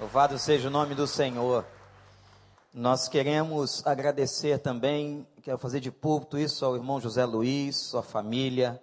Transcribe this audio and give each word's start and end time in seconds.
Louvado 0.00 0.38
seja 0.38 0.68
o 0.68 0.70
nome 0.70 0.94
do 0.94 1.06
Senhor. 1.06 1.62
Nós 2.72 3.06
queremos 3.06 3.86
agradecer 3.86 4.58
também, 4.58 5.26
quero 5.42 5.58
fazer 5.58 5.78
de 5.78 5.90
púlpito 5.90 6.38
isso 6.38 6.64
ao 6.64 6.74
irmão 6.74 6.98
José 6.98 7.26
Luiz, 7.26 7.76
sua 7.76 8.02
família, 8.02 8.82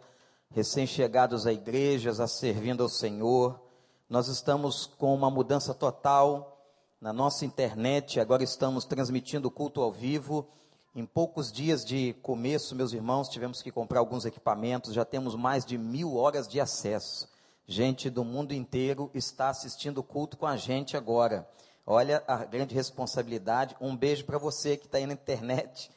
recém-chegados 0.51 1.47
à 1.47 1.51
igreja, 1.51 2.11
a 2.11 2.27
servindo 2.27 2.83
ao 2.83 2.87
Senhor. 2.87 3.59
Nós 4.07 4.27
estamos 4.27 4.85
com 4.85 5.11
uma 5.15 5.31
mudança 5.31 5.73
total 5.73 6.55
na 7.01 7.11
nossa 7.11 7.45
internet, 7.45 8.19
agora 8.19 8.43
estamos 8.43 8.85
transmitindo 8.85 9.47
o 9.47 9.51
culto 9.51 9.81
ao 9.81 9.91
vivo. 9.91 10.47
Em 10.93 11.03
poucos 11.03 11.51
dias 11.51 11.83
de 11.83 12.13
começo, 12.21 12.75
meus 12.75 12.93
irmãos, 12.93 13.27
tivemos 13.27 13.63
que 13.63 13.71
comprar 13.71 14.01
alguns 14.01 14.23
equipamentos, 14.23 14.93
já 14.93 15.03
temos 15.03 15.33
mais 15.33 15.65
de 15.65 15.79
mil 15.79 16.15
horas 16.15 16.47
de 16.47 16.61
acesso. 16.61 17.27
Gente 17.69 18.09
do 18.09 18.23
mundo 18.23 18.53
inteiro 18.53 19.11
está 19.13 19.49
assistindo 19.49 19.97
o 19.97 20.03
culto 20.03 20.37
com 20.37 20.47
a 20.47 20.55
gente 20.55 20.95
agora. 20.95 21.45
Olha 21.85 22.23
a 22.25 22.45
grande 22.45 22.73
responsabilidade. 22.73 23.75
Um 23.81 23.93
beijo 23.93 24.23
para 24.23 24.37
você 24.37 24.77
que 24.77 24.85
está 24.85 24.99
aí 24.99 25.05
na 25.05 25.11
internet. 25.11 25.91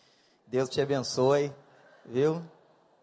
Deus 0.48 0.68
te 0.68 0.80
abençoe, 0.80 1.54
viu? 2.04 2.42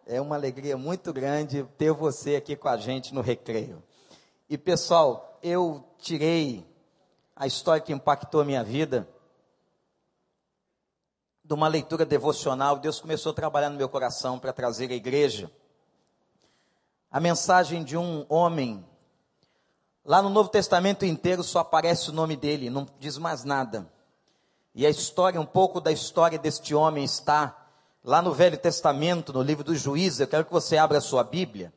É 0.06 0.20
uma 0.20 0.36
alegria 0.36 0.76
muito 0.76 1.14
grande 1.14 1.64
ter 1.78 1.94
você 1.94 2.36
aqui 2.36 2.58
com 2.58 2.68
a 2.68 2.76
gente 2.76 3.14
no 3.14 3.22
recreio. 3.22 3.82
E 4.50 4.58
pessoal, 4.58 5.40
eu 5.42 5.82
tirei 5.98 6.66
a 7.38 7.48
história 7.48 7.82
que 7.82 7.94
impactou 7.94 8.42
a 8.42 8.46
minha 8.46 8.66
vida 8.66 9.08
de 11.42 11.54
uma 11.54 11.70
leitura 11.70 12.06
devocional. 12.06 12.80
Deus 12.80 13.00
começou 13.00 13.32
a 13.32 13.36
trabalhar 13.36 13.70
no 13.70 13.78
meu 13.78 13.88
coração 13.88 14.38
para 14.38 14.52
trazer 14.52 14.92
à 14.92 14.94
igreja 14.94 15.50
a 17.12 17.20
mensagem 17.20 17.84
de 17.84 17.98
um 17.98 18.26
homem. 18.30 18.86
Lá 20.04 20.22
no 20.22 20.30
Novo 20.30 20.50
Testamento 20.50 21.06
inteiro 21.06 21.44
só 21.44 21.60
aparece 21.60 22.10
o 22.10 22.14
nome 22.14 22.36
dele, 22.36 22.70
não 22.70 22.88
diz 23.00 23.18
mais 23.18 23.44
nada. 23.44 23.92
E 24.74 24.86
a 24.86 24.90
história, 24.90 25.42
um 25.42 25.46
pouco 25.46 25.82
da 25.82 25.92
história 25.92 26.38
deste 26.38 26.76
homem 26.76 27.04
está 27.04 27.68
lá 28.04 28.22
no 28.22 28.34
Velho 28.34 28.58
Testamento, 28.58 29.34
no 29.34 29.42
livro 29.42 29.64
dos 29.64 29.82
Juízes. 29.82 30.20
Eu 30.20 30.28
quero 30.28 30.46
que 30.46 30.52
você 30.52 30.78
abra 30.78 31.00
a 31.00 31.02
sua 31.02 31.24
Bíblia. 31.24 31.74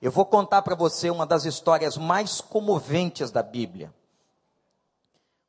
Eu 0.00 0.12
vou 0.12 0.24
contar 0.24 0.62
para 0.62 0.76
você 0.76 1.10
uma 1.10 1.26
das 1.26 1.44
histórias 1.44 1.96
mais 1.96 2.40
comoventes 2.40 3.32
da 3.32 3.42
Bíblia. 3.42 3.92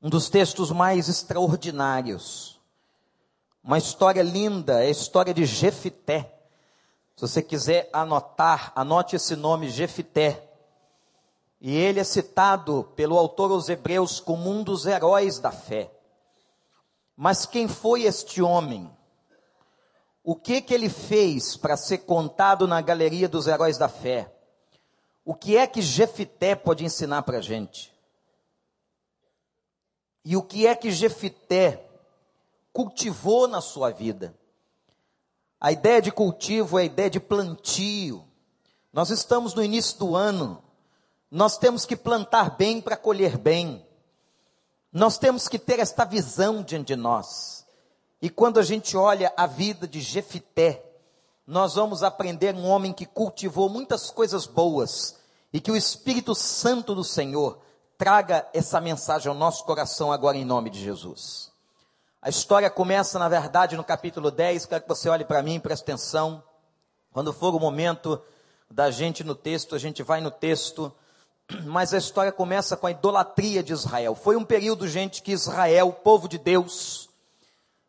Um 0.02 0.09
dos 0.09 0.30
textos 0.30 0.72
mais 0.72 1.08
extraordinários. 1.08 2.59
Uma 3.64 3.78
história 3.78 4.23
linda, 4.23 4.84
é 4.84 4.88
a 4.88 4.90
história 4.90 5.34
de 5.34 5.45
Jefité. 5.45 6.39
Se 7.20 7.28
você 7.28 7.42
quiser 7.42 7.89
anotar, 7.92 8.72
anote 8.73 9.17
esse 9.17 9.36
nome 9.36 9.70
Jefité. 9.70 10.50
E 11.59 11.75
ele 11.75 12.00
é 12.00 12.03
citado 12.06 12.94
pelo 12.95 13.17
autor 13.17 13.52
aos 13.52 13.67
Hebreus 13.67 14.22
como 14.22 14.50
um 14.50 14.64
dos 14.64 14.86
heróis 14.86 15.38
da 15.38 15.52
fé. 15.52 15.92
Mas 17.17 17.45
quem 17.45 17.67
foi 17.67 18.03
este 18.03 18.42
homem? 18.42 18.90
O 20.23 20.34
que 20.34 20.62
que 20.62 20.73
ele 20.73 20.88
fez 20.88 21.58
para 21.58 21.75
ser 21.75 21.97
contado 21.97 22.66
na 22.66 22.80
galeria 22.80 23.28
dos 23.28 23.47
heróis 23.47 23.78
da 23.78 23.90
fé? 23.90 24.34
O 25.25 25.36
que 25.36 25.58
é 25.58 25.67
que 25.67 25.81
Jefité 25.81 26.56
pode 26.56 26.86
ensinar 26.86 27.23
para 27.23 27.40
a 27.40 27.42
gente? 27.42 27.94
E 30.23 30.38
o 30.38 30.42
que 30.42 30.66
é 30.66 30.73
que 30.73 30.90
Jefité 30.90 31.86
cultivou 32.72 33.45
na 33.45 33.59
sua 33.59 33.92
vida? 33.92 34.39
A 35.60 35.72
ideia 35.72 36.02
de 36.02 36.12
cultivo 36.12 36.80
é 36.80 36.84
a 36.84 36.86
ideia 36.86 37.10
de 37.10 37.20
plantio. 37.20 38.26
Nós 38.94 39.10
estamos 39.10 39.54
no 39.54 39.64
início 39.64 40.00
do 40.00 40.16
ano. 40.16 40.64
Nós 41.30 41.58
temos 41.58 41.86
que 41.86 41.96
plantar 41.96 42.58
bem 42.58 42.80
para 42.80 42.96
colher 42.96 43.38
bem. 43.38 43.86
Nós 44.92 45.18
temos 45.18 45.48
que 45.48 45.60
ter 45.60 45.80
esta 45.80 46.06
visão 46.06 46.64
diante 46.64 46.88
de 46.88 46.96
nós. 46.96 47.66
E 48.22 48.30
quando 48.30 48.60
a 48.60 48.64
gente 48.64 48.98
olha 48.98 49.34
a 49.36 49.46
vida 49.46 49.88
de 49.88 50.02
Jefité, 50.02 50.84
nós 51.46 51.75
vamos 51.75 52.03
aprender 52.03 52.56
um 52.56 52.68
homem 52.68 52.94
que 52.94 53.06
cultivou 53.06 53.69
muitas 53.69 54.09
coisas 54.09 54.46
boas 54.46 55.18
e 55.52 55.59
que 55.59 55.72
o 55.72 55.75
Espírito 55.75 56.34
Santo 56.36 56.96
do 56.96 57.03
Senhor 57.03 57.59
traga 57.98 58.48
essa 58.53 58.80
mensagem 58.80 59.30
ao 59.30 59.36
nosso 59.36 59.66
coração 59.66 60.12
agora 60.12 60.38
em 60.38 60.46
nome 60.46 60.69
de 60.69 60.80
Jesus. 60.80 61.49
A 62.22 62.28
história 62.28 62.69
começa, 62.69 63.18
na 63.18 63.30
verdade, 63.30 63.78
no 63.78 63.84
capítulo 63.84 64.30
10. 64.30 64.66
Quero 64.66 64.81
que 64.81 64.90
você 64.90 65.07
olhe 65.07 65.24
para 65.24 65.41
mim, 65.41 65.57
preste 65.57 65.84
atenção. 65.84 66.44
Quando 67.13 67.31
for 67.31 67.56
o 67.56 67.59
momento 67.62 68.22
da 68.69 68.91
gente 68.91 69.24
no 69.24 69.34
texto, 69.34 69.74
a 69.74 69.80
gente 69.80 70.03
vai 70.03 70.19
no 70.19 70.30
texto. 70.30 70.91
Mas 71.63 71.94
a 71.94 71.97
história 71.97 72.30
começa 72.30 72.75
com 72.75 72.88
a 72.88 72.91
idolatria 72.91 73.63
de 73.63 73.72
Israel. 73.72 74.16
Foi 74.16 74.35
um 74.35 74.44
período, 74.44 74.85
gente, 74.85 75.22
que 75.22 75.31
Israel, 75.31 75.94
povo 75.94 76.28
de 76.28 76.38
Deus, 76.38 77.09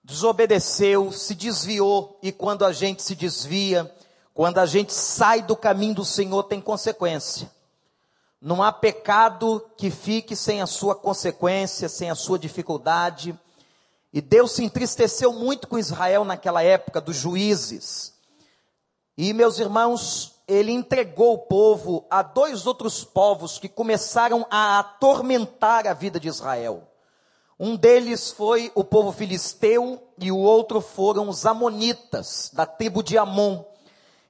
desobedeceu, 0.05 1.11
se 1.11 1.35
desviou. 1.35 2.17
E 2.23 2.31
quando 2.31 2.65
a 2.65 2.73
gente 2.73 3.03
se 3.03 3.17
desvia, 3.17 3.93
quando 4.33 4.59
a 4.59 4.67
gente 4.67 4.93
sai 4.93 5.43
do 5.43 5.57
caminho 5.57 5.97
do 5.97 6.05
Senhor, 6.05 6.45
tem 6.45 6.61
consequência. 6.61 7.51
Não 8.41 8.63
há 8.63 8.71
pecado 8.71 9.69
que 9.77 9.91
fique 9.91 10.37
sem 10.37 10.63
a 10.63 10.67
sua 10.69 10.95
consequência, 10.95 11.89
sem 11.89 12.13
a 12.13 12.15
sua 12.15 12.39
dificuldade. 12.39 13.37
E 14.13 14.21
Deus 14.21 14.53
se 14.53 14.65
entristeceu 14.65 15.33
muito 15.33 15.69
com 15.69 15.79
Israel 15.79 16.25
naquela 16.25 16.63
época 16.63 17.01
dos 17.01 17.17
juízes. 17.17 18.13
E, 19.17 19.33
meus 19.33 19.59
irmãos, 19.59 20.35
ele 20.49 20.73
entregou 20.73 21.35
o 21.35 21.39
povo 21.39 22.07
a 22.11 22.23
dois 22.23 22.67
outros 22.67 23.05
povos 23.05 23.59
que 23.59 23.69
começaram 23.69 24.45
a 24.51 24.81
atormentar 24.81 25.87
a 25.87 25.95
vida 25.95 26.19
de 26.19 26.27
Israel. 26.27 26.89
Um 27.59 27.77
deles 27.77 28.33
foi 28.33 28.73
o 28.75 28.83
povo 28.83 29.13
filisteu 29.13 30.03
e 30.19 30.33
o 30.33 30.39
outro 30.39 30.81
foram 30.81 31.29
os 31.29 31.47
amonitas, 31.47 32.51
da 32.53 32.67
tribo 32.67 33.03
de 33.03 33.17
Amon. 33.17 33.63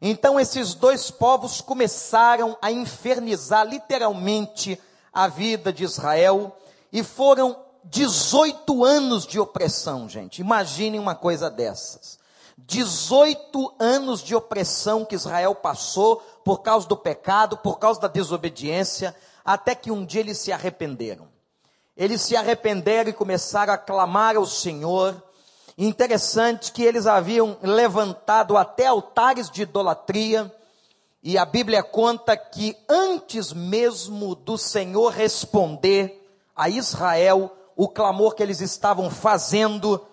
Então 0.02 0.38
esses 0.38 0.74
dois 0.74 1.10
povos 1.10 1.60
começaram 1.60 2.58
a 2.60 2.70
infernizar 2.70 3.66
literalmente 3.66 4.78
a 5.12 5.28
vida 5.28 5.72
de 5.72 5.84
Israel 5.84 6.56
e 6.92 7.02
foram 7.02 7.56
18 7.84 8.84
anos 8.84 9.26
de 9.26 9.40
opressão, 9.40 10.08
gente. 10.08 10.40
Imaginem 10.40 11.00
uma 11.00 11.14
coisa 11.14 11.50
dessas. 11.50 12.18
18 12.58 13.74
anos 13.78 14.22
de 14.22 14.34
opressão 14.34 15.04
que 15.04 15.14
Israel 15.14 15.54
passou 15.54 16.16
por 16.44 16.58
causa 16.58 16.86
do 16.86 16.96
pecado, 16.96 17.56
por 17.56 17.78
causa 17.78 18.00
da 18.00 18.08
desobediência, 18.08 19.16
até 19.44 19.74
que 19.74 19.90
um 19.90 20.04
dia 20.04 20.20
eles 20.20 20.38
se 20.38 20.52
arrependeram. 20.52 21.28
Eles 21.96 22.20
se 22.22 22.36
arrependeram 22.36 23.10
e 23.10 23.14
começaram 23.14 23.72
a 23.72 23.78
clamar 23.78 24.36
ao 24.36 24.46
Senhor. 24.46 25.22
Interessante 25.76 26.72
que 26.72 26.82
eles 26.82 27.06
haviam 27.06 27.56
levantado 27.62 28.56
até 28.56 28.86
altares 28.86 29.50
de 29.50 29.62
idolatria, 29.62 30.54
e 31.22 31.36
a 31.36 31.44
Bíblia 31.44 31.82
conta 31.82 32.34
que 32.36 32.74
antes 32.88 33.52
mesmo 33.52 34.34
do 34.34 34.56
Senhor 34.56 35.12
responder 35.12 36.16
a 36.56 36.70
Israel, 36.70 37.54
o 37.82 37.88
clamor 37.88 38.34
que 38.34 38.42
eles 38.42 38.60
estavam 38.60 39.08
fazendo, 39.08 40.06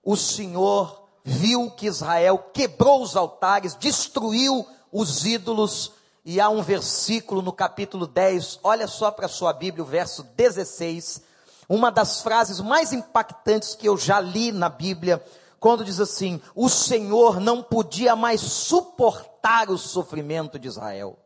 o 0.00 0.16
Senhor 0.16 1.08
viu 1.24 1.68
que 1.68 1.88
Israel 1.88 2.38
quebrou 2.54 3.02
os 3.02 3.16
altares, 3.16 3.74
destruiu 3.74 4.64
os 4.92 5.26
ídolos, 5.26 5.90
e 6.24 6.40
há 6.40 6.48
um 6.48 6.62
versículo 6.62 7.42
no 7.42 7.52
capítulo 7.52 8.06
10, 8.06 8.60
olha 8.62 8.86
só 8.86 9.10
para 9.10 9.26
a 9.26 9.28
sua 9.28 9.52
Bíblia, 9.52 9.82
o 9.82 9.88
verso 9.88 10.22
16, 10.22 11.20
uma 11.68 11.90
das 11.90 12.20
frases 12.20 12.60
mais 12.60 12.92
impactantes 12.92 13.74
que 13.74 13.88
eu 13.88 13.98
já 13.98 14.20
li 14.20 14.52
na 14.52 14.68
Bíblia, 14.68 15.20
quando 15.58 15.84
diz 15.84 15.98
assim: 15.98 16.40
O 16.54 16.68
Senhor 16.68 17.40
não 17.40 17.60
podia 17.60 18.14
mais 18.14 18.40
suportar 18.40 19.68
o 19.68 19.76
sofrimento 19.76 20.60
de 20.60 20.68
Israel. 20.68 21.18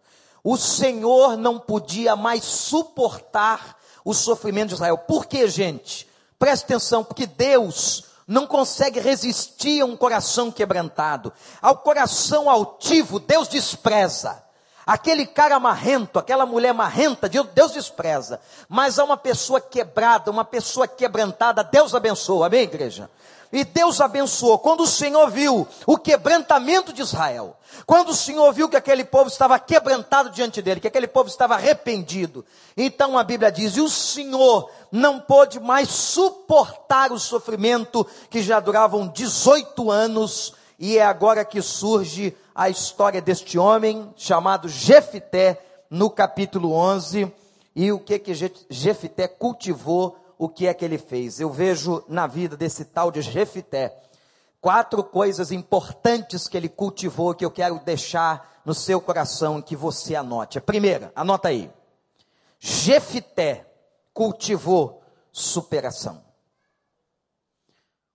O 0.43 0.57
Senhor 0.57 1.37
não 1.37 1.59
podia 1.59 2.17
mais 2.17 2.43
suportar 2.43 3.84
o 4.05 4.13
sofrimento 4.13 4.69
de 4.69 4.75
Israel. 4.75 4.99
Por 4.99 5.27
quê, 5.27 5.49
gente? 5.49 6.07
Preste 6.39 6.65
atenção, 6.65 7.03
porque 7.03 7.27
Deus 7.27 8.05
não 8.27 8.47
consegue 8.47 9.01
resistir 9.01 9.81
a 9.81 9.87
um 9.87 9.97
coração 9.97 10.51
quebrantado. 10.51 11.33
Ao 11.61 11.77
coração 11.77 12.51
altivo, 12.51 13.19
Deus 13.19 13.49
despreza. 13.49 14.43
Aquele 14.87 15.25
cara 15.25 15.59
marrento, 15.59 16.19
aquela 16.19 16.45
mulher 16.45 16.75
marrenta, 16.75 17.29
Deus 17.29 17.73
despreza. 17.73 18.39
Mas 18.69 18.99
a 18.99 19.05
uma 19.05 19.17
pessoa 19.17 19.61
quebrada, 19.61 20.31
uma 20.31 20.45
pessoa 20.45 20.87
quebrantada, 20.87 21.65
Deus 21.65 21.95
abençoa. 21.95 22.47
Amém, 22.47 22.63
igreja? 22.63 23.09
E 23.55 23.63
Deus 23.63 24.01
abençoou. 24.01 24.59
Quando 24.59 24.81
o 24.81 24.87
Senhor 24.87 25.31
viu 25.31 25.65
o 25.87 25.97
quebrantamento 25.97 26.93
de 26.93 27.03
Israel, 27.03 27.57
quando 27.87 28.09
o 28.09 28.15
Senhor 28.15 28.53
viu 28.53 28.69
que 28.69 28.77
aquele 28.77 29.05
povo 29.05 29.29
estava 29.29 29.57
quebrantado 29.61 30.29
diante 30.31 30.61
dele, 30.61 30.81
que 30.81 30.89
aquele 30.89 31.07
povo 31.07 31.29
estava 31.29 31.55
arrependido, 31.55 32.45
então 32.77 33.17
a 33.17 33.23
Bíblia 33.23 33.53
diz: 33.53 33.77
e 33.77 33.81
o 33.81 33.89
Senhor 33.89 34.69
não 34.91 35.21
pôde 35.21 35.61
mais 35.61 35.89
suportar 35.89 37.13
o 37.13 37.19
sofrimento 37.19 38.05
que 38.29 38.43
já 38.43 38.59
duravam 38.59 39.07
18 39.07 39.89
anos, 39.89 40.53
e 40.77 40.99
é 40.99 41.05
agora 41.05 41.45
que 41.45 41.63
surge 41.63 42.37
a 42.53 42.69
história 42.69 43.23
deste 43.23 43.57
homem 43.57 44.13
chamado 44.17 44.69
Jefité, 44.69 45.65
no 45.89 46.11
capítulo 46.11 46.73
11. 46.73 47.33
e 47.77 47.93
o 47.93 48.01
que 48.01 48.19
que 48.19 48.33
Jefité 48.69 49.29
cultivou, 49.29 50.24
o 50.39 50.49
que 50.49 50.67
é 50.67 50.75
que 50.75 50.85
ele 50.85 50.99
fez. 50.99 51.41
Eu 51.41 51.51
vejo 51.51 52.05
na 52.09 52.27
vida 52.27 52.57
desse 52.57 52.85
tal 52.85 53.11
de 53.11 53.23
Jefité 53.23 53.95
quatro 54.61 55.05
coisas 55.05 55.53
importantes 55.53 56.49
que 56.49 56.57
ele 56.57 56.69
cultivou 56.69 57.35
que 57.35 57.45
eu 57.45 57.51
quero 57.51 57.79
deixar 57.81 58.63
no 58.65 58.73
seu 58.73 59.01
coração 59.01 59.61
que 59.61 59.77
você 59.77 60.15
anote. 60.15 60.57
A 60.57 60.63
primeira, 60.63 61.13
anota 61.15 61.49
aí. 61.49 61.71
Jefité 62.59 63.71
cultivou 64.15 65.03
superação. 65.31 66.23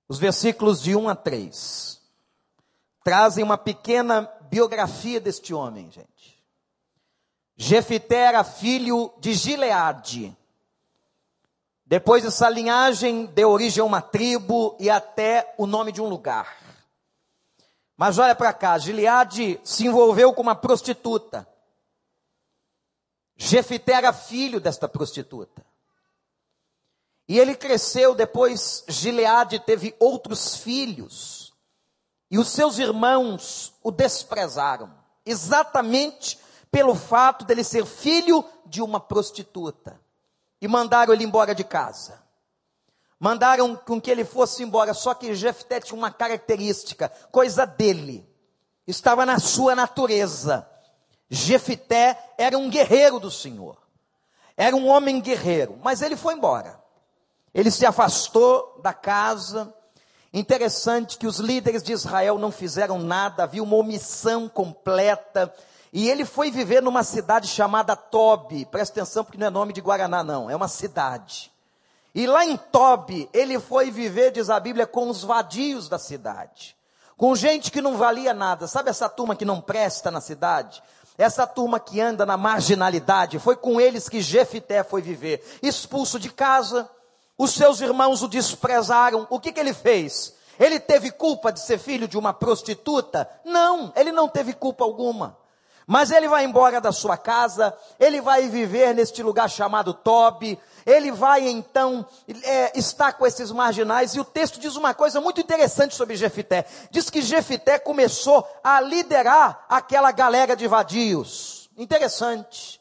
Os 0.08 0.18
versículos 0.18 0.82
de 0.82 0.96
1 0.96 1.10
a 1.10 1.16
3 1.16 2.02
trazem 3.04 3.44
uma 3.44 3.58
pequena 3.58 4.28
biografia 4.50 5.20
deste 5.20 5.54
homem, 5.54 5.92
gente. 5.92 6.44
Jefité 7.56 8.16
era 8.16 8.44
filho 8.44 9.14
de 9.20 9.34
Gileade. 9.34 10.36
Depois 11.90 12.24
essa 12.24 12.48
linhagem 12.48 13.26
deu 13.26 13.50
origem 13.50 13.82
a 13.82 13.84
uma 13.84 14.00
tribo 14.00 14.78
e 14.80 14.92
até 14.92 15.56
o 15.58 15.66
nome 15.66 15.92
de 15.92 16.00
um 16.00 16.08
lugar. 16.08 16.56
Mas 17.98 18.20
olha 18.20 18.36
para 18.36 18.54
cá, 18.54 18.78
Gileade 18.78 19.60
se 19.64 19.88
envolveu 19.88 20.32
com 20.32 20.44
uma 20.44 20.54
prostituta. 20.54 21.48
Jefité 23.36 23.94
era 23.94 24.14
filho 24.14 24.62
desta 24.62 24.88
prostituta. 24.88 25.66
E 27.28 27.40
ele 27.40 27.56
cresceu, 27.56 28.14
depois 28.14 28.84
Gileade 28.88 29.58
teve 29.58 29.96
outros 30.00 30.58
filhos. 30.58 31.56
E 32.30 32.38
os 32.38 32.50
seus 32.50 32.78
irmãos 32.78 33.74
o 33.82 33.90
desprezaram. 33.90 34.94
Exatamente 35.26 36.38
pelo 36.70 36.94
fato 36.94 37.46
dele 37.46 37.64
ser 37.64 37.84
filho 37.84 38.46
de 38.68 38.80
uma 38.80 39.00
prostituta. 39.00 40.00
E 40.62 40.68
mandaram 40.68 41.14
ele 41.14 41.24
embora 41.24 41.56
de 41.56 41.64
casa. 41.64 42.22
Mandaram 43.20 43.76
com 43.76 44.00
que 44.00 44.10
ele 44.10 44.24
fosse 44.24 44.64
embora, 44.64 44.94
só 44.94 45.14
que 45.14 45.36
Jefté 45.36 45.80
tinha 45.80 45.98
uma 45.98 46.10
característica, 46.10 47.10
coisa 47.32 47.66
dele. 47.66 48.28
Estava 48.88 49.26
na 49.26 49.40
sua 49.40 49.76
natureza. 49.76 50.68
Jefté 51.30 52.18
era 52.38 52.58
um 52.58 52.70
guerreiro 52.70 53.20
do 53.20 53.30
Senhor. 53.30 53.78
Era 54.56 54.76
um 54.76 54.88
homem 54.88 55.22
guerreiro, 55.22 55.78
mas 55.84 56.02
ele 56.02 56.16
foi 56.16 56.34
embora. 56.34 56.82
Ele 57.54 57.70
se 57.70 57.86
afastou 57.86 58.80
da 58.82 58.94
casa. 58.94 59.74
Interessante 60.34 61.18
que 61.18 61.28
os 61.28 61.40
líderes 61.40 61.84
de 61.84 61.92
Israel 61.92 62.38
não 62.38 62.52
fizeram 62.52 63.00
nada, 63.00 63.44
havia 63.44 63.64
uma 63.64 63.76
omissão 63.76 64.48
completa. 64.48 65.54
E 65.92 66.10
ele 66.10 66.24
foi 66.26 66.52
viver 66.52 66.82
numa 66.82 67.04
cidade 67.04 67.48
chamada 67.48 67.96
Tobi. 67.96 68.66
Presta 68.66 69.00
atenção 69.00 69.24
porque 69.24 69.38
não 69.38 69.48
é 69.48 69.50
nome 69.50 69.74
de 69.74 69.82
Guaraná 69.82 70.24
não, 70.24 70.50
é 70.50 70.56
uma 70.56 70.68
cidade. 70.68 71.52
E 72.14 72.26
lá 72.28 72.46
em 72.46 72.58
Tobi, 72.58 73.30
ele 73.34 73.60
foi 73.60 73.92
viver, 73.92 74.32
diz 74.32 74.50
a 74.50 74.60
Bíblia, 74.60 74.88
com 74.88 75.10
os 75.10 75.24
vadios 75.24 75.88
da 75.88 76.00
cidade. 76.00 76.76
Com 77.18 77.36
gente 77.36 77.72
que 77.72 77.82
não 77.82 77.98
valia 77.98 78.34
nada. 78.34 78.68
Sabe 78.68 78.90
essa 78.90 79.10
turma 79.10 79.36
que 79.36 79.46
não 79.46 79.62
presta 79.62 80.10
na 80.10 80.22
cidade? 80.22 80.82
Essa 81.18 81.46
turma 81.46 81.80
que 81.80 82.00
anda 82.00 82.26
na 82.26 82.38
marginalidade, 82.38 83.40
foi 83.40 83.58
com 83.58 83.80
eles 83.82 84.08
que 84.08 84.22
Jefité 84.22 84.84
foi 84.84 85.02
viver. 85.02 85.44
Expulso 85.62 86.18
de 86.18 86.30
casa, 86.30 86.90
os 87.38 87.52
seus 87.52 87.82
irmãos 87.82 88.24
o 88.24 88.28
desprezaram. 88.28 89.28
O 89.30 89.40
que, 89.40 89.52
que 89.52 89.60
ele 89.60 89.74
fez? 89.74 90.34
Ele 90.58 90.80
teve 90.80 91.12
culpa 91.12 91.52
de 91.52 91.60
ser 91.60 91.78
filho 91.78 92.08
de 92.08 92.18
uma 92.18 92.34
prostituta? 92.34 93.30
Não, 93.44 93.92
ele 93.96 94.12
não 94.12 94.30
teve 94.30 94.54
culpa 94.54 94.84
alguma. 94.84 95.38
Mas 95.90 96.12
ele 96.12 96.28
vai 96.28 96.46
embora 96.46 96.80
da 96.80 96.92
sua 96.92 97.18
casa, 97.18 97.76
ele 98.00 98.22
vai 98.22 98.48
viver 98.48 98.94
neste 98.94 99.24
lugar 99.24 99.50
chamado 99.50 99.92
Tobi, 99.92 100.56
ele 100.86 101.12
vai 101.12 101.50
então 101.50 102.06
é, 102.44 102.78
estar 102.78 103.14
com 103.14 103.26
esses 103.26 103.52
marginais, 103.52 104.14
e 104.14 104.20
o 104.20 104.24
texto 104.24 104.60
diz 104.60 104.76
uma 104.76 104.94
coisa 104.94 105.20
muito 105.20 105.42
interessante 105.42 105.96
sobre 105.96 106.16
Jefité. 106.16 106.64
Diz 106.92 107.10
que 107.10 107.24
Jefité 107.24 107.80
começou 107.80 108.48
a 108.64 108.80
liderar 108.80 109.66
aquela 109.68 110.12
galera 110.12 110.56
de 110.56 110.68
vadios. 110.68 111.72
Interessante. 111.76 112.80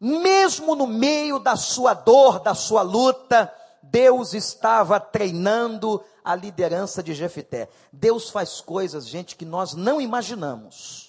Mesmo 0.00 0.74
no 0.74 0.88
meio 0.88 1.38
da 1.38 1.54
sua 1.54 1.94
dor, 1.94 2.40
da 2.40 2.54
sua 2.54 2.82
luta, 2.82 3.54
Deus 3.80 4.34
estava 4.34 4.98
treinando 4.98 6.02
a 6.24 6.34
liderança 6.34 7.04
de 7.04 7.14
Jefité. 7.14 7.68
Deus 7.92 8.30
faz 8.30 8.60
coisas, 8.60 9.06
gente, 9.06 9.36
que 9.36 9.44
nós 9.44 9.74
não 9.74 10.00
imaginamos. 10.00 11.01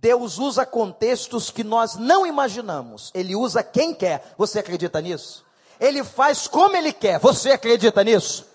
Deus 0.00 0.38
usa 0.38 0.64
contextos 0.64 1.50
que 1.50 1.64
nós 1.64 1.96
não 1.96 2.24
imaginamos. 2.24 3.10
Ele 3.14 3.34
usa 3.34 3.62
quem 3.62 3.92
quer. 3.92 4.34
Você 4.38 4.60
acredita 4.60 5.00
nisso? 5.00 5.44
Ele 5.80 6.04
faz 6.04 6.46
como 6.46 6.76
ele 6.76 6.92
quer. 6.92 7.18
Você 7.18 7.50
acredita 7.50 8.04
nisso? 8.04 8.46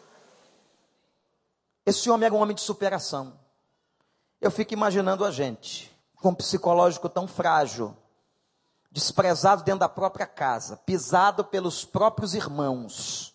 Esse 1.85 2.09
homem 2.09 2.27
era 2.27 2.35
um 2.35 2.39
homem 2.39 2.55
de 2.55 2.61
superação. 2.61 3.37
Eu 4.39 4.51
fico 4.51 4.73
imaginando 4.73 5.25
a 5.25 5.31
gente 5.31 5.91
com 6.15 6.29
um 6.29 6.35
psicológico 6.35 7.09
tão 7.09 7.27
frágil, 7.27 7.95
desprezado 8.89 9.63
dentro 9.63 9.81
da 9.81 9.89
própria 9.89 10.25
casa, 10.25 10.77
pisado 10.77 11.43
pelos 11.43 11.83
próprios 11.83 12.33
irmãos 12.33 13.32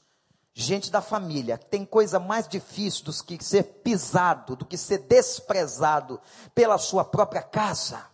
gente 0.61 0.91
da 0.91 1.01
família, 1.01 1.57
tem 1.57 1.85
coisa 1.85 2.19
mais 2.19 2.49
difícil 2.49 3.05
do 3.05 3.13
que 3.25 3.43
ser 3.43 3.63
pisado, 3.63 4.57
do 4.57 4.67
que 4.67 4.77
ser 4.77 4.99
desprezado 4.99 6.21
pela 6.53 6.77
sua 6.79 7.05
própria 7.05 7.43
casa. 7.43 8.05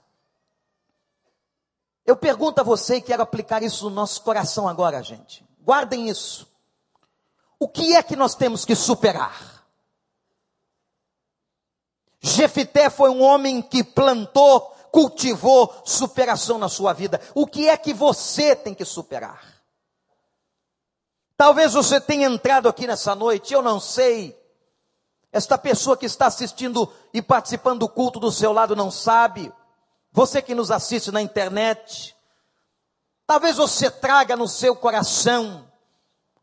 Eu 2.05 2.17
pergunto 2.17 2.61
a 2.61 2.65
você 2.65 2.97
e 2.97 3.01
quero 3.01 3.23
aplicar 3.23 3.63
isso 3.63 3.89
no 3.89 3.97
nosso 3.97 4.21
coração 4.21 4.69
agora, 4.69 5.03
gente. 5.03 5.43
Guardem 5.59 6.07
isso. 6.07 6.47
O 7.59 7.67
que 7.67 7.97
é 7.97 8.03
que 8.03 8.15
nós 8.15 8.35
temos 8.35 8.67
que 8.67 8.75
superar? 8.75 9.65
Jefité 12.21 12.91
foi 12.91 13.09
um 13.09 13.23
homem 13.23 13.63
que 13.63 13.83
plantou, 13.83 14.61
cultivou 14.93 15.75
superação 15.83 16.59
na 16.59 16.69
sua 16.69 16.93
vida. 16.93 17.19
O 17.35 17.47
que 17.47 17.71
é 17.71 17.77
que 17.79 17.95
você 17.95 18.55
tem 18.55 18.75
que 18.75 18.85
superar? 18.85 19.54
Talvez 21.37 21.73
você 21.73 22.01
tenha 22.01 22.29
entrado 22.29 22.69
aqui 22.69 22.87
nessa 22.87 23.15
noite, 23.15 23.53
eu 23.53 23.63
não 23.63 23.81
sei. 23.81 24.39
Esta 25.33 25.59
pessoa 25.59 25.97
que 25.97 26.07
está 26.07 26.27
assistindo 26.27 26.91
e 27.13 27.21
participando 27.21 27.81
do 27.81 27.89
culto 27.89 28.21
do 28.21 28.31
seu 28.31 28.53
lado 28.53 28.77
não 28.77 28.91
sabe. 28.91 29.53
Você 30.13 30.41
que 30.41 30.55
nos 30.55 30.71
assiste 30.71 31.11
na 31.11 31.21
internet. 31.21 32.15
Talvez 33.27 33.57
você 33.57 33.91
traga 33.91 34.37
no 34.37 34.47
seu 34.47 34.77
coração 34.77 35.69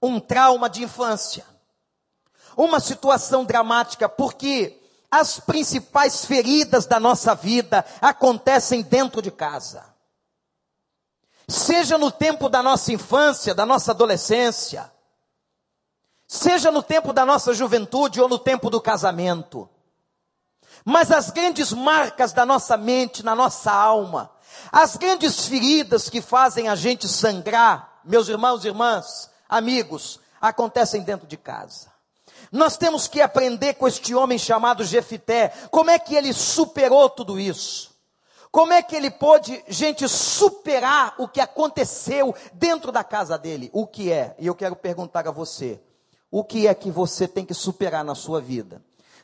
um 0.01 0.19
trauma 0.19 0.69
de 0.69 0.83
infância. 0.83 1.45
Uma 2.57 2.81
situação 2.81 3.45
dramática, 3.45 4.09
porque 4.09 4.77
as 5.09 5.39
principais 5.39 6.25
feridas 6.25 6.85
da 6.85 6.99
nossa 6.99 7.33
vida 7.33 7.85
acontecem 8.01 8.81
dentro 8.81 9.21
de 9.21 9.31
casa 9.31 9.90
seja 11.51 11.97
no 11.97 12.09
tempo 12.09 12.49
da 12.49 12.63
nossa 12.63 12.91
infância, 12.91 13.53
da 13.53 13.65
nossa 13.65 13.91
adolescência, 13.91 14.91
seja 16.27 16.71
no 16.71 16.81
tempo 16.81 17.11
da 17.11 17.25
nossa 17.25 17.53
juventude 17.53 18.21
ou 18.21 18.29
no 18.29 18.39
tempo 18.39 18.69
do 18.69 18.79
casamento. 18.79 19.69
Mas 20.85 21.11
as 21.11 21.29
grandes 21.29 21.73
marcas 21.73 22.33
da 22.33 22.45
nossa 22.45 22.77
mente, 22.77 23.23
na 23.23 23.35
nossa 23.35 23.71
alma, 23.71 24.31
as 24.71 24.95
grandes 24.95 25.45
feridas 25.45 26.09
que 26.09 26.21
fazem 26.21 26.69
a 26.69 26.75
gente 26.75 27.07
sangrar, 27.07 27.99
meus 28.03 28.27
irmãos 28.27 28.63
e 28.63 28.69
irmãs, 28.69 29.29
amigos, 29.47 30.19
acontecem 30.39 31.03
dentro 31.03 31.27
de 31.27 31.37
casa. 31.37 31.91
Nós 32.51 32.77
temos 32.77 33.07
que 33.07 33.21
aprender 33.21 33.75
com 33.75 33.87
este 33.87 34.15
homem 34.15 34.37
chamado 34.37 34.83
Jefité, 34.83 35.49
como 35.69 35.91
é 35.91 35.99
que 35.99 36.15
ele 36.15 36.33
superou 36.33 37.09
tudo 37.09 37.39
isso. 37.39 37.90
Como 38.51 38.73
é 38.73 38.83
que 38.83 38.95
ele 38.95 39.09
pôde, 39.09 39.63
gente, 39.69 40.07
superar 40.09 41.15
o 41.17 41.27
que 41.27 41.39
aconteceu 41.39 42.35
dentro 42.53 42.91
da 42.91 43.03
casa 43.03 43.37
dele? 43.37 43.69
O 43.71 43.87
que 43.87 44.11
é? 44.11 44.35
E 44.37 44.45
eu 44.45 44.53
quero 44.53 44.75
perguntar 44.75 45.25
a 45.25 45.31
você: 45.31 45.79
o 46.29 46.43
que 46.43 46.67
é 46.67 46.73
que 46.73 46.91
você 46.91 47.29
tem 47.29 47.45
que 47.45 47.53
superar 47.53 48.03
na 48.03 48.13
sua 48.13 48.41
vida? 48.41 48.81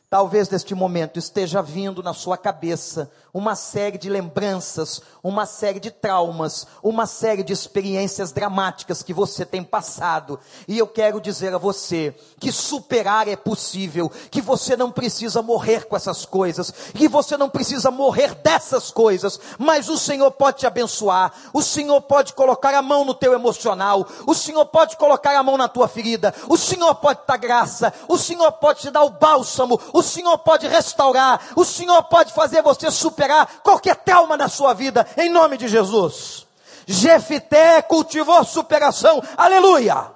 Talvez 0.08 0.48
neste 0.48 0.74
momento 0.74 1.18
esteja 1.18 1.60
vindo 1.60 2.02
na 2.02 2.14
sua 2.14 2.38
cabeça 2.38 3.10
uma 3.38 3.54
série 3.54 3.96
de 3.96 4.10
lembranças, 4.10 5.00
uma 5.22 5.46
série 5.46 5.78
de 5.78 5.92
traumas, 5.92 6.66
uma 6.82 7.06
série 7.06 7.44
de 7.44 7.52
experiências 7.52 8.32
dramáticas 8.32 9.00
que 9.00 9.14
você 9.14 9.46
tem 9.46 9.62
passado. 9.62 10.40
E 10.66 10.76
eu 10.76 10.88
quero 10.88 11.20
dizer 11.20 11.54
a 11.54 11.58
você 11.58 12.12
que 12.40 12.50
superar 12.50 13.28
é 13.28 13.36
possível, 13.36 14.10
que 14.28 14.40
você 14.40 14.76
não 14.76 14.90
precisa 14.90 15.40
morrer 15.40 15.86
com 15.86 15.94
essas 15.94 16.26
coisas, 16.26 16.72
que 16.92 17.06
você 17.06 17.36
não 17.36 17.48
precisa 17.48 17.92
morrer 17.92 18.34
dessas 18.34 18.90
coisas, 18.90 19.38
mas 19.56 19.88
o 19.88 19.96
Senhor 19.96 20.32
pode 20.32 20.58
te 20.58 20.66
abençoar, 20.66 21.32
o 21.52 21.62
Senhor 21.62 22.00
pode 22.00 22.32
colocar 22.32 22.74
a 22.74 22.82
mão 22.82 23.04
no 23.04 23.14
teu 23.14 23.34
emocional, 23.34 24.04
o 24.26 24.34
Senhor 24.34 24.66
pode 24.66 24.96
colocar 24.96 25.38
a 25.38 25.42
mão 25.44 25.56
na 25.56 25.68
tua 25.68 25.86
ferida, 25.86 26.34
o 26.48 26.56
Senhor 26.56 26.92
pode 26.96 27.20
dar 27.24 27.36
graça, 27.36 27.94
o 28.08 28.18
Senhor 28.18 28.50
pode 28.50 28.80
te 28.80 28.90
dar 28.90 29.04
o 29.04 29.10
bálsamo, 29.10 29.80
o 29.92 30.02
Senhor 30.02 30.38
pode 30.38 30.66
restaurar, 30.66 31.40
o 31.54 31.64
Senhor 31.64 32.02
pode 32.02 32.32
fazer 32.32 32.62
você 32.62 32.90
superar 32.90 33.27
qualquer 33.62 33.96
trauma 33.96 34.36
na 34.36 34.48
sua 34.48 34.74
vida, 34.74 35.06
em 35.16 35.28
nome 35.28 35.56
de 35.56 35.68
Jesus. 35.68 36.46
Jefité 36.86 37.82
cultivou 37.82 38.42
superação. 38.44 39.22
Aleluia! 39.36 40.12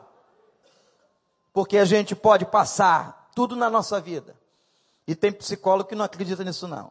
Porque 1.53 1.77
a 1.77 1.85
gente 1.85 2.15
pode 2.15 2.47
passar 2.47 3.31
tudo 3.35 3.55
na 3.55 3.69
nossa 3.69 4.01
vida. 4.01 4.35
E 5.07 5.15
tem 5.15 5.33
psicólogo 5.33 5.89
que 5.89 5.95
não 5.95 6.05
acredita 6.05 6.43
nisso 6.45 6.67
não. 6.67 6.91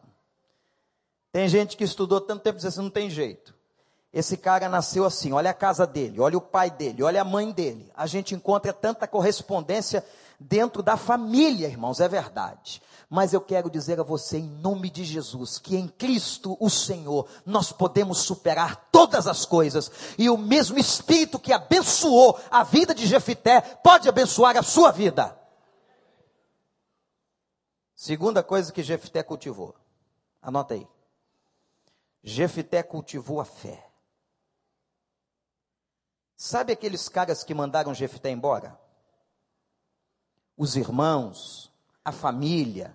Tem 1.32 1.48
gente 1.48 1.76
que 1.76 1.84
estudou 1.84 2.20
tanto 2.20 2.42
tempo 2.42 2.62
e 2.62 2.66
assim, 2.66 2.82
não 2.82 2.90
tem 2.90 3.08
jeito. 3.08 3.54
Esse 4.12 4.36
cara 4.36 4.68
nasceu 4.68 5.06
assim, 5.06 5.32
olha 5.32 5.50
a 5.50 5.54
casa 5.54 5.86
dele, 5.86 6.20
olha 6.20 6.36
o 6.36 6.40
pai 6.40 6.70
dele, 6.70 7.02
olha 7.02 7.22
a 7.22 7.24
mãe 7.24 7.50
dele. 7.50 7.90
A 7.96 8.06
gente 8.06 8.34
encontra 8.34 8.72
tanta 8.72 9.08
correspondência 9.08 10.04
dentro 10.42 10.82
da 10.82 10.96
família, 10.96 11.68
irmãos, 11.68 12.00
é 12.00 12.08
verdade. 12.08 12.82
Mas 13.08 13.32
eu 13.32 13.40
quero 13.40 13.70
dizer 13.70 14.00
a 14.00 14.02
você, 14.02 14.38
em 14.38 14.48
nome 14.48 14.88
de 14.88 15.04
Jesus, 15.04 15.58
que 15.58 15.76
em 15.76 15.86
Cristo, 15.86 16.56
o 16.58 16.70
Senhor, 16.70 17.28
nós 17.44 17.70
podemos 17.70 18.18
superar 18.18 18.88
todas 18.90 19.26
as 19.26 19.44
coisas. 19.44 19.90
E 20.16 20.30
o 20.30 20.38
mesmo 20.38 20.78
Espírito 20.78 21.38
que 21.38 21.52
abençoou 21.52 22.38
a 22.50 22.62
vida 22.62 22.94
de 22.94 23.06
Jefité, 23.06 23.60
pode 23.60 24.08
abençoar 24.08 24.56
a 24.56 24.62
sua 24.62 24.90
vida. 24.90 25.38
Segunda 27.94 28.42
coisa 28.42 28.72
que 28.72 28.82
Jefité 28.82 29.22
cultivou. 29.22 29.74
Anota 30.40 30.74
aí. 30.74 30.88
Jefité 32.24 32.82
cultivou 32.82 33.40
a 33.40 33.44
fé. 33.44 33.88
Sabe 36.34 36.72
aqueles 36.72 37.08
caras 37.08 37.44
que 37.44 37.54
mandaram 37.54 37.94
Jefté 37.94 38.30
embora? 38.30 38.81
Os 40.56 40.76
irmãos, 40.76 41.72
a 42.04 42.12
família, 42.12 42.94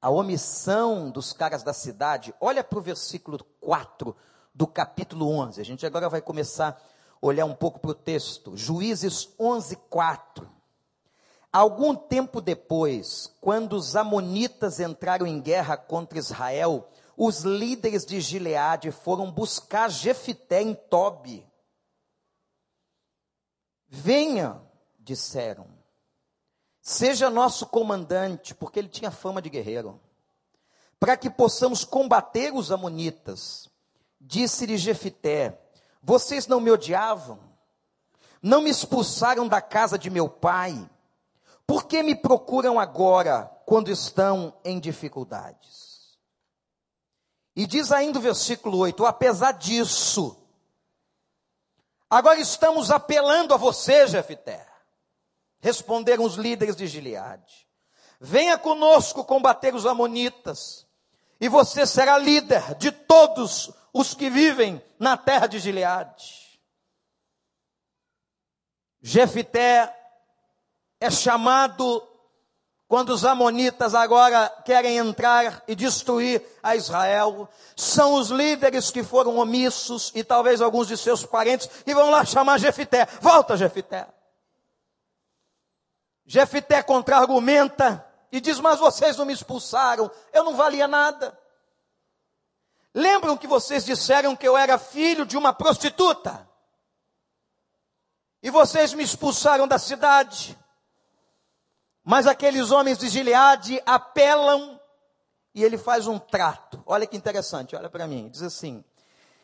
a 0.00 0.10
omissão 0.10 1.10
dos 1.10 1.32
caras 1.32 1.62
da 1.62 1.72
cidade. 1.72 2.34
Olha 2.40 2.62
para 2.62 2.78
o 2.78 2.82
versículo 2.82 3.38
4 3.60 4.16
do 4.54 4.66
capítulo 4.66 5.28
11. 5.28 5.60
A 5.60 5.64
gente 5.64 5.84
agora 5.84 6.08
vai 6.08 6.20
começar 6.20 6.70
a 6.70 7.26
olhar 7.26 7.44
um 7.44 7.54
pouco 7.54 7.80
para 7.80 7.90
o 7.90 7.94
texto. 7.94 8.56
Juízes 8.56 9.28
11, 9.38 9.76
4. 9.88 10.48
Algum 11.52 11.94
tempo 11.94 12.40
depois, 12.40 13.34
quando 13.40 13.72
os 13.72 13.96
amonitas 13.96 14.80
entraram 14.80 15.26
em 15.26 15.40
guerra 15.40 15.76
contra 15.76 16.18
Israel, 16.18 16.88
os 17.16 17.40
líderes 17.40 18.04
de 18.04 18.20
Gileade 18.20 18.92
foram 18.92 19.30
buscar 19.30 19.90
Jefité 19.90 20.62
em 20.62 20.74
Tobi. 20.74 21.44
Venha, 23.88 24.60
disseram, 24.98 25.66
seja 26.88 27.28
nosso 27.28 27.66
comandante, 27.66 28.54
porque 28.54 28.78
ele 28.78 28.88
tinha 28.88 29.10
fama 29.10 29.42
de 29.42 29.50
guerreiro, 29.50 30.00
para 30.98 31.18
que 31.18 31.28
possamos 31.28 31.84
combater 31.84 32.52
os 32.54 32.72
amonitas. 32.72 33.68
Disse-lhe 34.18 34.78
Jefité: 34.78 35.60
Vocês 36.02 36.46
não 36.46 36.60
me 36.60 36.70
odiavam? 36.70 37.38
Não 38.42 38.62
me 38.62 38.70
expulsaram 38.70 39.46
da 39.46 39.60
casa 39.60 39.98
de 39.98 40.08
meu 40.08 40.30
pai? 40.30 40.88
Por 41.66 41.84
que 41.84 42.02
me 42.02 42.14
procuram 42.14 42.80
agora, 42.80 43.42
quando 43.66 43.90
estão 43.90 44.54
em 44.64 44.80
dificuldades? 44.80 46.18
E 47.54 47.66
diz 47.66 47.92
ainda 47.92 48.18
o 48.18 48.22
versículo 48.22 48.78
8: 48.78 49.04
apesar 49.04 49.52
disso, 49.52 50.38
agora 52.08 52.40
estamos 52.40 52.90
apelando 52.90 53.52
a 53.52 53.58
você, 53.58 54.06
Jefité. 54.06 54.67
Responderam 55.60 56.24
os 56.24 56.36
líderes 56.36 56.76
de 56.76 56.86
Gileade: 56.86 57.66
Venha 58.20 58.56
conosco 58.56 59.24
combater 59.24 59.74
os 59.74 59.86
Amonitas, 59.86 60.86
e 61.40 61.48
você 61.48 61.86
será 61.86 62.18
líder 62.18 62.74
de 62.76 62.90
todos 62.90 63.72
os 63.92 64.14
que 64.14 64.30
vivem 64.30 64.82
na 64.98 65.16
terra 65.16 65.46
de 65.46 65.58
Gileade. 65.58 66.48
Jefité 69.00 69.94
é 71.00 71.10
chamado 71.10 72.06
quando 72.88 73.10
os 73.10 73.24
amonitas 73.26 73.94
agora 73.94 74.50
querem 74.64 74.96
entrar 74.96 75.62
e 75.68 75.74
destruir 75.74 76.42
a 76.62 76.74
Israel, 76.74 77.46
são 77.76 78.14
os 78.14 78.30
líderes 78.30 78.90
que 78.90 79.04
foram 79.04 79.36
omissos 79.36 80.10
e 80.14 80.24
talvez 80.24 80.62
alguns 80.62 80.88
de 80.88 80.96
seus 80.96 81.24
parentes 81.26 81.68
que 81.84 81.94
vão 81.94 82.08
lá 82.08 82.24
chamar 82.24 82.58
Jefité. 82.58 83.06
Volta, 83.20 83.58
Jefité. 83.58 84.06
Jefité 86.30 86.82
contra-argumenta 86.82 88.06
e 88.30 88.38
diz: 88.38 88.60
Mas 88.60 88.78
vocês 88.78 89.16
não 89.16 89.24
me 89.24 89.32
expulsaram, 89.32 90.10
eu 90.30 90.44
não 90.44 90.54
valia 90.54 90.86
nada. 90.86 91.36
Lembram 92.94 93.34
que 93.34 93.46
vocês 93.46 93.82
disseram 93.82 94.36
que 94.36 94.46
eu 94.46 94.54
era 94.54 94.78
filho 94.78 95.24
de 95.24 95.38
uma 95.38 95.54
prostituta? 95.54 96.46
E 98.42 98.50
vocês 98.50 98.92
me 98.92 99.02
expulsaram 99.02 99.66
da 99.66 99.78
cidade. 99.78 100.56
Mas 102.04 102.26
aqueles 102.26 102.70
homens 102.70 102.98
de 102.98 103.08
Gileade 103.08 103.82
apelam 103.86 104.78
e 105.54 105.64
ele 105.64 105.78
faz 105.78 106.06
um 106.06 106.18
trato. 106.18 106.82
Olha 106.84 107.06
que 107.06 107.16
interessante, 107.16 107.74
olha 107.74 107.88
para 107.88 108.06
mim. 108.06 108.28
Diz 108.28 108.42
assim: 108.42 108.84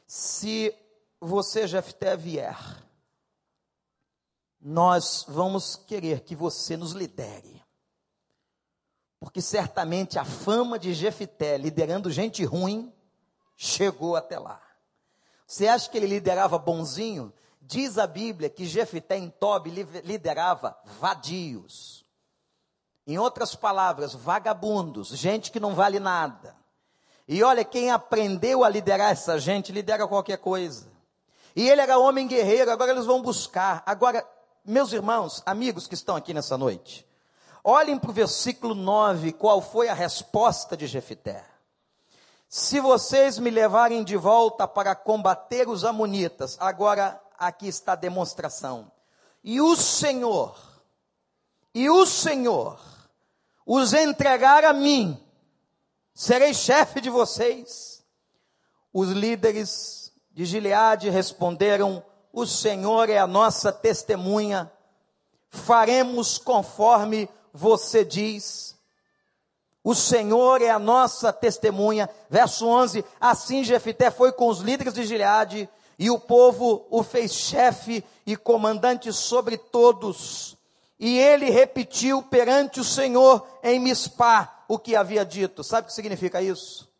se 0.06 0.74
você, 1.18 1.66
Jefté, 1.66 2.14
vier, 2.14 2.58
nós 4.64 5.26
vamos 5.28 5.76
querer 5.76 6.20
que 6.20 6.34
você 6.34 6.74
nos 6.74 6.92
lidere. 6.92 7.62
Porque 9.20 9.42
certamente 9.42 10.18
a 10.18 10.24
fama 10.24 10.78
de 10.78 10.94
Jefté 10.94 11.58
liderando 11.58 12.10
gente 12.10 12.42
ruim 12.44 12.90
chegou 13.54 14.16
até 14.16 14.38
lá. 14.38 14.60
Você 15.46 15.68
acha 15.68 15.90
que 15.90 15.98
ele 15.98 16.06
liderava 16.06 16.58
bonzinho? 16.58 17.30
Diz 17.60 17.98
a 17.98 18.06
Bíblia 18.06 18.48
que 18.48 18.64
Jefté 18.64 19.18
em 19.18 19.28
Tobi 19.28 19.70
liderava 20.02 20.74
vadios. 20.98 22.02
Em 23.06 23.18
outras 23.18 23.54
palavras, 23.54 24.14
vagabundos, 24.14 25.08
gente 25.08 25.52
que 25.52 25.60
não 25.60 25.74
vale 25.74 26.00
nada. 26.00 26.56
E 27.28 27.42
olha, 27.42 27.64
quem 27.64 27.90
aprendeu 27.90 28.64
a 28.64 28.68
liderar 28.70 29.10
essa 29.10 29.38
gente, 29.38 29.72
lidera 29.72 30.08
qualquer 30.08 30.38
coisa. 30.38 30.90
E 31.54 31.68
ele 31.68 31.82
era 31.82 31.98
homem 31.98 32.26
guerreiro, 32.26 32.70
agora 32.70 32.92
eles 32.92 33.06
vão 33.06 33.22
buscar. 33.22 33.82
Agora, 33.86 34.26
meus 34.64 34.92
irmãos, 34.92 35.42
amigos 35.44 35.86
que 35.86 35.94
estão 35.94 36.16
aqui 36.16 36.32
nessa 36.32 36.56
noite, 36.56 37.06
olhem 37.62 37.98
para 37.98 38.10
o 38.10 38.14
versículo 38.14 38.74
9, 38.74 39.32
qual 39.32 39.60
foi 39.60 39.88
a 39.88 39.94
resposta 39.94 40.76
de 40.76 40.86
Jefité. 40.86 41.44
Se 42.48 42.80
vocês 42.80 43.38
me 43.38 43.50
levarem 43.50 44.02
de 44.02 44.16
volta 44.16 44.66
para 44.66 44.94
combater 44.94 45.68
os 45.68 45.84
amonitas, 45.84 46.56
agora 46.60 47.20
aqui 47.38 47.68
está 47.68 47.92
a 47.92 47.96
demonstração. 47.96 48.90
E 49.42 49.60
o 49.60 49.76
Senhor, 49.76 50.56
e 51.74 51.90
o 51.90 52.06
Senhor 52.06 52.80
os 53.66 53.92
entregar 53.92 54.64
a 54.64 54.72
mim, 54.72 55.18
serei 56.14 56.54
chefe 56.54 57.00
de 57.00 57.10
vocês. 57.10 58.04
Os 58.92 59.10
líderes 59.10 60.12
de 60.30 60.44
Gileade 60.44 61.10
responderam: 61.10 62.04
O 62.34 62.46
Senhor 62.46 63.08
é 63.08 63.16
a 63.16 63.28
nossa 63.28 63.72
testemunha, 63.72 64.68
faremos 65.48 66.36
conforme 66.36 67.28
você 67.52 68.04
diz. 68.04 68.76
O 69.84 69.94
Senhor 69.94 70.60
é 70.60 70.68
a 70.68 70.78
nossa 70.78 71.32
testemunha. 71.32 72.10
Verso 72.28 72.66
11: 72.66 73.04
Assim 73.20 73.62
Jefité 73.62 74.10
foi 74.10 74.32
com 74.32 74.48
os 74.48 74.58
líderes 74.58 74.92
de 74.94 75.06
Gileade, 75.06 75.68
e 75.96 76.10
o 76.10 76.18
povo 76.18 76.84
o 76.90 77.04
fez 77.04 77.32
chefe 77.32 78.04
e 78.26 78.36
comandante 78.36 79.12
sobre 79.12 79.56
todos. 79.56 80.56
E 80.98 81.16
ele 81.16 81.50
repetiu 81.50 82.20
perante 82.20 82.80
o 82.80 82.84
Senhor 82.84 83.46
em 83.62 83.78
Mispá 83.78 84.64
o 84.66 84.76
que 84.76 84.96
havia 84.96 85.24
dito. 85.24 85.62
Sabe 85.62 85.84
o 85.84 85.86
que 85.86 85.94
significa 85.94 86.42
isso? 86.42 86.92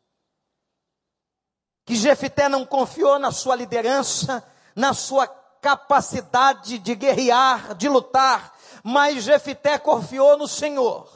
Que 1.84 1.96
Jefité 1.96 2.48
não 2.48 2.64
confiou 2.64 3.18
na 3.18 3.32
sua 3.32 3.56
liderança, 3.56 4.46
na 4.74 4.92
sua 4.92 5.26
capacidade 5.26 6.78
de 6.78 6.94
guerrear, 6.94 7.74
de 7.74 7.88
lutar, 7.88 8.54
mas 8.82 9.24
Jefité 9.24 9.78
confiou 9.78 10.36
no 10.36 10.46
Senhor. 10.46 11.10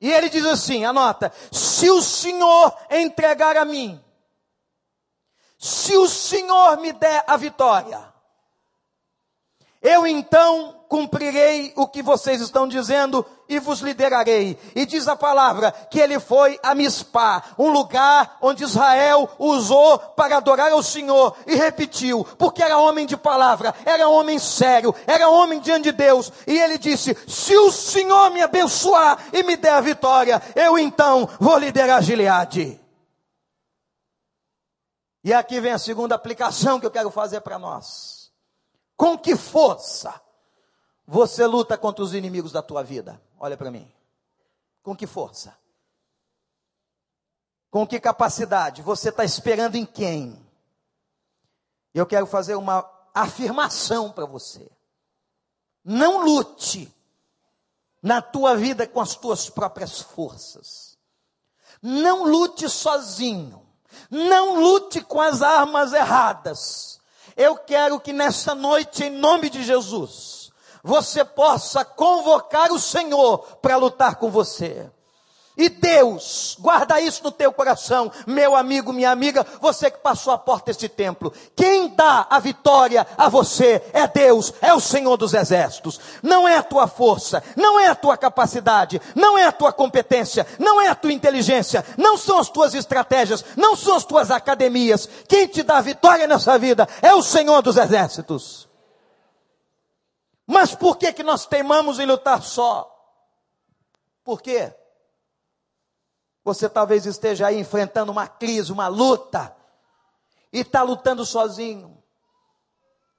E 0.00 0.10
ele 0.10 0.28
diz 0.28 0.44
assim: 0.46 0.84
anota, 0.84 1.32
se 1.52 1.90
o 1.90 2.00
Senhor 2.00 2.76
entregar 2.90 3.56
a 3.56 3.64
mim, 3.64 4.02
se 5.58 5.96
o 5.96 6.08
Senhor 6.08 6.78
me 6.78 6.92
der 6.92 7.24
a 7.26 7.36
vitória, 7.36 8.14
eu 9.82 10.06
então 10.06 10.77
cumprirei 10.88 11.72
o 11.76 11.86
que 11.86 12.02
vocês 12.02 12.40
estão 12.40 12.66
dizendo 12.66 13.24
e 13.48 13.58
vos 13.60 13.80
liderarei. 13.80 14.58
E 14.74 14.86
diz 14.86 15.06
a 15.06 15.14
palavra 15.14 15.70
que 15.70 16.00
ele 16.00 16.18
foi 16.18 16.58
a 16.62 16.74
Mispá, 16.74 17.42
um 17.58 17.68
lugar 17.68 18.38
onde 18.40 18.64
Israel 18.64 19.28
usou 19.38 19.98
para 19.98 20.38
adorar 20.38 20.72
ao 20.72 20.82
Senhor 20.82 21.36
e 21.46 21.54
repetiu, 21.54 22.24
porque 22.38 22.62
era 22.62 22.78
homem 22.78 23.06
de 23.06 23.16
palavra, 23.16 23.74
era 23.84 24.08
homem 24.08 24.38
sério, 24.38 24.94
era 25.06 25.28
homem 25.28 25.60
diante 25.60 25.84
de 25.84 25.92
Deus. 25.92 26.32
E 26.46 26.58
ele 26.58 26.78
disse: 26.78 27.16
Se 27.28 27.56
o 27.56 27.70
Senhor 27.70 28.30
me 28.30 28.42
abençoar 28.42 29.18
e 29.32 29.42
me 29.42 29.56
der 29.56 29.74
a 29.74 29.80
vitória, 29.80 30.42
eu 30.56 30.78
então 30.78 31.28
vou 31.38 31.58
liderar 31.58 32.02
Gileade. 32.02 32.80
E 35.22 35.32
aqui 35.34 35.60
vem 35.60 35.72
a 35.72 35.78
segunda 35.78 36.14
aplicação 36.14 36.80
que 36.80 36.86
eu 36.86 36.90
quero 36.90 37.10
fazer 37.10 37.42
para 37.42 37.58
nós. 37.58 38.32
Com 38.96 39.16
que 39.16 39.36
força 39.36 40.20
você 41.10 41.46
luta 41.46 41.78
contra 41.78 42.04
os 42.04 42.12
inimigos 42.12 42.52
da 42.52 42.60
tua 42.60 42.84
vida? 42.84 43.18
Olha 43.40 43.56
para 43.56 43.70
mim. 43.70 43.90
Com 44.82 44.94
que 44.94 45.06
força? 45.06 45.56
Com 47.70 47.86
que 47.86 47.98
capacidade? 47.98 48.82
Você 48.82 49.08
está 49.08 49.24
esperando 49.24 49.76
em 49.76 49.86
quem? 49.86 50.38
Eu 51.94 52.04
quero 52.04 52.26
fazer 52.26 52.56
uma 52.56 52.86
afirmação 53.14 54.12
para 54.12 54.26
você. 54.26 54.70
Não 55.82 56.26
lute 56.26 56.94
na 58.02 58.20
tua 58.20 58.54
vida 58.54 58.86
com 58.86 59.00
as 59.00 59.16
tuas 59.16 59.48
próprias 59.48 60.02
forças. 60.02 60.98
Não 61.80 62.24
lute 62.24 62.68
sozinho. 62.68 63.66
Não 64.10 64.60
lute 64.60 65.00
com 65.00 65.22
as 65.22 65.40
armas 65.40 65.94
erradas. 65.94 67.00
Eu 67.34 67.56
quero 67.56 67.98
que 67.98 68.12
nessa 68.12 68.54
noite, 68.54 69.04
em 69.04 69.10
nome 69.10 69.48
de 69.48 69.64
Jesus, 69.64 70.27
você 70.88 71.22
possa 71.22 71.84
convocar 71.84 72.72
o 72.72 72.78
Senhor 72.78 73.40
para 73.60 73.76
lutar 73.76 74.16
com 74.16 74.30
você. 74.30 74.90
E 75.54 75.68
Deus, 75.68 76.56
guarda 76.58 77.00
isso 77.00 77.22
no 77.22 77.32
teu 77.32 77.52
coração, 77.52 78.10
meu 78.26 78.56
amigo, 78.56 78.92
minha 78.92 79.10
amiga, 79.10 79.44
você 79.60 79.90
que 79.90 79.98
passou 79.98 80.32
a 80.32 80.38
porta 80.38 80.72
desse 80.72 80.88
templo. 80.88 81.30
Quem 81.54 81.88
dá 81.88 82.26
a 82.30 82.38
vitória 82.38 83.06
a 83.18 83.28
você 83.28 83.82
é 83.92 84.06
Deus, 84.06 84.54
é 84.62 84.72
o 84.72 84.80
Senhor 84.80 85.16
dos 85.18 85.34
exércitos. 85.34 86.00
Não 86.22 86.48
é 86.48 86.56
a 86.56 86.62
tua 86.62 86.86
força, 86.86 87.42
não 87.54 87.78
é 87.78 87.88
a 87.88 87.94
tua 87.94 88.16
capacidade, 88.16 89.02
não 89.14 89.36
é 89.36 89.44
a 89.44 89.52
tua 89.52 89.72
competência, 89.72 90.46
não 90.58 90.80
é 90.80 90.86
a 90.86 90.94
tua 90.94 91.12
inteligência, 91.12 91.84
não 91.98 92.16
são 92.16 92.38
as 92.38 92.48
tuas 92.48 92.72
estratégias, 92.72 93.44
não 93.56 93.74
são 93.76 93.96
as 93.96 94.04
tuas 94.04 94.30
academias. 94.30 95.06
Quem 95.28 95.48
te 95.48 95.64
dá 95.64 95.78
a 95.78 95.82
vitória 95.82 96.26
nessa 96.26 96.56
vida 96.56 96.88
é 97.02 97.12
o 97.12 97.22
Senhor 97.22 97.60
dos 97.60 97.76
exércitos. 97.76 98.67
Mas 100.50 100.74
por 100.74 100.96
que 100.96 101.12
que 101.12 101.22
nós 101.22 101.44
teimamos 101.44 101.98
em 101.98 102.06
lutar 102.06 102.42
só? 102.42 102.90
Por 104.24 104.40
quê? 104.40 104.74
Você 106.42 106.70
talvez 106.70 107.04
esteja 107.04 107.48
aí 107.48 107.60
enfrentando 107.60 108.10
uma 108.10 108.26
crise, 108.26 108.72
uma 108.72 108.88
luta, 108.88 109.54
e 110.50 110.60
está 110.60 110.82
lutando 110.82 111.26
sozinho. 111.26 112.02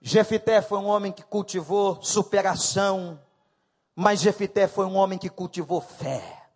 Jefité 0.01 0.59
foi 0.59 0.79
um 0.79 0.87
homem 0.87 1.11
que 1.11 1.21
cultivou 1.21 2.01
superação, 2.01 3.21
mas 3.95 4.21
Jefité 4.21 4.67
foi 4.67 4.87
um 4.87 4.95
homem 4.95 5.19
que 5.19 5.29
cultivou 5.29 5.81
fé. 5.81 6.49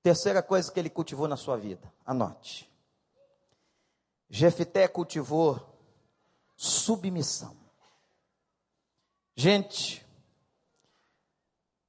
Terceira 0.00 0.44
coisa 0.44 0.70
que 0.70 0.78
ele 0.78 0.90
cultivou 0.90 1.26
na 1.26 1.36
sua 1.36 1.56
vida, 1.56 1.92
anote. 2.06 2.70
Jefité 4.28 4.86
cultivou 4.86 5.60
submissão. 6.54 7.59
Gente, 9.34 10.06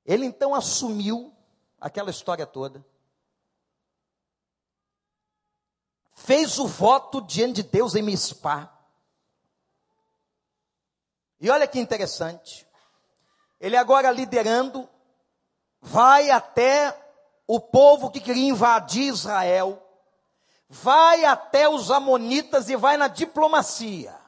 ele 0.06 0.26
então 0.26 0.56
assumiu 0.56 1.34
aquela 1.80 2.10
história 2.10 2.46
toda. 2.46 2.86
fez 6.24 6.60
o 6.60 6.68
voto 6.68 7.20
diante 7.22 7.64
de 7.64 7.64
Deus 7.64 7.96
em 7.96 8.02
Mispá. 8.02 8.72
E 11.40 11.50
olha 11.50 11.68
que 11.68 11.80
interessante. 11.80 12.68
Ele 13.60 13.76
agora 13.76 14.12
liderando, 14.12 14.88
vai 15.82 16.30
até 16.30 16.96
o 17.48 17.60
povo 17.60 18.12
que 18.12 18.20
queria 18.20 18.48
invadir 18.48 19.08
Israel, 19.08 19.82
vai 20.70 21.26
até 21.26 21.68
os 21.68 21.90
amonitas 21.90 22.70
e 22.70 22.76
vai 22.76 22.98
na 22.98 23.08
diplomacia. 23.08 24.21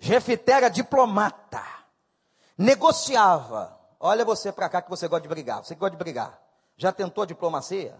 Jefité 0.00 0.52
era 0.52 0.68
diplomata, 0.68 1.62
negociava. 2.58 3.78
Olha 4.00 4.24
você 4.24 4.50
para 4.50 4.68
cá 4.68 4.82
que 4.82 4.90
você 4.90 5.06
gosta 5.06 5.22
de 5.22 5.28
brigar. 5.28 5.62
Você 5.62 5.76
gosta 5.76 5.90
de 5.90 6.02
brigar. 6.02 6.40
Já 6.76 6.90
tentou 6.90 7.24
diplomacia? 7.24 7.96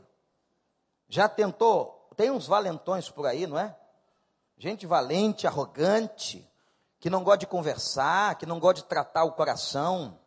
Já 1.09 1.29
tentou 1.29 2.01
tem 2.21 2.31
uns 2.31 2.47
valentões 2.47 3.09
por 3.09 3.27
aí, 3.27 3.47
não 3.47 3.59
é? 3.59 3.75
Gente 4.59 4.87
valente, 4.87 5.47
arrogante, 5.47 6.47
que 6.99 7.09
não 7.09 7.25
gosta 7.25 7.39
de 7.39 7.47
conversar, 7.47 8.35
que 8.35 8.45
não 8.45 8.61
gosta 8.61 8.83
de 8.83 8.89
tratar 8.89 9.25
o 9.25 9.33
coração. 9.33 10.19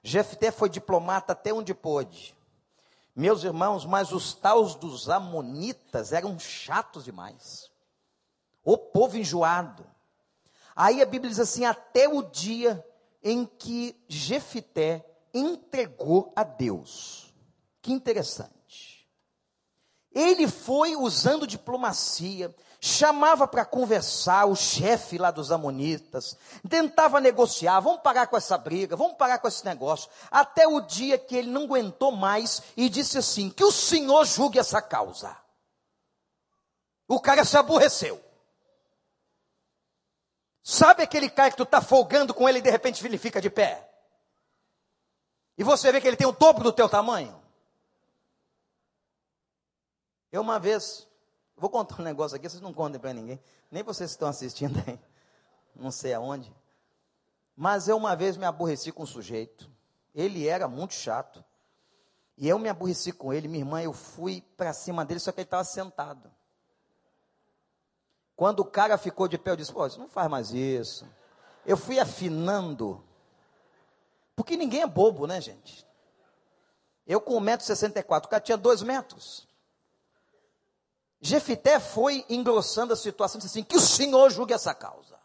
Jefté 0.00 0.52
foi 0.52 0.68
diplomata 0.68 1.32
até 1.32 1.52
onde 1.52 1.74
pôde. 1.74 2.36
Meus 3.16 3.42
irmãos, 3.42 3.84
mas 3.84 4.12
os 4.12 4.32
taus 4.32 4.76
dos 4.76 5.10
amonitas 5.10 6.12
eram 6.12 6.38
chatos 6.38 7.02
demais. 7.02 7.68
O 8.62 8.78
povo 8.78 9.16
enjoado. 9.16 9.84
Aí 10.80 11.02
a 11.02 11.04
Bíblia 11.04 11.28
diz 11.28 11.38
assim: 11.38 11.66
até 11.66 12.08
o 12.08 12.22
dia 12.22 12.82
em 13.22 13.44
que 13.44 13.94
Jefité 14.08 15.04
entregou 15.34 16.32
a 16.34 16.42
Deus. 16.42 17.34
Que 17.82 17.92
interessante. 17.92 19.06
Ele 20.10 20.48
foi 20.48 20.96
usando 20.96 21.46
diplomacia, 21.46 22.54
chamava 22.80 23.46
para 23.46 23.66
conversar 23.66 24.46
o 24.46 24.56
chefe 24.56 25.18
lá 25.18 25.30
dos 25.30 25.52
amonitas, 25.52 26.34
tentava 26.66 27.20
negociar, 27.20 27.78
vamos 27.80 28.00
parar 28.00 28.28
com 28.28 28.38
essa 28.38 28.56
briga, 28.56 28.96
vamos 28.96 29.18
parar 29.18 29.38
com 29.38 29.48
esse 29.48 29.62
negócio, 29.66 30.08
até 30.30 30.66
o 30.66 30.80
dia 30.80 31.18
que 31.18 31.36
ele 31.36 31.50
não 31.50 31.64
aguentou 31.64 32.10
mais 32.10 32.62
e 32.74 32.88
disse 32.88 33.18
assim: 33.18 33.50
que 33.50 33.64
o 33.64 33.70
Senhor 33.70 34.24
julgue 34.24 34.58
essa 34.58 34.80
causa. 34.80 35.36
O 37.06 37.20
cara 37.20 37.44
se 37.44 37.58
aborreceu. 37.58 38.29
Sabe 40.62 41.02
aquele 41.02 41.30
cara 41.30 41.50
que 41.50 41.56
tu 41.56 41.62
está 41.62 41.80
folgando 41.80 42.34
com 42.34 42.48
ele 42.48 42.58
e 42.58 42.62
de 42.62 42.70
repente 42.70 43.04
ele 43.04 43.18
fica 43.18 43.40
de 43.40 43.48
pé? 43.48 43.88
E 45.56 45.64
você 45.64 45.90
vê 45.92 46.00
que 46.00 46.08
ele 46.08 46.16
tem 46.16 46.26
o 46.26 46.32
dobro 46.32 46.64
do 46.64 46.72
teu 46.72 46.88
tamanho? 46.88 47.40
Eu 50.32 50.42
uma 50.42 50.58
vez, 50.58 51.08
vou 51.56 51.68
contar 51.68 52.00
um 52.00 52.04
negócio 52.04 52.36
aqui, 52.36 52.48
vocês 52.48 52.62
não 52.62 52.72
contem 52.72 53.00
para 53.00 53.12
ninguém, 53.12 53.40
nem 53.70 53.82
vocês 53.82 54.10
que 54.10 54.14
estão 54.14 54.28
assistindo 54.28 54.82
aí, 54.86 54.98
não 55.74 55.90
sei 55.90 56.14
aonde. 56.14 56.54
Mas 57.56 57.88
eu 57.88 57.96
uma 57.96 58.14
vez 58.14 58.36
me 58.36 58.44
aborreci 58.46 58.92
com 58.92 59.02
um 59.02 59.06
sujeito, 59.06 59.70
ele 60.14 60.46
era 60.46 60.68
muito 60.68 60.94
chato, 60.94 61.44
e 62.36 62.48
eu 62.48 62.58
me 62.58 62.68
aborreci 62.68 63.12
com 63.12 63.32
ele, 63.32 63.48
minha 63.48 63.62
irmã, 63.62 63.82
eu 63.82 63.92
fui 63.92 64.40
para 64.56 64.72
cima 64.72 65.04
dele, 65.04 65.20
só 65.20 65.32
que 65.32 65.40
ele 65.40 65.46
estava 65.46 65.64
sentado. 65.64 66.32
Quando 68.40 68.60
o 68.60 68.64
cara 68.64 68.96
ficou 68.96 69.28
de 69.28 69.36
pé, 69.36 69.50
eu 69.50 69.56
disse, 69.56 69.70
pô, 69.70 69.86
não 69.98 70.08
faz 70.08 70.30
mais 70.30 70.50
isso. 70.50 71.06
Eu 71.66 71.76
fui 71.76 72.00
afinando, 72.00 73.04
porque 74.34 74.56
ninguém 74.56 74.80
é 74.80 74.86
bobo, 74.86 75.26
né, 75.26 75.42
gente? 75.42 75.86
Eu 77.06 77.20
com 77.20 77.38
1,64m, 77.38 78.24
o 78.24 78.28
cara 78.28 78.40
tinha 78.40 78.56
2 78.56 78.82
metros. 78.82 79.46
Jefité 81.20 81.78
foi 81.78 82.24
engrossando 82.30 82.94
a 82.94 82.96
situação, 82.96 83.38
disse 83.38 83.58
assim: 83.58 83.62
que 83.62 83.76
o 83.76 83.80
Senhor 83.80 84.30
julgue 84.30 84.54
essa 84.54 84.72
causa. 84.72 85.18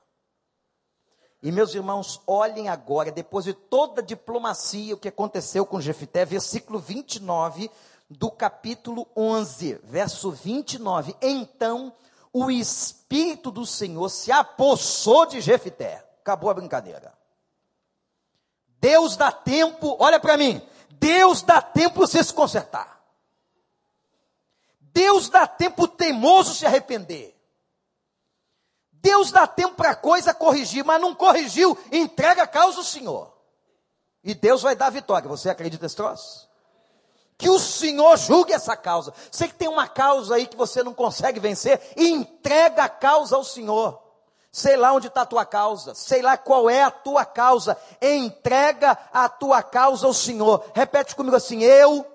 E 1.41 1.54
meus 1.54 1.73
irmãos, 1.73 2.21
olhem 2.28 2.67
agora, 2.67 3.13
depois 3.13 3.45
de 3.45 3.54
toda 3.54 4.01
a 4.01 4.04
diplomacia, 4.04 4.93
o 4.93 4.99
que 4.99 5.08
aconteceu 5.08 5.65
com 5.65 5.80
Jefité, 5.80 6.25
versículo 6.25 6.80
29 6.80 7.71
do 8.10 8.30
capítulo 8.30 9.08
11, 9.15 9.80
verso 9.86 10.32
29. 10.32 11.15
Então 11.21 11.93
o 12.38 12.52
Espírito 12.52 13.50
do 13.50 13.65
Senhor 13.65 14.10
se 14.10 14.30
apossou 14.30 15.26
de 15.26 15.39
Jefité. 15.39 16.06
Acabou 16.19 16.50
a 16.50 16.54
brincadeira. 16.54 17.17
Deus 18.78 19.15
dá 19.15 19.32
tempo, 19.32 19.95
olha 20.02 20.19
para 20.19 20.36
mim, 20.36 20.62
Deus 20.89 21.41
dá 21.41 21.62
tempo 21.62 21.95
para 21.95 22.08
você 22.08 22.21
se 22.21 22.34
consertar. 22.34 23.02
Deus 24.82 25.30
dá 25.30 25.48
tempo 25.48 25.88
teimoso 25.88 26.54
se 26.54 26.65
arrepender. 26.65 27.34
Deus 28.91 29.32
dá 29.32 29.48
tempo 29.48 29.76
para 29.76 29.91
a 29.91 29.95
coisa 29.95 30.34
corrigir, 30.34 30.84
mas 30.84 31.00
não 31.00 31.15
corrigiu, 31.15 31.78
entrega 31.89 32.43
a 32.43 32.48
causa 32.48 32.80
ao 32.80 32.84
Senhor. 32.84 33.34
E 34.21 34.36
Deus 34.36 34.62
vai 34.62 34.76
dar 34.76 34.89
vitória. 34.89 35.30
Você 35.30 35.50
acredita 35.50 35.86
nesse 35.86 35.95
troço? 35.95 36.45
Que 37.38 37.50
o 37.50 37.60
Senhor 37.60 38.17
julgue 38.17 38.54
essa 38.54 38.78
causa. 38.78 39.13
Você 39.30 39.48
que 39.48 39.56
tem 39.56 39.67
uma 39.67 39.88
causa 39.88 40.36
aí 40.36 40.48
que 40.48 40.56
você 40.56 40.82
não 40.84 40.93
consegue 40.93 41.39
vencer, 41.39 41.82
entrega 41.98 42.84
a 42.84 42.89
causa 42.89 43.36
ao 43.36 43.43
Senhor. 43.43 44.02
Sei 44.52 44.78
lá 44.78 44.93
onde 44.93 45.08
está 45.08 45.24
a 45.24 45.26
tua 45.26 45.45
causa, 45.45 45.93
sei 45.93 46.21
lá 46.21 46.38
qual 46.38 46.69
é 46.69 46.82
a 46.82 46.89
tua 46.89 47.26
causa. 47.26 47.78
Entrega 48.02 48.98
a 49.12 49.28
tua 49.28 49.62
causa 49.62 50.08
ao 50.08 50.13
Senhor. 50.13 50.63
Repete 50.74 51.13
comigo 51.13 51.36
assim: 51.36 51.62
Eu 51.62 52.06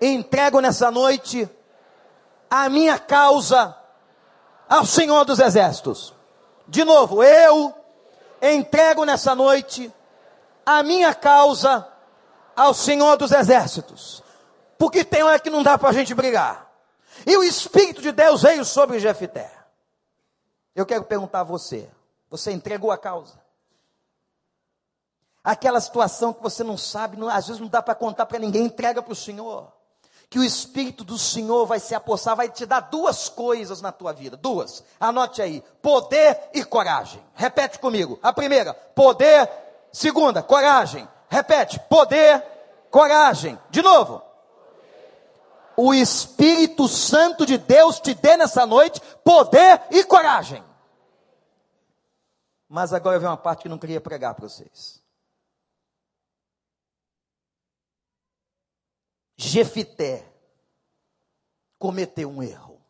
entrego 0.00 0.60
nessa 0.60 0.90
noite 0.90 1.46
a 2.50 2.70
minha 2.70 2.98
causa 2.98 3.76
ao 4.68 4.86
Senhor 4.86 5.26
dos 5.26 5.38
Exércitos. 5.38 6.14
De 6.66 6.82
novo, 6.82 7.22
eu 7.22 7.74
entrego 8.40 9.04
nessa 9.04 9.34
noite 9.34 9.92
a 10.64 10.82
minha 10.82 11.14
causa 11.14 11.86
ao 12.56 12.72
Senhor 12.72 13.16
dos 13.16 13.32
Exércitos. 13.32 14.24
Porque 14.78 15.04
tem 15.04 15.22
hora 15.22 15.38
que 15.38 15.50
não 15.50 15.62
dá 15.62 15.78
para 15.78 15.88
a 15.88 15.92
gente 15.92 16.14
brigar. 16.14 16.70
E 17.24 17.36
o 17.36 17.42
Espírito 17.42 18.02
de 18.02 18.12
Deus 18.12 18.42
veio 18.42 18.64
sobre 18.64 18.98
Jefité. 18.98 19.50
Eu 20.74 20.84
quero 20.84 21.04
perguntar 21.04 21.40
a 21.40 21.44
você: 21.44 21.88
você 22.28 22.52
entregou 22.52 22.90
a 22.90 22.98
causa? 22.98 23.40
Aquela 25.42 25.80
situação 25.80 26.32
que 26.32 26.42
você 26.42 26.64
não 26.64 26.76
sabe, 26.76 27.16
não, 27.16 27.28
às 27.28 27.46
vezes 27.46 27.60
não 27.60 27.68
dá 27.68 27.80
para 27.80 27.94
contar 27.94 28.26
para 28.26 28.38
ninguém, 28.38 28.64
entrega 28.64 29.00
para 29.00 29.12
o 29.12 29.16
Senhor. 29.16 29.72
Que 30.28 30.40
o 30.40 30.44
Espírito 30.44 31.04
do 31.04 31.16
Senhor 31.16 31.64
vai 31.66 31.78
se 31.78 31.94
apossar, 31.94 32.34
vai 32.34 32.48
te 32.48 32.66
dar 32.66 32.80
duas 32.80 33.28
coisas 33.28 33.80
na 33.80 33.92
tua 33.92 34.12
vida. 34.12 34.36
Duas. 34.36 34.82
Anote 34.98 35.40
aí: 35.40 35.62
poder 35.80 36.50
e 36.52 36.64
coragem. 36.64 37.22
Repete 37.34 37.78
comigo. 37.78 38.18
A 38.22 38.32
primeira, 38.32 38.74
poder. 38.74 39.48
Segunda, 39.92 40.42
coragem. 40.42 41.08
Repete: 41.28 41.78
poder, 41.88 42.44
coragem. 42.90 43.58
De 43.70 43.80
novo. 43.82 44.25
O 45.76 45.92
Espírito 45.92 46.88
Santo 46.88 47.44
de 47.44 47.58
Deus 47.58 48.00
te 48.00 48.14
dê 48.14 48.36
nessa 48.36 48.64
noite 48.64 49.00
poder 49.22 49.86
e 49.90 50.02
coragem. 50.04 50.64
Mas 52.68 52.92
agora 52.92 53.18
vem 53.18 53.28
uma 53.28 53.36
parte 53.36 53.62
que 53.62 53.68
não 53.68 53.78
queria 53.78 54.00
pregar 54.00 54.34
para 54.34 54.48
vocês. 54.48 55.02
Jefité 59.36 60.32
cometeu 61.78 62.30
um 62.30 62.42
erro. 62.42 62.80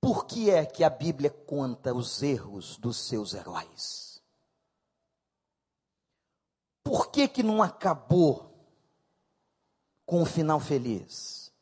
Por 0.00 0.24
que 0.24 0.48
é 0.48 0.64
que 0.64 0.82
a 0.82 0.88
Bíblia 0.88 1.30
conta 1.30 1.92
os 1.92 2.22
erros 2.22 2.76
dos 2.78 2.96
seus 2.96 3.34
heróis? 3.34 4.22
Por 6.82 7.10
que 7.10 7.28
que 7.28 7.42
não 7.42 7.62
acabou 7.62 8.49
com 10.10 10.22
um 10.22 10.26
final 10.26 10.58
feliz? 10.58 11.52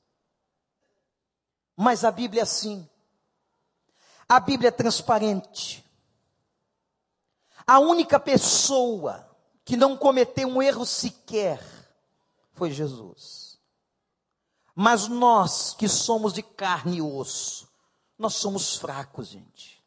Mas 1.77 2.03
a 2.03 2.11
Bíblia 2.11 2.41
é 2.41 2.45
assim. 2.45 2.89
A 4.27 4.41
Bíblia 4.41 4.69
é 4.69 4.73
transparente. 4.73 5.85
A 7.67 7.79
única 7.79 8.19
pessoa 8.19 9.29
que 9.67 9.77
não 9.77 9.99
cometeu 9.99 10.49
um 10.49 10.63
erro 10.63 10.87
sequer 10.87 11.63
foi 12.55 12.71
Jesus. 12.71 13.59
Mas 14.75 15.09
nós 15.09 15.75
que 15.75 15.87
somos 15.87 16.33
de 16.33 16.43
carne 16.43 16.97
e 16.97 17.03
osso, 17.03 17.69
nós 18.19 18.35
somos 18.37 18.77
fracos, 18.77 19.29
gente. 19.29 19.85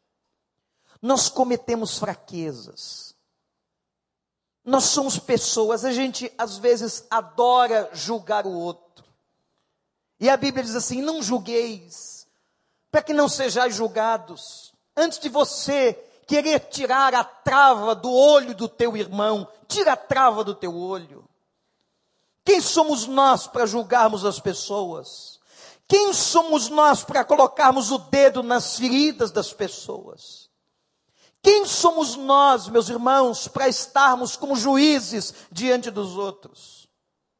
Nós 1.00 1.28
cometemos 1.28 1.98
fraquezas. 1.98 3.11
Nós 4.64 4.84
somos 4.84 5.18
pessoas, 5.18 5.84
a 5.84 5.92
gente 5.92 6.32
às 6.38 6.58
vezes 6.58 7.04
adora 7.10 7.90
julgar 7.92 8.46
o 8.46 8.52
outro. 8.52 9.04
E 10.20 10.30
a 10.30 10.36
Bíblia 10.36 10.62
diz 10.62 10.76
assim: 10.76 11.02
não 11.02 11.20
julgueis, 11.20 12.28
para 12.90 13.02
que 13.02 13.12
não 13.12 13.28
sejais 13.28 13.74
julgados. 13.74 14.72
Antes 14.96 15.18
de 15.18 15.28
você 15.28 15.94
querer 16.26 16.60
tirar 16.60 17.14
a 17.14 17.24
trava 17.24 17.94
do 17.94 18.12
olho 18.12 18.54
do 18.54 18.68
teu 18.68 18.96
irmão, 18.96 19.48
tira 19.66 19.94
a 19.94 19.96
trava 19.96 20.44
do 20.44 20.54
teu 20.54 20.76
olho. 20.76 21.28
Quem 22.44 22.60
somos 22.60 23.06
nós 23.06 23.46
para 23.46 23.66
julgarmos 23.66 24.24
as 24.24 24.38
pessoas? 24.38 25.40
Quem 25.88 26.12
somos 26.12 26.68
nós 26.68 27.04
para 27.04 27.24
colocarmos 27.24 27.90
o 27.90 27.98
dedo 27.98 28.42
nas 28.42 28.76
feridas 28.76 29.30
das 29.30 29.52
pessoas? 29.52 30.41
Quem 31.42 31.66
somos 31.66 32.14
nós, 32.14 32.68
meus 32.68 32.88
irmãos, 32.88 33.48
para 33.48 33.68
estarmos 33.68 34.36
como 34.36 34.54
juízes 34.54 35.34
diante 35.50 35.90
dos 35.90 36.16
outros? 36.16 36.88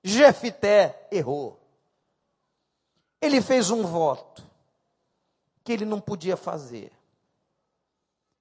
Jefité 0.03 1.07
errou. 1.13 1.61
Ele 3.21 3.41
fez 3.41 3.71
um 3.71 3.85
voto 3.85 4.43
que 5.63 5.73
ele 5.73 5.85
não 5.85 6.01
podia 6.01 6.37
fazer. 6.37 6.91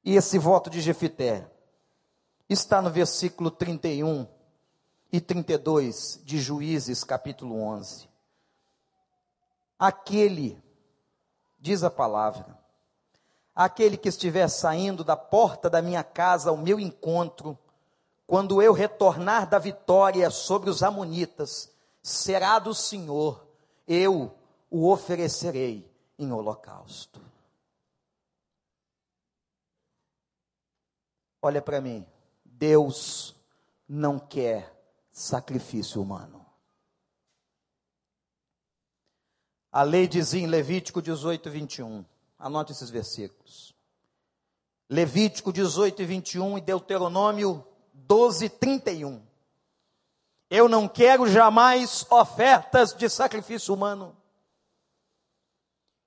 E 0.04 0.15
esse 0.15 0.39
voto 0.39 0.67
de 0.67 0.82
Jefité 0.82 1.47
está 2.50 2.82
no 2.82 2.89
versículo 2.89 3.52
31 3.52 4.28
e 5.12 5.21
32 5.21 6.19
de 6.24 6.39
Juízes, 6.39 7.04
capítulo 7.04 7.62
11. 7.62 8.10
Aquele, 9.78 10.60
diz 11.60 11.84
a 11.84 11.91
palavra, 11.91 12.61
aquele 13.56 13.98
que 13.98 14.10
estiver 14.10 14.48
saindo 14.48 15.04
da 15.04 15.16
porta 15.16 15.70
da 15.70 15.82
minha 15.82 16.04
casa 16.04 16.50
ao 16.50 16.58
meu 16.58 16.80
encontro, 16.80 17.58
quando 18.26 18.62
eu 18.62 18.74
retornar 18.74 19.50
da 19.50 19.60
vitória 19.60 20.30
sobre 20.30 20.70
os 20.70 20.82
Amonitas, 20.82 21.72
será 22.02 22.60
do 22.60 22.74
Senhor, 22.74 23.46
eu 23.88 24.34
o 24.70 24.90
oferecerei 24.90 25.92
em 26.18 26.32
holocausto. 26.32 27.22
Olha 31.42 31.62
para 31.62 31.82
mim, 31.82 32.06
Deus 32.46 33.36
não 33.88 34.18
quer 34.20 34.72
sacrifício 35.12 36.02
humano. 36.02 36.46
A 39.72 39.84
lei 39.84 40.08
dizia 40.08 40.42
em 40.42 40.48
Levítico 40.48 41.02
18, 41.02 41.50
21. 41.50 42.06
Anote 42.42 42.72
esses 42.72 42.90
versículos. 42.90 43.76
Levítico 44.90 45.54
18 45.54 46.02
e 46.02 46.06
21 46.06 46.58
e 46.58 46.62
Deuteronômio 46.62 47.64
12, 47.94 48.50
31. 48.50 49.22
Eu 50.50 50.68
não 50.68 50.88
quero 50.88 51.30
jamais 51.30 52.04
ofertas 52.10 52.96
de 52.96 53.08
sacrifício 53.08 53.76
humano. 53.76 54.18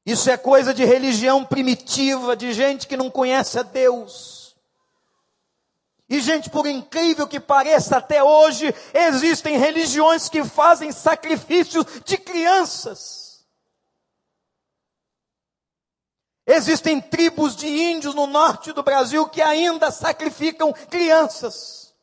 Isso 0.05 0.29
é 0.29 0.37
coisa 0.37 0.75
de 0.75 0.85
religião 0.85 1.45
primitiva, 1.45 2.37
de 2.37 2.53
gente 2.53 2.89
que 2.89 2.97
não 2.97 3.09
conhece 3.09 3.57
a 3.59 3.63
Deus. 3.63 4.57
E, 6.09 6.21
gente, 6.21 6.51
por 6.51 6.67
incrível 6.67 7.29
que 7.29 7.39
pareça, 7.39 7.99
até 7.99 8.23
hoje 8.23 8.75
existem 8.93 9.57
religiões 9.57 10.29
que 10.29 10.45
fazem 10.45 10.91
sacrifícios 10.91 11.87
de 12.05 12.19
crianças. 12.19 13.24
Existem 16.47 17.01
tribos 17.01 17.57
de 17.57 17.67
índios 17.67 18.15
no 18.15 18.27
norte 18.27 18.73
do 18.73 18.83
Brasil 18.83 19.29
que 19.29 19.41
ainda 19.41 19.91
sacrificam 19.91 20.73
crianças. 20.73 21.95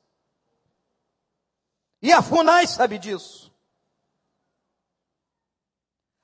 E 2.02 2.12
a 2.12 2.22
FUNAI 2.22 2.66
sabe 2.66 2.98
disso. 2.98 3.52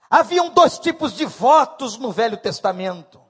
Haviam 0.09 0.49
dois 0.49 0.79
tipos 0.79 1.13
de 1.13 1.25
votos 1.25 1.97
no 1.97 2.11
Velho 2.11 2.37
Testamento 2.37 3.27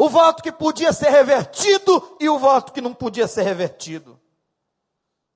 o 0.00 0.08
voto 0.08 0.42
que 0.42 0.50
podia 0.50 0.94
ser 0.94 1.10
revertido 1.10 2.16
e 2.18 2.26
o 2.26 2.38
voto 2.38 2.72
que 2.72 2.80
não 2.80 2.94
podia 2.94 3.28
ser 3.28 3.42
revertido. 3.42 4.18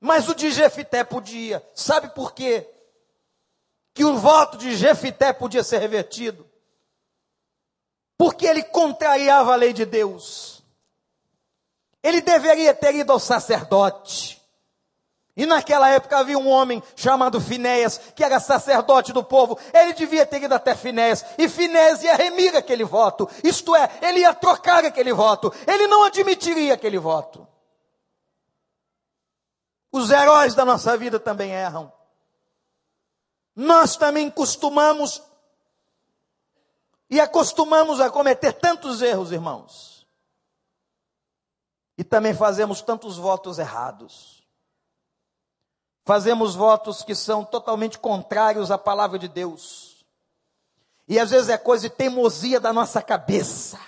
Mas 0.00 0.27
o 0.27 0.35
de 0.35 0.50
Jefité 0.50 1.05
podia. 1.05 1.62
Sabe 1.74 2.09
por 2.14 2.33
quê? 2.33 2.66
Que 3.92 4.07
o 4.07 4.16
voto 4.16 4.57
de 4.57 4.74
Jefité 4.74 5.35
podia 5.35 5.62
ser 5.62 5.81
revertido? 5.81 6.50
Porque 8.16 8.46
ele 8.46 8.62
contrariava 8.62 9.53
a 9.53 9.57
lei 9.57 9.72
de 9.72 9.85
Deus. 9.85 10.62
Ele 12.03 12.20
deveria 12.20 12.74
ter 12.74 12.94
ido 12.94 13.12
ao 13.12 13.18
sacerdote. 13.18 14.40
E 15.37 15.46
naquela 15.46 15.88
época 15.88 16.18
havia 16.18 16.38
um 16.38 16.48
homem 16.48 16.81
chamado 16.94 17.40
Finéias, 17.40 17.98
que 18.14 18.22
era 18.22 18.38
sacerdote 18.38 19.12
do 19.12 19.24
povo. 19.24 19.59
Ele 19.72 19.92
devia 19.92 20.24
ter 20.24 20.42
ido 20.42 20.55
até 20.55 20.77
Finéias. 20.77 21.24
E 21.37 21.48
Finéias 21.48 22.05
ia 22.05 22.14
remir 22.14 22.55
aquele 22.55 22.85
voto. 22.85 23.29
Isto 23.42 23.74
é, 23.74 23.90
ele 24.00 24.20
ia 24.20 24.33
trocar 24.33 24.85
aquele 24.85 25.12
voto. 25.12 25.53
Ele 25.66 25.88
não 25.88 26.05
admitiria 26.05 26.74
aquele 26.74 26.98
voto. 26.98 27.48
Os 29.90 30.11
heróis 30.11 30.55
da 30.55 30.64
nossa 30.64 30.96
vida 30.96 31.18
também 31.18 31.50
erram. 31.50 31.92
Nós 33.57 33.96
também 33.96 34.31
costumamos 34.31 35.22
e 37.14 37.20
acostumamos 37.20 38.00
a 38.00 38.11
cometer 38.11 38.53
tantos 38.55 39.00
erros, 39.00 39.31
irmãos. 39.31 40.05
E 41.96 42.03
também 42.03 42.35
fazemos 42.35 42.83
tantos 42.83 43.16
votos 43.16 43.61
errados. 43.61 44.44
Fazemos 46.05 46.57
votos 46.57 47.05
que 47.05 47.14
são 47.14 47.44
totalmente 47.44 48.00
contrários 48.00 48.72
à 48.72 48.77
palavra 48.77 49.16
de 49.16 49.29
Deus. 49.29 50.05
E 51.07 51.20
às 51.20 51.31
vezes 51.31 51.50
é 51.50 51.57
coisa 51.57 51.88
de 51.88 51.94
teimosia 51.94 52.59
da 52.59 52.72
nossa 52.72 53.00
cabeça. 53.00 53.79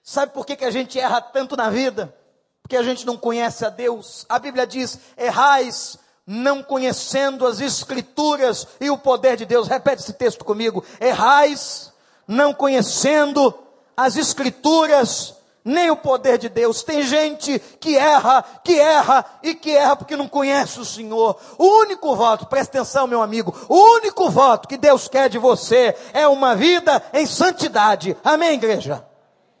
Sabe 0.00 0.32
por 0.32 0.46
que, 0.46 0.54
que 0.54 0.64
a 0.64 0.70
gente 0.70 0.96
erra 0.96 1.20
tanto 1.20 1.56
na 1.56 1.70
vida? 1.70 2.16
Porque 2.62 2.76
a 2.76 2.84
gente 2.84 3.04
não 3.04 3.16
conhece 3.16 3.66
a 3.66 3.68
Deus. 3.68 4.24
A 4.28 4.38
Bíblia 4.38 4.64
diz: 4.64 4.96
errais 5.16 5.98
não 6.26 6.62
conhecendo 6.62 7.46
as 7.46 7.60
Escrituras 7.60 8.66
e 8.80 8.90
o 8.90 8.98
poder 8.98 9.36
de 9.36 9.44
Deus. 9.44 9.68
Repete 9.68 10.02
esse 10.02 10.12
texto 10.12 10.44
comigo: 10.44 10.84
errais 11.00 11.92
não 12.26 12.54
conhecendo 12.54 13.52
as 13.96 14.16
Escrituras 14.16 15.34
nem 15.64 15.90
o 15.90 15.96
poder 15.96 16.38
de 16.38 16.48
Deus. 16.48 16.82
Tem 16.82 17.02
gente 17.02 17.58
que 17.80 17.96
erra, 17.96 18.42
que 18.64 18.78
erra 18.78 19.24
e 19.42 19.54
que 19.54 19.76
erra 19.76 19.96
porque 19.96 20.16
não 20.16 20.28
conhece 20.28 20.80
o 20.80 20.84
Senhor. 20.84 21.38
O 21.58 21.64
único 21.80 22.14
voto, 22.16 22.46
presta 22.46 22.78
atenção, 22.78 23.06
meu 23.06 23.22
amigo, 23.22 23.54
o 23.68 23.76
único 23.96 24.30
voto 24.30 24.68
que 24.68 24.76
Deus 24.76 25.08
quer 25.08 25.28
de 25.28 25.38
você 25.38 25.96
é 26.12 26.26
uma 26.26 26.54
vida 26.54 27.02
em 27.12 27.26
santidade. 27.26 28.16
Amém, 28.24 28.54
igreja? 28.54 29.06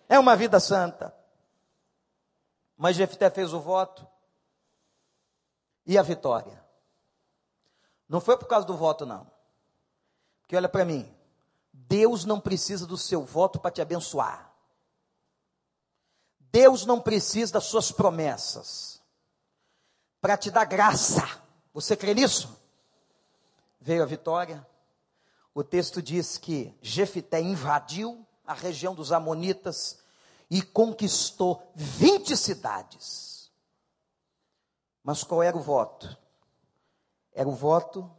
É 0.08 0.18
uma 0.18 0.36
vida 0.36 0.58
santa. 0.58 1.14
Mas 2.76 2.96
Jefté 2.96 3.28
fez 3.28 3.52
o 3.52 3.60
voto 3.60 4.09
e 5.90 5.98
a 5.98 6.02
vitória. 6.02 6.64
Não 8.08 8.20
foi 8.20 8.38
por 8.38 8.46
causa 8.46 8.64
do 8.64 8.76
voto, 8.76 9.04
não. 9.04 9.26
Porque 10.40 10.54
olha 10.54 10.68
para 10.68 10.84
mim, 10.84 11.12
Deus 11.72 12.24
não 12.24 12.38
precisa 12.40 12.86
do 12.86 12.96
seu 12.96 13.24
voto 13.24 13.58
para 13.58 13.72
te 13.72 13.82
abençoar. 13.82 14.52
Deus 16.38 16.86
não 16.86 17.00
precisa 17.00 17.54
das 17.54 17.64
suas 17.64 17.90
promessas 17.90 19.02
para 20.20 20.36
te 20.36 20.48
dar 20.48 20.64
graça. 20.64 21.28
Você 21.74 21.96
crê 21.96 22.14
nisso? 22.14 22.56
Veio 23.80 24.04
a 24.04 24.06
vitória. 24.06 24.64
O 25.52 25.64
texto 25.64 26.00
diz 26.00 26.38
que 26.38 26.72
Jefité 26.80 27.40
invadiu 27.40 28.24
a 28.46 28.54
região 28.54 28.94
dos 28.94 29.10
Amonitas 29.10 29.98
e 30.48 30.62
conquistou 30.62 31.68
20 31.74 32.36
cidades. 32.36 33.29
Mas 35.02 35.24
qual 35.24 35.42
era 35.42 35.56
o 35.56 35.60
voto? 35.60 36.16
Era 37.32 37.48
o 37.48 37.54
voto 37.54 38.10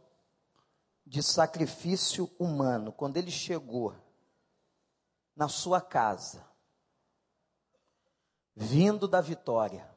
de 1.06 1.22
sacrifício 1.22 2.30
humano. 2.38 2.92
Quando 2.92 3.16
ele 3.16 3.30
chegou 3.30 3.94
na 5.34 5.48
sua 5.48 5.80
casa, 5.80 6.46
vindo 8.54 9.08
da 9.08 9.20
vitória. 9.20 9.90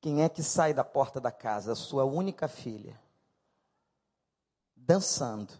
Quem 0.00 0.22
é 0.22 0.28
que 0.28 0.42
sai 0.42 0.72
da 0.72 0.84
porta 0.84 1.20
da 1.20 1.32
casa? 1.32 1.72
A 1.72 1.76
sua 1.76 2.04
única 2.04 2.48
filha, 2.48 3.00
dançando 4.74 5.52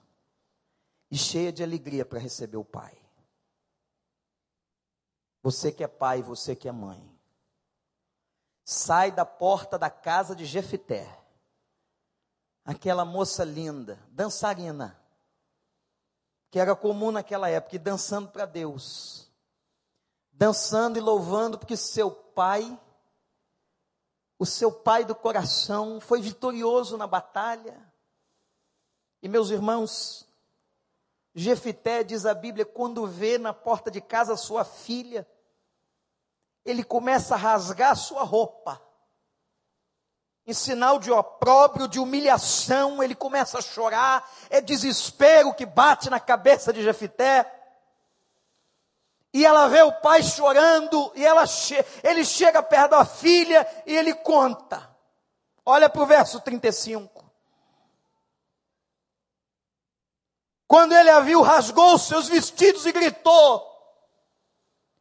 e 1.10 1.16
cheia 1.16 1.52
de 1.52 1.62
alegria 1.62 2.04
para 2.04 2.18
receber 2.18 2.56
o 2.56 2.64
pai. 2.64 2.96
Você 5.42 5.70
que 5.70 5.84
é 5.84 5.88
pai, 5.88 6.22
você 6.22 6.56
que 6.56 6.68
é 6.68 6.72
mãe. 6.72 7.15
Sai 8.66 9.10
da 9.10 9.24
porta 9.24 9.78
da 9.78 9.88
casa 9.88 10.36
de 10.36 10.44
Jefité. 10.44 11.08
Aquela 12.64 13.04
moça 13.04 13.44
linda, 13.44 13.98
dançarina, 14.10 15.00
que 16.50 16.58
era 16.58 16.76
comum 16.76 17.10
naquela 17.10 17.48
época, 17.48 17.76
e 17.76 17.78
dançando 17.78 18.28
para 18.28 18.44
Deus 18.44 19.26
dançando 20.36 20.98
e 20.98 21.00
louvando, 21.00 21.58
porque 21.58 21.76
seu 21.76 22.10
pai, 22.10 22.78
o 24.38 24.44
seu 24.44 24.70
pai 24.70 25.04
do 25.04 25.14
coração, 25.14 25.98
foi 25.98 26.20
vitorioso 26.20 26.96
na 26.96 27.06
batalha. 27.06 27.76
E 29.22 29.28
meus 29.28 29.48
irmãos, 29.48 30.28
Jefité, 31.34 32.04
diz 32.04 32.26
a 32.26 32.34
Bíblia, 32.34 32.66
quando 32.66 33.06
vê 33.06 33.38
na 33.38 33.54
porta 33.54 33.90
de 33.90 34.00
casa 34.00 34.36
sua 34.36 34.62
filha, 34.62 35.26
ele 36.66 36.84
começa 36.84 37.34
a 37.34 37.38
rasgar 37.38 37.96
sua 37.96 38.24
roupa. 38.24 38.82
Em 40.46 40.52
sinal 40.52 40.98
de 40.98 41.10
opróbrio, 41.10 41.88
de 41.88 41.98
humilhação, 41.98 43.02
ele 43.02 43.14
começa 43.14 43.58
a 43.58 43.62
chorar, 43.62 44.28
é 44.50 44.60
desespero 44.60 45.54
que 45.54 45.64
bate 45.64 46.10
na 46.10 46.20
cabeça 46.20 46.72
de 46.72 46.82
Jefité 46.82 47.52
e 49.36 49.44
ela 49.44 49.68
vê 49.68 49.82
o 49.82 49.92
pai 49.92 50.22
chorando, 50.22 51.12
e 51.14 51.22
ela 51.22 51.46
che 51.46 51.84
ele 52.02 52.24
chega 52.24 52.62
perto 52.62 52.92
da 52.92 53.04
filha 53.04 53.68
e 53.84 53.94
ele 53.94 54.14
conta. 54.14 54.90
Olha 55.62 55.90
para 55.90 56.00
o 56.00 56.06
verso 56.06 56.40
35. 56.40 57.22
Quando 60.66 60.94
ele 60.94 61.10
a 61.10 61.20
viu, 61.20 61.42
rasgou 61.42 61.96
os 61.96 62.08
seus 62.08 62.28
vestidos 62.28 62.86
e 62.86 62.92
gritou: 62.92 63.62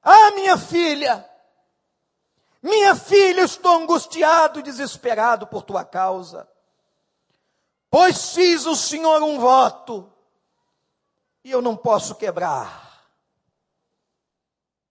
Ah, 0.03 0.31
minha 0.31 0.57
filha, 0.57 1.25
minha 2.65 2.95
filha, 2.95 3.41
estou 3.41 3.75
angustiado 3.75 4.59
e 4.59 4.63
desesperado 4.63 5.47
por 5.47 5.63
tua 5.63 5.85
causa. 5.85 6.47
Pois 7.89 8.33
fiz 8.33 8.65
o 8.65 8.75
Senhor 8.75 9.21
um 9.23 9.39
voto, 9.39 10.11
e 11.43 11.51
eu 11.51 11.61
não 11.61 11.77
posso 11.77 12.15
quebrar 12.15 12.85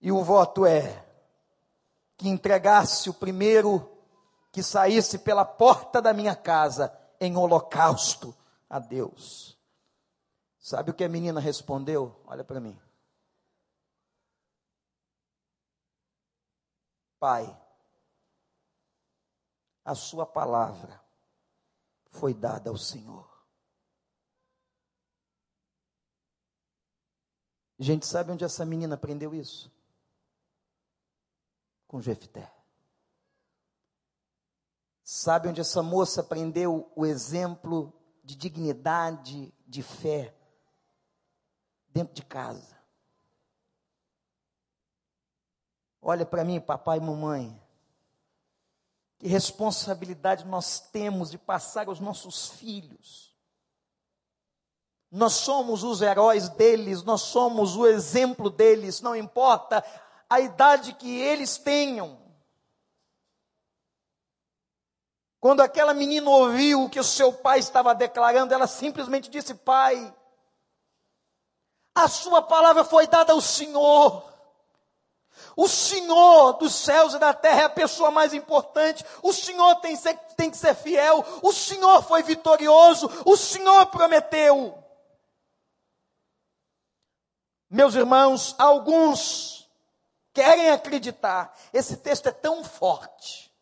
e 0.04 0.12
o 0.12 0.22
voto 0.22 0.66
é 0.66 1.02
que 2.18 2.28
entregasse 2.28 3.08
o 3.08 3.14
primeiro 3.14 3.90
que 4.52 4.62
saísse 4.62 5.18
pela 5.20 5.46
porta 5.46 6.02
da 6.02 6.12
minha 6.12 6.37
casa 6.37 6.94
em 7.18 7.34
holocausto 7.38 8.37
a 8.68 8.78
Deus. 8.78 9.58
Sabe 10.60 10.90
o 10.90 10.94
que 10.94 11.04
a 11.04 11.08
menina 11.08 11.40
respondeu? 11.40 12.20
Olha 12.26 12.44
para 12.44 12.60
mim. 12.60 12.78
Pai, 17.18 17.58
a 19.84 19.94
sua 19.94 20.24
palavra 20.24 21.02
foi 22.10 22.32
dada 22.32 22.70
ao 22.70 22.76
Senhor. 22.76 23.28
Gente, 27.78 28.06
sabe 28.06 28.32
onde 28.32 28.44
essa 28.44 28.64
menina 28.64 28.94
aprendeu 28.94 29.34
isso? 29.34 29.74
com 31.94 32.00
Jefté. 32.00 32.52
Sabe 35.04 35.48
onde 35.48 35.60
essa 35.60 35.80
moça 35.80 36.22
aprendeu 36.22 36.90
o 36.96 37.06
exemplo 37.06 37.92
de 38.24 38.34
dignidade, 38.34 39.54
de 39.64 39.80
fé? 39.80 40.34
Dentro 41.88 42.12
de 42.12 42.24
casa. 42.24 42.76
Olha 46.02 46.26
para 46.26 46.44
mim, 46.44 46.60
papai 46.60 46.98
e 46.98 47.00
mamãe. 47.00 47.63
Que 49.18 49.29
responsabilidade 49.29 50.44
nós 50.46 50.81
temos 50.81 51.31
de 51.31 51.38
passar 51.38 51.88
aos 51.88 52.00
nossos 52.00 52.48
filhos. 52.48 53.35
Nós 55.11 55.35
somos 55.35 55.85
os 55.85 56.03
heróis 56.03 56.48
deles, 56.48 57.05
nós 57.05 57.22
somos 57.22 57.77
o 57.77 57.87
exemplo 57.87 58.50
deles, 58.50 59.00
não 59.00 59.14
importa 59.14 59.85
a 60.29 60.40
idade 60.40 60.92
que 60.94 61.20
eles 61.20 61.57
tenham. 61.57 62.20
Quando 65.38 65.61
aquela 65.61 65.94
menina 65.94 66.29
ouviu 66.29 66.85
o 66.85 66.90
que 66.90 66.98
o 66.98 67.05
seu 67.05 67.33
pai 67.33 67.59
estava 67.59 67.94
declarando, 67.94 68.53
ela 68.53 68.66
simplesmente 68.66 69.31
disse: 69.31 69.55
Pai, 69.55 70.12
a 71.94 72.09
sua 72.09 72.42
palavra 72.42 72.83
foi 72.83 73.07
dada 73.07 73.33
ao 73.33 73.40
Senhor. 73.40 74.33
O 75.56 75.68
Senhor 75.68 76.54
dos 76.54 76.74
céus 76.74 77.14
e 77.14 77.18
da 77.18 77.32
terra 77.32 77.62
é 77.62 77.64
a 77.64 77.70
pessoa 77.70 78.10
mais 78.10 78.34
importante. 78.34 79.04
O 79.22 79.32
Senhor 79.32 79.76
tem, 79.76 79.96
ser, 79.96 80.16
tem 80.36 80.50
que 80.50 80.56
ser 80.56 80.74
fiel. 80.74 81.24
O 81.42 81.52
Senhor 81.52 82.02
foi 82.02 82.22
vitorioso. 82.22 83.10
O 83.24 83.36
Senhor 83.36 83.86
prometeu. 83.86 84.82
Meus 87.70 87.94
irmãos, 87.94 88.54
alguns 88.58 89.68
querem 90.32 90.70
acreditar. 90.70 91.56
Esse 91.72 91.96
texto 91.96 92.28
é 92.28 92.32
tão 92.32 92.62
forte, 92.62 93.52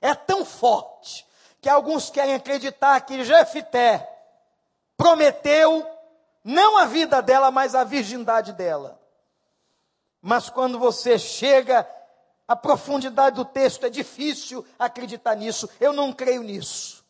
é 0.00 0.14
tão 0.14 0.44
forte, 0.44 1.26
que 1.60 1.68
alguns 1.68 2.10
querem 2.10 2.34
acreditar 2.34 3.00
que 3.00 3.24
Jefité 3.24 4.08
prometeu 4.96 5.84
não 6.44 6.76
a 6.76 6.86
vida 6.86 7.20
dela, 7.20 7.50
mas 7.50 7.74
a 7.74 7.84
virgindade 7.84 8.52
dela. 8.52 9.01
Mas 10.22 10.48
quando 10.48 10.78
você 10.78 11.18
chega 11.18 11.84
à 12.46 12.54
profundidade 12.54 13.34
do 13.34 13.44
texto, 13.44 13.84
é 13.84 13.90
difícil 13.90 14.64
acreditar 14.78 15.34
nisso. 15.34 15.68
Eu 15.80 15.92
não 15.92 16.12
creio 16.12 16.44
nisso. 16.44 17.04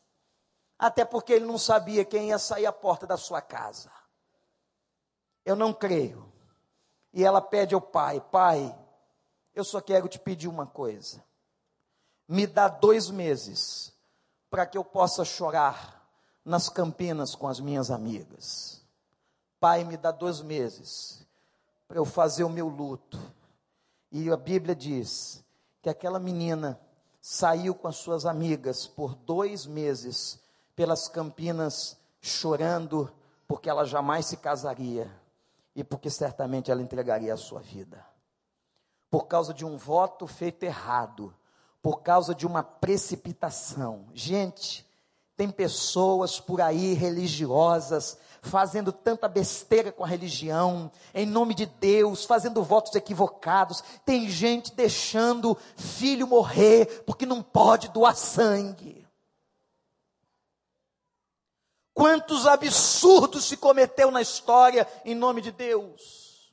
Até 0.79 1.05
porque 1.05 1.35
ele 1.35 1.45
não 1.45 1.59
sabia 1.59 2.07
quem 2.07 2.31
ia 2.31 2.39
sair 2.39 2.65
à 2.65 2.73
porta 2.73 3.07
da 3.07 3.19
sua 3.19 3.43
casa. 3.43 3.93
Eu 5.45 5.55
não 5.55 5.75
creio. 5.75 6.33
E 7.13 7.23
ela 7.23 7.43
pede 7.43 7.75
ao 7.75 7.83
pai: 7.83 8.19
Pai, 8.33 8.75
eu 9.55 9.63
só 9.63 9.81
quero 9.81 10.09
te 10.09 10.19
pedir 10.19 10.49
uma 10.49 10.67
coisa. 10.67 11.23
Me 12.27 12.47
dá 12.47 12.67
dois 12.67 13.11
meses 13.11 13.93
para 14.49 14.65
que 14.65 14.79
eu 14.79 14.85
possa 14.85 15.23
chorar 15.23 16.03
nas 16.43 16.71
Campinas 16.71 17.35
com 17.35 17.47
as 17.47 17.61
minhas 17.61 17.91
amigas. 17.91 18.83
Pai, 19.61 19.85
me 19.85 19.99
dá 19.99 20.11
dois 20.11 20.41
meses 20.41 21.23
para 21.93 21.99
eu 21.99 22.07
fazer 22.07 22.43
o 22.43 22.49
meu 22.49 22.69
luto. 22.69 23.21
E 24.11 24.31
a 24.31 24.37
Bíblia 24.39 24.75
diz 24.75 25.45
que 25.83 25.91
aquela 25.91 26.19
menina 26.19 26.81
saiu 27.21 27.75
com 27.75 27.87
as 27.87 27.97
suas 27.97 28.25
amigas 28.25 28.87
por 28.87 29.15
dois 29.15 29.67
meses 29.67 30.41
pelas 30.75 31.07
Campinas 31.07 31.99
chorando, 32.19 33.13
porque 33.47 33.69
ela 33.69 33.85
jamais 33.85 34.25
se 34.25 34.39
casaria 34.39 35.07
e 35.77 35.85
porque 35.85 36.09
certamente 36.09 36.71
ela 36.71 36.81
entregaria 36.81 37.35
a 37.35 37.37
sua 37.37 37.61
vida. 37.61 38.03
por 39.11 39.27
causa 39.27 39.53
de 39.53 39.63
um 39.63 39.77
voto 39.77 40.27
feito 40.27 40.63
errado, 40.63 41.35
por 41.83 42.01
causa 42.01 42.35
de 42.35 42.47
uma 42.47 42.63
precipitação. 42.63 44.07
Gente, 44.15 44.89
tem 45.37 45.51
pessoas 45.51 46.41
por 46.41 46.63
aí 46.63 46.95
religiosas 46.95 48.17
fazendo 48.43 48.93
tanta 48.93 49.29
besteira 49.29 49.93
com 49.93 50.03
a 50.03 50.07
religião, 50.07 50.91
em 51.15 51.25
nome 51.25 51.55
de 51.55 51.65
Deus, 51.65 52.25
fazendo 52.25 52.63
votos 52.63 52.95
equivocados. 52.97 53.83
Tem 54.05 54.29
gente 54.29 54.75
deixando 54.75 55.57
filho 55.77 56.27
morrer 56.27 57.05
porque 57.07 57.25
não 57.25 57.41
pode 57.41 57.89
doar 57.89 58.17
sangue. 58.17 59.07
Quantos 61.95 62.47
absurdos 62.47 63.45
se 63.45 63.57
cometeu 63.57 64.11
na 64.11 64.21
história 64.21 64.89
em 65.05 65.15
nome 65.15 65.41
de 65.41 65.53
Deus? 65.53 66.53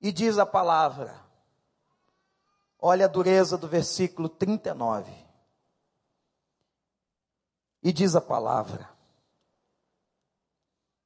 E 0.00 0.10
diz 0.10 0.38
a 0.38 0.46
palavra, 0.46 1.14
olha 2.80 3.04
a 3.04 3.08
dureza 3.08 3.56
do 3.56 3.68
versículo 3.68 4.28
39. 4.28 5.12
E 7.82 7.92
diz 7.92 8.16
a 8.16 8.20
palavra: 8.20 8.88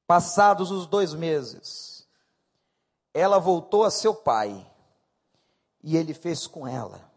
Passados 0.06 0.70
os 0.70 0.86
dois 0.86 1.14
meses, 1.14 2.06
ela 3.14 3.38
voltou 3.38 3.84
a 3.84 3.90
seu 3.90 4.14
pai 4.14 4.70
e 5.82 5.96
ele 5.96 6.12
fez 6.12 6.46
com 6.46 6.68
ela 6.68 7.10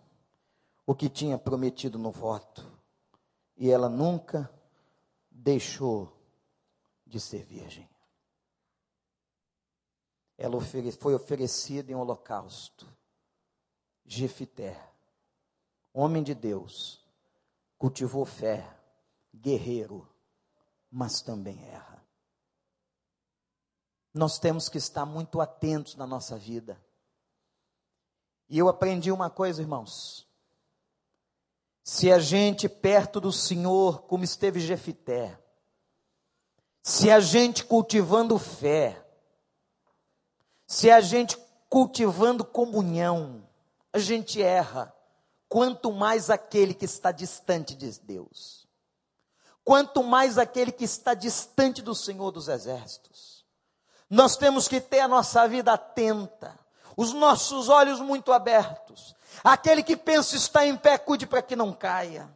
o 0.86 0.95
que 0.95 1.10
tinha 1.10 1.38
prometido 1.38 2.00
no 2.00 2.12
voto, 2.12 2.65
e 3.58 3.69
ela 3.69 3.89
nunca 3.89 4.50
deixou 5.30 6.13
de 7.06 7.19
ser 7.19 7.43
virgem. 7.43 7.89
Ela 10.38 10.58
foi 10.97 11.13
oferecida 11.13 11.91
em 11.91 11.95
holocausto. 11.95 12.88
Jefité, 14.06 14.82
homem 15.91 16.23
de 16.23 16.34
Deus, 16.34 17.06
cultivou 17.78 18.23
fé, 18.23 18.65
guerreiro, 19.34 20.08
mas 20.89 21.21
também 21.21 21.62
erra 21.67 21.97
nós 24.18 24.40
temos 24.40 24.70
que 24.70 24.78
estar 24.78 25.06
muito 25.06 25.40
atentos 25.40 25.96
na 25.96 26.08
nossa 26.08 26.38
vida. 26.38 26.82
E 28.50 28.58
eu 28.58 28.70
aprendi 28.70 29.12
uma 29.12 29.30
coisa, 29.30 29.62
irmãos. 29.62 30.28
Se 31.84 32.12
a 32.12 32.20
gente 32.20 32.68
perto 32.68 33.20
do 33.22 33.32
Senhor, 33.32 34.04
como 34.04 34.24
esteve 34.24 34.60
Jefité, 34.60 35.40
se 36.84 37.12
a 37.12 37.20
gente 37.20 37.66
cultivando 37.66 38.38
fé, 38.38 39.06
se 40.66 40.90
a 40.90 41.02
gente 41.02 41.38
cultivando 41.70 42.46
comunhão, 42.46 43.48
a 43.92 44.00
gente 44.00 44.42
erra, 44.42 44.94
quanto 45.50 45.92
mais 45.92 46.30
aquele 46.30 46.74
que 46.74 46.86
está 46.86 47.12
distante 47.12 47.76
de 47.76 48.00
Deus, 48.00 48.68
quanto 49.64 50.04
mais 50.04 50.38
aquele 50.38 50.72
que 50.72 50.86
está 50.86 51.14
distante 51.14 51.82
do 51.82 51.94
Senhor 51.94 52.32
dos 52.32 52.48
Exércitos. 52.48 53.37
Nós 54.10 54.38
temos 54.38 54.67
que 54.67 54.80
ter 54.80 55.02
a 55.02 55.08
nossa 55.08 55.48
vida 55.48 55.74
atenta, 55.74 56.58
os 56.96 57.13
nossos 57.13 57.70
olhos 57.70 58.00
muito 58.00 58.32
abertos. 58.32 59.15
Aquele 59.43 59.84
que 59.84 59.96
pensa 59.96 60.36
estar 60.36 60.65
em 60.65 60.76
pé, 60.76 60.98
cuide 60.98 61.28
para 61.28 61.41
que 61.41 61.56
não 61.56 61.74
caia. 61.74 62.30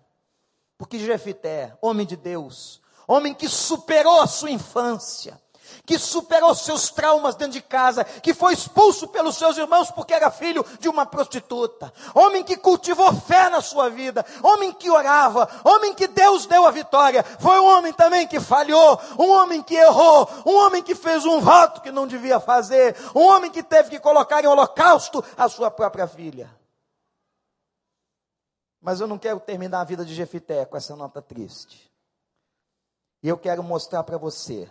Porque 0.78 1.00
Jefité, 1.00 1.76
homem 1.82 2.06
de 2.06 2.16
Deus, 2.16 2.82
homem 3.08 3.34
que 3.34 3.48
superou 3.48 4.22
a 4.22 4.28
sua 4.28 4.52
infância, 4.52 5.41
que 5.86 5.98
superou 5.98 6.54
seus 6.54 6.90
traumas 6.90 7.36
dentro 7.36 7.54
de 7.54 7.62
casa, 7.62 8.04
que 8.04 8.34
foi 8.34 8.54
expulso 8.54 9.08
pelos 9.08 9.36
seus 9.36 9.58
irmãos 9.58 9.92
porque 9.92 10.14
era 10.14 10.32
filho 10.32 10.66
de 10.80 10.88
uma 10.90 11.06
prostituta, 11.06 11.92
homem 12.14 12.44
que 12.44 12.58
cultivou 12.58 13.14
fé 13.14 13.50
na 13.50 13.62
sua 13.62 13.90
vida, 13.90 14.26
homem 14.44 14.72
que 14.74 14.90
orava, 14.90 15.50
homem 15.64 15.94
que 15.94 16.08
Deus 16.08 16.46
deu 16.46 16.66
a 16.66 16.72
vitória, 16.72 17.24
foi 17.24 17.60
um 17.60 17.66
homem 17.66 17.94
também 17.94 18.28
que 18.28 18.40
falhou, 18.40 19.00
um 19.18 19.30
homem 19.32 19.62
que 19.62 19.76
errou, 19.76 20.30
um 20.46 20.56
homem 20.56 20.84
que 20.84 20.96
fez 20.96 21.26
um 21.26 21.40
voto 21.40 21.82
que 21.82 21.92
não 21.92 22.08
devia 22.08 22.40
fazer, 22.40 22.96
um 23.16 23.22
homem 23.22 23.52
que 23.52 23.64
teve 23.64 23.90
que 23.90 24.00
colocar 24.00 24.44
em 24.44 24.48
holocausto 24.48 25.24
a 25.38 25.50
sua 25.50 25.72
própria 25.72 26.08
filha. 26.08 26.50
Mas 28.82 29.00
eu 29.00 29.08
não 29.08 29.18
quero 29.20 29.40
terminar 29.40 29.82
a 29.82 29.86
vida 29.86 30.04
de 30.04 30.16
Jefité 30.16 30.66
com 30.66 30.76
essa 30.76 30.96
nota 30.96 31.22
triste. 31.22 31.92
E 33.22 33.30
eu 33.30 33.38
quero 33.38 33.62
mostrar 33.62 34.04
para 34.04 34.18
você 34.18 34.68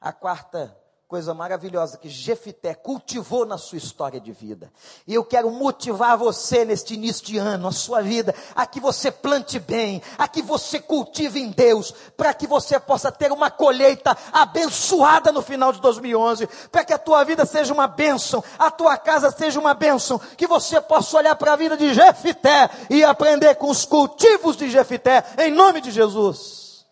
a 0.00 0.12
quarta 0.12 0.76
coisa 1.08 1.32
maravilhosa 1.32 1.98
que 1.98 2.08
Jefité 2.08 2.74
cultivou 2.74 3.46
na 3.46 3.56
sua 3.56 3.78
história 3.78 4.20
de 4.20 4.32
vida. 4.32 4.72
E 5.06 5.14
eu 5.14 5.24
quero 5.24 5.48
motivar 5.52 6.18
você 6.18 6.64
neste 6.64 6.94
início 6.94 7.24
de 7.24 7.38
ano, 7.38 7.68
a 7.68 7.72
sua 7.72 8.02
vida, 8.02 8.34
a 8.56 8.66
que 8.66 8.80
você 8.80 9.12
plante 9.12 9.60
bem, 9.60 10.02
a 10.18 10.26
que 10.26 10.42
você 10.42 10.80
cultive 10.80 11.40
em 11.40 11.50
Deus, 11.50 11.92
para 12.16 12.34
que 12.34 12.44
você 12.44 12.80
possa 12.80 13.12
ter 13.12 13.30
uma 13.30 13.52
colheita 13.52 14.16
abençoada 14.32 15.30
no 15.30 15.42
final 15.42 15.72
de 15.72 15.80
2011, 15.80 16.48
para 16.72 16.84
que 16.84 16.92
a 16.92 16.98
tua 16.98 17.22
vida 17.22 17.46
seja 17.46 17.72
uma 17.72 17.86
bênção, 17.86 18.42
a 18.58 18.68
tua 18.68 18.98
casa 18.98 19.30
seja 19.30 19.60
uma 19.60 19.74
bênção, 19.74 20.18
que 20.36 20.46
você 20.48 20.80
possa 20.80 21.18
olhar 21.18 21.36
para 21.36 21.52
a 21.52 21.56
vida 21.56 21.76
de 21.76 21.94
Jefité 21.94 22.68
e 22.90 23.04
aprender 23.04 23.54
com 23.54 23.70
os 23.70 23.84
cultivos 23.84 24.56
de 24.56 24.68
Jefité, 24.68 25.22
em 25.38 25.52
nome 25.52 25.80
de 25.80 25.92
Jesus. 25.92 26.84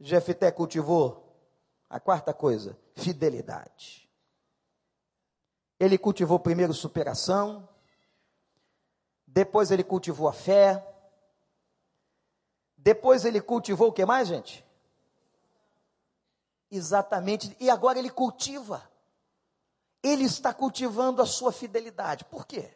Jefité 0.00 0.52
cultivou 0.52 1.29
a 1.90 1.98
quarta 1.98 2.32
coisa, 2.32 2.78
fidelidade. 2.94 4.08
Ele 5.78 5.98
cultivou 5.98 6.38
primeiro 6.38 6.72
superação, 6.72 7.68
depois 9.26 9.72
ele 9.72 9.82
cultivou 9.82 10.28
a 10.28 10.32
fé, 10.32 10.86
depois 12.76 13.24
ele 13.24 13.40
cultivou 13.40 13.88
o 13.88 13.92
que 13.92 14.06
mais, 14.06 14.28
gente? 14.28 14.64
Exatamente, 16.70 17.56
e 17.58 17.68
agora 17.68 17.98
ele 17.98 18.10
cultiva. 18.10 18.88
Ele 20.02 20.24
está 20.24 20.54
cultivando 20.54 21.20
a 21.20 21.26
sua 21.26 21.52
fidelidade. 21.52 22.24
Por 22.24 22.46
quê? 22.46 22.72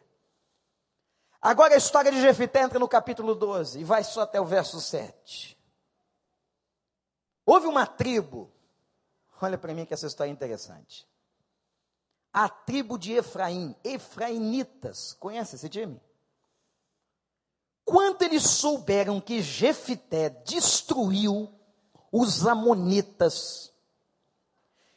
Agora 1.41 1.73
a 1.73 1.77
história 1.77 2.11
de 2.11 2.21
Jefité 2.21 2.61
entra 2.61 2.77
no 2.77 2.87
capítulo 2.87 3.33
12 3.33 3.79
e 3.79 3.83
vai 3.83 4.03
só 4.03 4.21
até 4.21 4.39
o 4.39 4.45
verso 4.45 4.79
7. 4.81 5.57
Houve 7.45 7.67
uma 7.67 7.87
tribo 7.87 8.54
Olha 9.41 9.57
para 9.57 9.73
mim 9.73 9.85
que 9.85 9.93
essa 9.93 10.07
história 10.07 10.31
é 10.31 10.33
interessante. 10.33 11.07
A 12.31 12.49
tribo 12.49 12.97
de 12.97 13.13
Efraim, 13.13 13.75
Efraimitas, 13.83 15.13
conhece 15.13 15.55
esse 15.55 15.69
time? 15.69 16.01
Quando 17.83 18.23
eles 18.23 18.43
souberam 18.43 19.21
que 19.21 19.41
Jefité 19.41 20.29
destruiu 20.29 21.53
os 22.11 22.47
amonitas, 22.47 23.71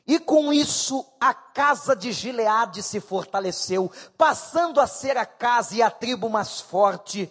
e 0.06 0.18
com 0.18 0.52
isso 0.52 1.04
a 1.20 1.34
casa 1.34 1.94
de 1.94 2.12
Gileade 2.12 2.82
se 2.82 2.98
fortaleceu, 2.98 3.92
passando 4.16 4.80
a 4.80 4.86
ser 4.86 5.16
a 5.16 5.26
casa 5.26 5.76
e 5.76 5.82
a 5.82 5.90
tribo 5.90 6.30
mais 6.30 6.60
forte, 6.60 7.30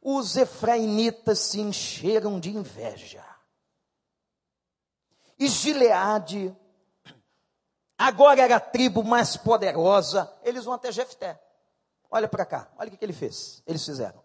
os 0.00 0.36
efraimitas 0.36 1.40
se 1.40 1.60
encheram 1.60 2.38
de 2.38 2.50
inveja 2.50 3.31
e 5.42 5.48
Gileade, 5.48 6.56
agora 7.98 8.42
era 8.42 8.56
a 8.56 8.60
tribo 8.60 9.02
mais 9.02 9.36
poderosa, 9.36 10.32
eles 10.44 10.64
vão 10.64 10.74
até 10.74 10.92
Jefté. 10.92 11.42
Olha 12.08 12.28
para 12.28 12.46
cá, 12.46 12.70
olha 12.78 12.86
o 12.86 12.90
que, 12.92 12.96
que 12.96 13.04
ele 13.04 13.12
fez. 13.12 13.60
Eles 13.66 13.84
fizeram. 13.84 14.22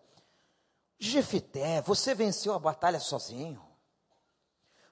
Jefté, 0.99 1.81
você 1.81 2.13
venceu 2.13 2.53
a 2.53 2.59
batalha 2.59 2.99
sozinho. 2.99 3.59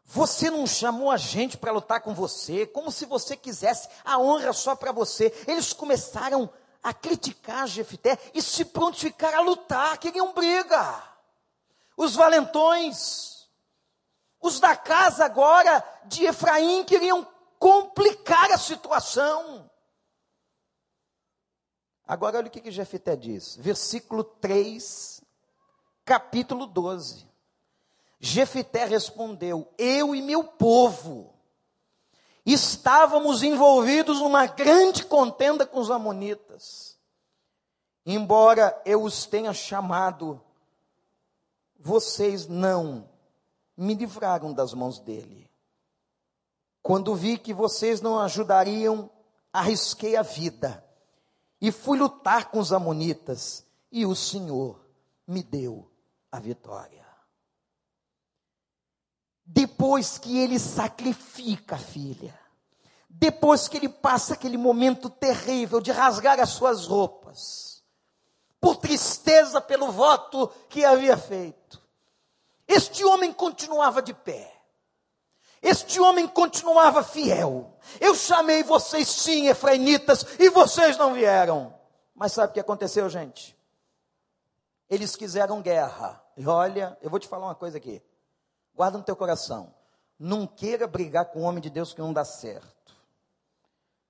Você 0.04 0.50
não 0.50 0.66
chamou 0.66 1.12
a 1.12 1.18
gente 1.18 1.58
para 1.58 1.72
lutar 1.72 2.02
com 2.02 2.16
você, 2.16 2.66
como 2.66 2.92
se 2.92 3.06
você 3.06 3.38
quisesse 3.38 3.88
a 4.04 4.18
honra 4.18 4.52
só 4.52 4.76
para 4.76 4.92
você. 4.92 5.32
Eles 5.48 5.74
começaram 5.74 6.50
a 6.82 6.92
criticar 6.92 7.68
Jefté 7.68 8.18
e 8.34 8.42
se 8.42 8.66
prontificaram 8.66 9.38
a 9.38 9.42
lutar, 9.42 9.96
queriam 10.00 10.34
briga. 10.34 11.04
Os 11.96 12.16
valentões, 12.16 13.35
os 14.46 14.60
da 14.60 14.76
casa 14.76 15.26
agora 15.26 15.84
de 16.06 16.26
Efraim 16.26 16.84
queriam 16.84 17.28
complicar 17.58 18.52
a 18.52 18.58
situação. 18.58 19.70
Agora 22.08 22.38
olha 22.38 22.48
o 22.48 22.52
que, 22.52 22.62
que 22.62 22.72
Jefité 22.72 23.16
diz, 23.16 23.56
versículo 23.56 24.24
3, 24.24 25.22
capítulo 26.04 26.68
12. 26.68 27.28
Jefité 28.20 28.86
respondeu: 28.86 29.74
Eu 29.78 30.14
e 30.16 30.22
meu 30.22 30.44
povo 30.44 31.34
estávamos 32.46 33.42
envolvidos 33.42 34.20
numa 34.20 34.46
grande 34.46 35.04
contenda 35.04 35.66
com 35.66 35.80
os 35.80 35.90
amonitas. 35.90 37.00
Embora 38.06 38.80
eu 38.86 39.02
os 39.02 39.26
tenha 39.26 39.52
chamado, 39.52 40.40
vocês 41.80 42.48
não 42.48 43.15
me 43.78 43.94
livraram 43.94 44.54
das 44.54 44.74
mãos 44.74 45.00
dele. 45.00 45.50
Quando 46.82 47.16
vi 47.16 47.38
que 47.38 47.54
vocês 47.54 48.02
não 48.02 48.20
ajudariam, 48.20 49.10
arrisquei 49.52 50.16
a 50.16 50.22
vida 50.22 50.84
e 51.60 51.72
fui 51.72 51.98
lutar 51.98 52.52
com 52.52 52.60
os 52.60 52.72
amonitas, 52.72 53.66
e 53.92 54.06
o 54.06 54.16
Senhor 54.16 54.80
me 55.26 55.42
deu 55.42 55.90
a 56.32 56.40
vitória. 56.40 57.06
Depois 59.46 60.18
que 60.18 60.38
ele 60.38 60.60
sacrifica 60.60 61.76
a 61.76 61.80
filha, 61.80 62.38
depois 63.10 63.68
que 63.68 63.78
ele 63.78 63.88
passa 63.88 64.34
aquele 64.34 64.58
momento 64.58 65.10
terrível 65.10 65.80
de 65.80 65.92
rasgar 65.92 66.40
as 66.40 66.50
suas 66.50 66.86
roupas, 66.86 67.84
por 68.60 68.78
tristeza 68.78 69.62
pelo 69.62 69.92
voto 69.92 70.48
que 70.68 70.84
havia 70.84 71.16
feito, 71.16 71.82
este 72.68 73.06
homem 73.06 73.32
continuava 73.32 74.02
de 74.02 74.14
pé. 74.14 74.52
Este 75.62 76.00
homem 76.00 76.28
continuava 76.28 77.04
fiel. 77.04 77.76
Eu 78.00 78.14
chamei 78.14 78.64
vocês 78.64 79.08
sim, 79.08 79.48
efraimitas, 79.48 80.26
e 80.40 80.50
vocês 80.50 80.98
não 80.98 81.14
vieram. 81.14 81.74
Mas 82.14 82.34
sabe 82.34 82.52
o 82.52 82.54
que 82.54 82.60
aconteceu, 82.60 83.10
gente? 83.10 83.58
Eles 84.90 85.16
quiseram 85.16 85.62
guerra. 85.62 86.24
E 86.38 86.46
olha, 86.48 86.98
eu 87.02 87.10
vou 87.10 87.20
te 87.20 87.28
falar 87.28 87.48
uma 87.48 87.56
coisa 87.56 87.78
aqui. 87.78 88.02
Guarda 88.76 88.98
no 88.98 89.04
teu 89.04 89.16
coração. 89.16 89.74
Não 90.20 90.46
queira 90.46 90.88
brigar 90.88 91.26
com 91.26 91.40
o 91.40 91.44
homem 91.44 91.62
de 91.62 91.70
Deus 91.70 91.94
que 91.94 92.02
não 92.02 92.14
dá 92.14 92.24
certo. 92.24 92.96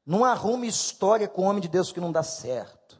Não 0.05 0.23
arrume 0.23 0.67
história 0.67 1.27
com 1.27 1.43
o 1.43 1.45
homem 1.45 1.61
de 1.61 1.67
Deus 1.67 1.91
que 1.91 1.99
não 1.99 2.11
dá 2.11 2.21
certo. 2.21 2.94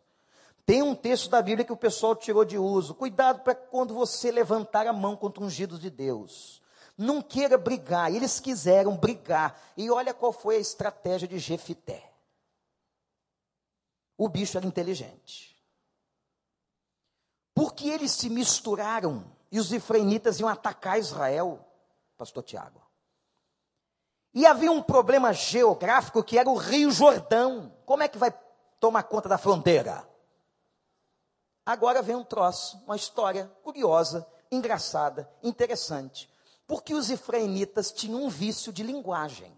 Tem 0.66 0.82
um 0.82 0.96
texto 0.96 1.30
da 1.30 1.42
Bíblia 1.42 1.64
que 1.64 1.74
o 1.74 1.78
pessoal 1.78 2.16
tirou 2.16 2.44
de 2.44 2.58
uso. 2.58 2.96
Cuidado 2.96 3.42
para 3.42 3.54
quando 3.54 3.94
você 3.94 4.32
levantar 4.32 4.88
a 4.88 4.94
mão 4.94 5.16
contra 5.16 5.44
ungidos 5.44 5.80
de 5.80 5.92
Deus. 5.92 6.62
Não 6.98 7.22
queira 7.22 7.58
brigar. 7.58 8.14
Eles 8.14 8.40
quiseram 8.40 8.98
brigar. 8.98 9.60
E 9.78 9.92
olha 9.92 10.14
qual 10.14 10.34
foi 10.34 10.56
a 10.56 10.60
estratégia 10.60 11.28
de 11.28 11.38
Jefité. 11.38 12.12
O 14.18 14.28
bicho 14.28 14.58
era 14.58 14.66
inteligente. 14.66 15.56
Porque 17.54 17.88
eles 17.90 18.12
se 18.12 18.30
misturaram 18.30 19.24
e 19.52 19.60
os 19.60 19.72
efraimitas 19.72 20.40
iam 20.40 20.50
atacar 20.50 21.00
Israel, 21.00 21.64
pastor 22.18 22.44
Tiago. 22.44 22.82
E 24.34 24.46
havia 24.46 24.72
um 24.72 24.82
problema 24.82 25.32
geográfico 25.32 26.24
que 26.24 26.38
era 26.38 26.50
o 26.50 26.56
Rio 26.58 26.92
Jordão. 26.92 27.72
Como 27.86 28.04
é 28.04 28.08
que 28.08 28.18
vai 28.18 28.34
tomar 28.80 29.04
conta 29.04 29.30
da 29.30 29.38
fronteira? 29.38 30.15
Agora 31.66 32.02
vem 32.02 32.16
um 32.16 32.24
troço, 32.24 32.82
uma 32.86 32.96
história 32.96 33.52
curiosa, 33.64 34.28
engraçada, 34.52 35.30
interessante. 35.42 36.30
Porque 36.68 36.94
os 36.94 37.10
efraimitas 37.10 37.92
tinham 37.92 38.24
um 38.24 38.30
vício 38.30 38.72
de 38.72 38.84
linguagem. 38.84 39.56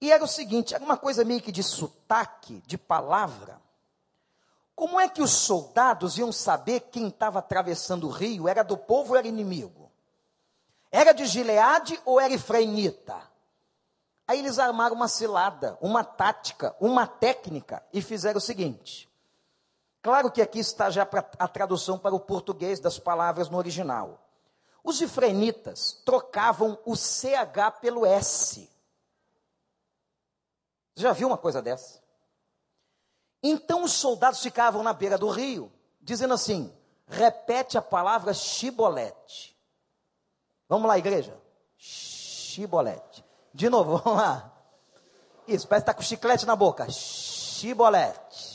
E 0.00 0.10
era 0.10 0.22
o 0.22 0.28
seguinte, 0.28 0.74
era 0.74 0.84
uma 0.84 0.96
coisa 0.96 1.24
meio 1.24 1.40
que 1.40 1.52
de 1.52 1.62
sotaque, 1.62 2.62
de 2.66 2.76
palavra. 2.76 3.60
Como 4.74 4.98
é 4.98 5.08
que 5.08 5.20
os 5.20 5.30
soldados 5.30 6.18
iam 6.18 6.30
saber 6.30 6.80
quem 6.92 7.08
estava 7.08 7.40
atravessando 7.40 8.06
o 8.06 8.10
rio? 8.10 8.48
Era 8.48 8.62
do 8.62 8.76
povo 8.76 9.10
ou 9.12 9.18
era 9.18 9.26
inimigo? 9.26 9.90
Era 10.90 11.12
de 11.12 11.26
Gileade 11.26 12.00
ou 12.04 12.20
era 12.20 12.32
efraimita? 12.32 13.20
Aí 14.26 14.38
eles 14.38 14.58
armaram 14.58 14.94
uma 14.94 15.08
cilada, 15.08 15.76
uma 15.80 16.04
tática, 16.04 16.76
uma 16.80 17.06
técnica 17.06 17.84
e 17.92 18.00
fizeram 18.00 18.38
o 18.38 18.40
seguinte. 18.40 19.07
Claro 20.08 20.30
que 20.30 20.40
aqui 20.40 20.58
está 20.58 20.88
já 20.88 21.06
a 21.38 21.46
tradução 21.46 21.98
para 21.98 22.14
o 22.14 22.20
português 22.20 22.80
das 22.80 22.98
palavras 22.98 23.50
no 23.50 23.58
original. 23.58 24.18
Os 24.82 25.02
efraimitas 25.02 26.00
trocavam 26.02 26.78
o 26.86 26.96
CH 26.96 27.78
pelo 27.78 28.06
S. 28.06 28.70
Já 30.94 31.12
viu 31.12 31.28
uma 31.28 31.36
coisa 31.36 31.60
dessa? 31.60 32.02
Então 33.42 33.84
os 33.84 33.92
soldados 33.92 34.40
ficavam 34.40 34.82
na 34.82 34.94
beira 34.94 35.18
do 35.18 35.28
rio, 35.28 35.70
dizendo 36.00 36.32
assim: 36.32 36.74
repete 37.06 37.76
a 37.76 37.82
palavra 37.82 38.32
chibolete. 38.32 39.54
Vamos 40.70 40.88
lá, 40.88 40.96
igreja. 40.96 41.38
Chibolete. 41.76 43.22
De 43.52 43.68
novo, 43.68 43.98
vamos 44.02 44.18
lá. 44.18 44.50
Isso, 45.46 45.68
parece 45.68 45.84
que 45.84 45.90
está 45.90 45.92
com 45.92 46.00
chiclete 46.00 46.46
na 46.46 46.56
boca. 46.56 46.88
Chibolete. 46.88 48.47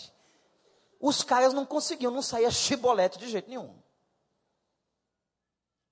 Os 1.06 1.22
caras 1.22 1.54
não 1.54 1.66
conseguiam, 1.66 2.14
não 2.14 2.22
saía 2.22 2.50
chibolete 2.50 3.20
de 3.20 3.28
jeito 3.28 3.50
nenhum. 3.50 3.76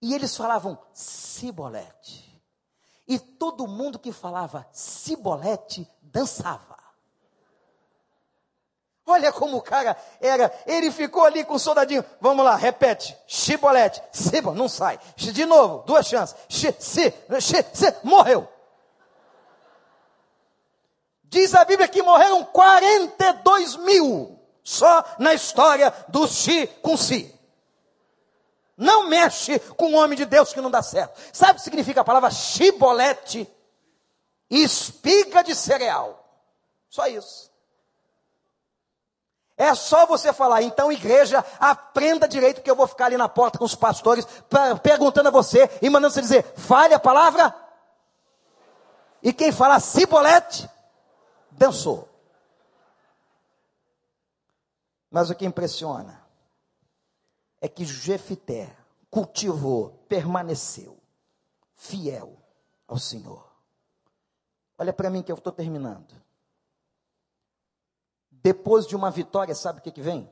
E 0.01 0.15
eles 0.15 0.37
falavam 0.37 0.81
cibolete. 0.93 2.41
E 3.05 3.19
todo 3.19 3.67
mundo 3.67 3.99
que 3.99 4.13
falava 4.13 4.65
cibolete 4.71 5.85
dançava. 6.01 6.77
Olha 9.05 9.33
como 9.33 9.57
o 9.57 9.61
cara 9.61 10.01
era. 10.21 10.49
Ele 10.65 10.89
ficou 10.89 11.25
ali 11.25 11.43
com 11.43 11.55
o 11.55 11.59
soldadinho. 11.59 12.05
Vamos 12.21 12.45
lá, 12.45 12.55
repete. 12.55 13.13
Chibolete. 13.27 14.01
Cibo, 14.13 14.53
não 14.53 14.69
sai. 14.69 14.97
De 15.17 15.45
novo, 15.45 15.83
duas 15.83 16.07
chances. 16.07 16.37
Chi, 16.47 16.73
si, 16.79 17.11
chi, 17.41 17.97
morreu. 18.01 18.47
Diz 21.25 21.53
a 21.53 21.65
Bíblia 21.65 21.89
que 21.89 22.01
morreram 22.01 22.45
42 22.45 23.75
mil 23.75 24.40
só 24.63 25.03
na 25.19 25.33
história 25.33 25.93
do 26.07 26.27
Chi 26.27 26.67
com 26.81 26.95
Si. 26.95 27.33
Não 28.77 29.07
mexe 29.07 29.59
com 29.59 29.93
o 29.93 29.95
homem 29.95 30.17
de 30.17 30.25
Deus 30.25 30.53
que 30.53 30.61
não 30.61 30.71
dá 30.71 30.81
certo. 30.81 31.19
Sabe 31.31 31.53
o 31.53 31.55
que 31.55 31.61
significa 31.61 32.01
a 32.01 32.05
palavra 32.05 32.31
chibolete? 32.31 33.47
Espiga 34.49 35.43
de 35.43 35.53
cereal. 35.55 36.21
Só 36.89 37.07
isso. 37.07 37.51
É 39.55 39.75
só 39.75 40.07
você 40.07 40.33
falar, 40.33 40.63
então, 40.63 40.91
igreja, 40.91 41.45
aprenda 41.59 42.27
direito, 42.27 42.63
que 42.63 42.71
eu 42.71 42.75
vou 42.75 42.87
ficar 42.87 43.05
ali 43.05 43.17
na 43.17 43.29
porta 43.29 43.59
com 43.59 43.65
os 43.65 43.75
pastores, 43.75 44.25
pra, 44.49 44.75
perguntando 44.75 45.27
a 45.27 45.31
você 45.31 45.69
e 45.81 45.89
mandando 45.89 46.15
você 46.15 46.21
dizer, 46.21 46.53
fale 46.57 46.95
a 46.95 46.99
palavra. 46.99 47.53
E 49.21 49.31
quem 49.31 49.51
falar 49.51 49.79
cibolete, 49.79 50.67
dançou. 51.51 52.10
Mas 55.11 55.29
o 55.29 55.35
que 55.35 55.45
impressiona 55.45 56.25
é 57.59 57.67
que 57.67 57.83
Jefité 57.83 58.75
cultivou, 59.09 59.89
permaneceu 60.07 60.97
fiel 61.75 62.41
ao 62.87 62.97
Senhor. 62.97 63.51
Olha 64.77 64.93
para 64.93 65.09
mim 65.09 65.21
que 65.21 65.31
eu 65.31 65.35
estou 65.35 65.51
terminando. 65.51 66.15
Depois 68.31 68.87
de 68.87 68.95
uma 68.95 69.11
vitória, 69.11 69.53
sabe 69.53 69.79
o 69.79 69.81
que, 69.83 69.91
que 69.91 70.01
vem? 70.01 70.31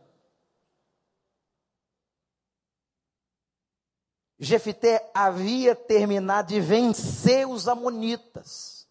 Jefité 4.40 5.12
havia 5.14 5.76
terminado 5.76 6.48
de 6.48 6.62
vencer 6.62 7.46
os 7.46 7.68
amonitas. 7.68 8.88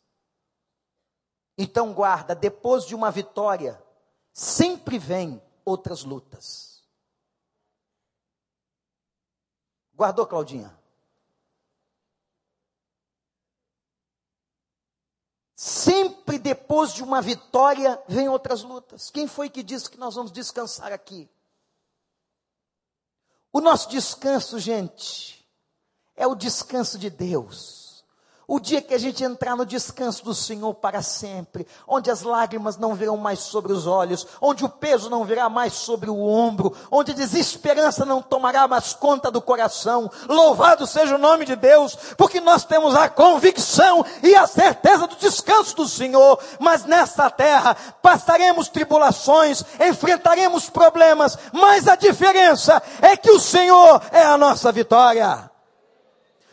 Então 1.57 1.95
guarda, 1.95 2.35
depois 2.35 2.85
de 2.85 2.95
uma 2.95 3.11
vitória, 3.11 3.83
sempre 4.33 4.99
vem 4.99 5.43
outras 5.69 6.03
lutas. 6.03 6.83
Guardou, 9.95 10.27
Claudinha? 10.27 10.77
Sempre 15.55 16.39
depois 16.39 16.93
de 16.93 17.03
uma 17.03 17.21
vitória, 17.21 18.01
vem 18.09 18.29
outras 18.29 18.63
lutas. 18.63 19.11
Quem 19.11 19.27
foi 19.27 19.51
que 19.51 19.63
disse 19.63 19.91
que 19.91 19.99
nós 19.99 20.15
vamos 20.15 20.31
descansar 20.31 20.93
aqui? 20.93 21.29
O 23.53 23.61
nosso 23.61 23.89
descanso, 23.89 24.59
gente, 24.59 25.45
é 26.15 26.27
o 26.27 26.37
descanso 26.37 26.97
de 26.97 27.11
Deus. 27.11 27.88
O 28.51 28.59
dia 28.59 28.81
que 28.81 28.95
a 28.95 28.99
gente 28.99 29.23
entrar 29.23 29.55
no 29.55 29.67
descanso 29.67 30.25
do 30.25 30.35
Senhor 30.35 30.73
para 30.73 31.03
sempre, 31.03 31.67
onde 31.87 32.11
as 32.11 32.23
lágrimas 32.23 32.79
não 32.79 32.95
virão 32.95 33.19
mais 33.19 33.41
sobre 33.41 33.75
os 33.75 33.87
olhos, 33.87 34.27
onde 34.41 34.65
o 34.65 34.71
peso 34.71 35.11
não 35.11 35.23
virá 35.23 35.51
mais 35.51 35.75
sobre 35.75 36.09
o 36.09 36.19
ombro, 36.19 36.75
onde 36.91 37.13
a 37.13 37.15
desesperança 37.15 38.07
não 38.07 38.23
tomará 38.23 38.67
mais 38.67 38.95
conta 38.95 39.31
do 39.31 39.43
coração. 39.43 40.11
Louvado 40.27 40.87
seja 40.87 41.17
o 41.17 41.19
nome 41.19 41.45
de 41.45 41.55
Deus, 41.57 41.95
porque 42.17 42.41
nós 42.41 42.65
temos 42.65 42.95
a 42.95 43.07
convicção 43.07 44.03
e 44.23 44.35
a 44.35 44.47
certeza 44.47 45.07
do 45.07 45.17
descanso 45.17 45.77
do 45.77 45.87
Senhor. 45.87 46.41
Mas 46.59 46.87
nesta 46.87 47.29
terra 47.29 47.77
passaremos 48.01 48.71
tribulações, 48.71 49.63
enfrentaremos 49.79 50.71
problemas, 50.71 51.37
mas 51.53 51.87
a 51.87 51.97
diferença 51.97 52.83
é 53.03 53.15
que 53.15 53.31
o 53.31 53.39
Senhor 53.39 54.01
é 54.11 54.23
a 54.23 54.39
nossa 54.39 54.73
vitória. 54.73 55.51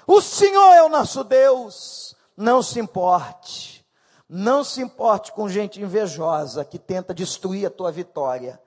O 0.07 0.21
Senhor 0.21 0.73
é 0.73 0.83
o 0.83 0.89
nosso 0.89 1.23
Deus. 1.23 2.15
Não 2.37 2.61
se 2.61 2.79
importe. 2.79 3.85
Não 4.27 4.63
se 4.63 4.81
importe 4.81 5.31
com 5.31 5.47
gente 5.47 5.81
invejosa 5.81 6.65
que 6.65 6.79
tenta 6.79 7.13
destruir 7.13 7.65
a 7.65 7.69
tua 7.69 7.91
vitória 7.91 8.59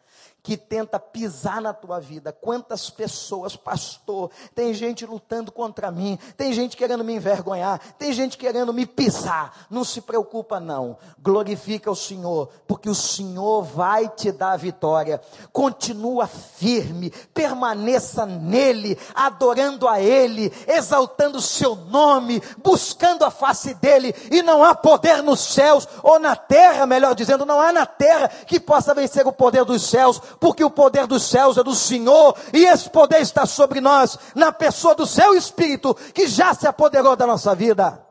que 0.49 0.57
tenta 0.57 0.99
pisar 0.99 1.61
na 1.61 1.75
tua 1.75 2.01
vida. 2.01 2.33
Quantas 2.33 2.89
pessoas, 2.89 3.55
pastor, 3.55 4.31
tem 4.55 4.73
gente 4.73 5.05
lutando 5.05 5.53
contra 5.53 5.91
mim, 5.91 6.19
tem 6.39 6.55
gente 6.55 6.75
querendo 6.75 7.05
me 7.05 7.17
envergonhar, 7.17 7.79
tem 7.99 8.15
gente 8.15 8.39
querendo 8.39 8.73
me 8.73 8.87
pisar. 8.87 9.67
Não 9.69 9.85
se 9.85 10.01
preocupa 10.01 10.59
não. 10.59 10.97
Glorifica 11.21 11.91
o 11.91 11.95
Senhor, 11.95 12.49
porque 12.67 12.89
o 12.89 12.95
Senhor 12.95 13.61
vai 13.63 14.09
te 14.09 14.33
dar 14.33 14.53
a 14.53 14.57
vitória. 14.57 15.21
Continua 15.53 16.27
firme, 16.27 17.11
permaneça 17.35 18.25
nele, 18.25 18.99
adorando 19.15 19.87
a 19.87 20.01
ele, 20.01 20.51
exaltando 20.67 21.37
o 21.37 21.43
seu 21.43 21.77
nome, 21.77 22.43
buscando 22.65 23.23
a 23.23 23.31
face 23.31 23.75
dele, 23.75 24.15
e 24.31 24.41
não 24.41 24.65
há 24.65 24.75
poder 24.75 25.23
nos 25.23 25.41
céus 25.41 25.87
ou 26.03 26.19
na 26.19 26.35
terra, 26.35 26.87
melhor 26.87 27.15
dizendo, 27.15 27.45
não 27.45 27.61
há 27.61 27.71
na 27.71 27.85
terra 27.85 28.29
que 28.29 28.59
possa 28.59 28.95
vencer 28.95 29.27
o 29.27 29.33
poder 29.33 29.67
dos 29.67 29.83
céus 29.83 30.19
porque 30.41 30.65
o 30.65 30.71
poder 30.71 31.07
dos 31.07 31.25
céus 31.25 31.59
é 31.59 31.63
do 31.63 31.75
Senhor, 31.75 32.37
e 32.53 32.65
esse 32.65 32.89
poder 32.91 33.21
está 33.21 33.47
sobre 33.47 33.81
nós, 33.81 34.19
na 34.35 34.53
pessoa 34.53 34.95
do 34.95 35.07
seu 35.07 35.35
Espírito, 35.35 35.95
que 36.15 36.27
já 36.27 36.55
se 36.55 36.67
apoderou 36.67 37.17
da 37.17 37.27
nossa 37.27 37.55
vida. 37.55 38.05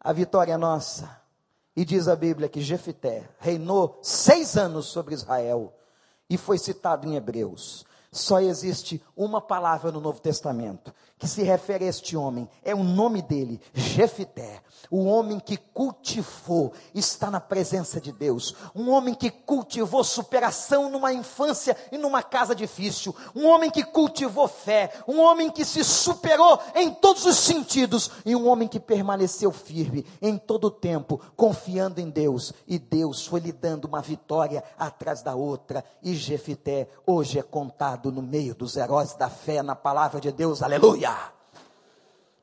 A 0.00 0.12
vitória 0.12 0.52
é 0.52 0.56
nossa. 0.56 1.22
E 1.76 1.84
diz 1.84 2.06
a 2.06 2.14
Bíblia 2.14 2.48
que 2.48 2.60
Jefité 2.60 3.28
reinou 3.38 3.98
seis 4.02 4.56
anos 4.56 4.86
sobre 4.86 5.14
Israel, 5.14 5.72
e 6.28 6.36
foi 6.36 6.58
citado 6.58 7.06
em 7.06 7.16
Hebreus. 7.16 7.84
Só 8.12 8.40
existe 8.40 9.02
uma 9.16 9.40
palavra 9.40 9.90
no 9.90 10.00
Novo 10.00 10.20
Testamento 10.20 10.94
que 11.18 11.26
se 11.26 11.42
refere 11.42 11.84
a 11.84 11.88
este 11.88 12.16
homem, 12.16 12.48
é 12.62 12.74
o 12.74 12.84
nome 12.84 13.20
dele, 13.20 13.60
Jefité, 13.74 14.62
o 14.90 15.04
homem 15.04 15.38
que 15.38 15.56
cultivou, 15.56 16.72
está 16.94 17.30
na 17.30 17.40
presença 17.40 18.00
de 18.00 18.12
Deus, 18.12 18.54
um 18.74 18.90
homem 18.90 19.14
que 19.14 19.30
cultivou 19.30 20.04
superação 20.04 20.88
numa 20.90 21.12
infância 21.12 21.76
e 21.90 21.98
numa 21.98 22.22
casa 22.22 22.54
difícil, 22.54 23.14
um 23.34 23.46
homem 23.46 23.70
que 23.70 23.82
cultivou 23.82 24.48
fé, 24.48 24.92
um 25.06 25.20
homem 25.20 25.50
que 25.50 25.64
se 25.64 25.82
superou 25.82 26.58
em 26.74 26.90
todos 26.90 27.24
os 27.24 27.36
sentidos. 27.36 28.10
E 28.24 28.34
um 28.34 28.48
homem 28.48 28.68
que 28.68 28.80
permaneceu 28.80 29.50
firme 29.50 30.04
em 30.20 30.36
todo 30.36 30.66
o 30.66 30.70
tempo, 30.70 31.20
confiando 31.36 32.00
em 32.00 32.10
Deus, 32.10 32.52
e 32.66 32.78
Deus 32.78 33.26
foi 33.26 33.40
lhe 33.40 33.52
dando 33.52 33.86
uma 33.86 34.00
vitória 34.00 34.62
atrás 34.78 35.22
da 35.22 35.34
outra, 35.34 35.84
e 36.02 36.14
Jefité 36.14 36.88
hoje 37.06 37.38
é 37.38 37.42
contado 37.42 38.10
no 38.10 38.22
meio 38.22 38.54
dos 38.54 38.76
heróis 38.76 39.14
da 39.14 39.28
fé 39.28 39.62
na 39.62 39.76
palavra 39.76 40.20
de 40.20 40.32
Deus, 40.32 40.62
aleluia. 40.62 41.43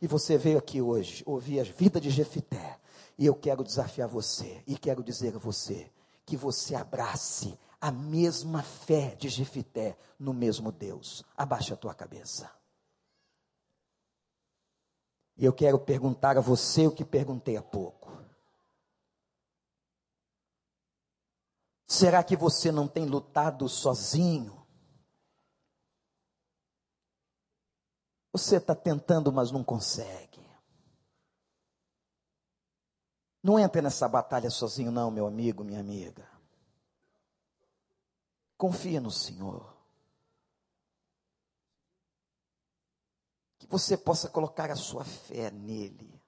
E 0.02 0.08
você 0.08 0.38
veio 0.38 0.58
aqui 0.58 0.82
hoje 0.82 1.24
ouvir 1.28 1.60
a 1.60 1.64
vida 1.64 2.02
de 2.02 2.10
Jefité. 2.10 2.80
E 3.18 3.26
eu 3.26 3.36
quero 3.36 3.64
desafiar 3.64 4.08
você 4.08 4.64
e 4.66 4.76
quero 4.76 5.04
dizer 5.04 5.36
a 5.36 5.40
você 5.40 5.92
que 6.26 6.36
você 6.36 6.74
abrace 6.74 7.58
a 7.80 7.92
mesma 7.92 8.64
fé 8.64 9.16
de 9.16 9.30
Jefité 9.30 9.96
no 10.18 10.34
mesmo 10.34 10.72
Deus. 10.72 11.24
Abaixa 11.38 11.76
a 11.76 11.78
tua 11.78 11.94
cabeça. 11.94 12.52
E 15.38 15.46
eu 15.46 15.54
quero 15.54 15.80
perguntar 15.80 16.38
a 16.38 16.42
você 16.42 16.88
o 16.88 16.92
que 16.92 17.06
perguntei 17.06 17.58
há 17.58 17.62
pouco. 17.62 18.12
Será 21.88 22.24
que 22.24 22.36
você 22.36 22.72
não 22.72 22.88
tem 22.88 23.06
lutado 23.06 23.68
sozinho? 23.68 24.61
Você 28.32 28.58
está 28.58 28.74
tentando, 28.74 29.32
mas 29.32 29.52
não 29.52 29.64
consegue. 29.64 30.40
Não 33.44 33.60
entre 33.60 33.82
nessa 33.82 34.08
batalha 34.08 34.50
sozinho, 34.50 34.92
não, 34.92 35.12
meu 35.12 35.28
amigo, 35.28 35.64
minha 35.64 35.80
amiga. 35.80 36.30
Confia 38.58 39.02
no 39.02 39.12
Senhor. 39.12 39.76
Que 43.58 43.68
você 43.68 43.98
possa 43.98 44.30
colocar 44.30 44.72
a 44.72 44.76
sua 44.76 45.04
fé 45.04 45.52
nele. 45.52 46.22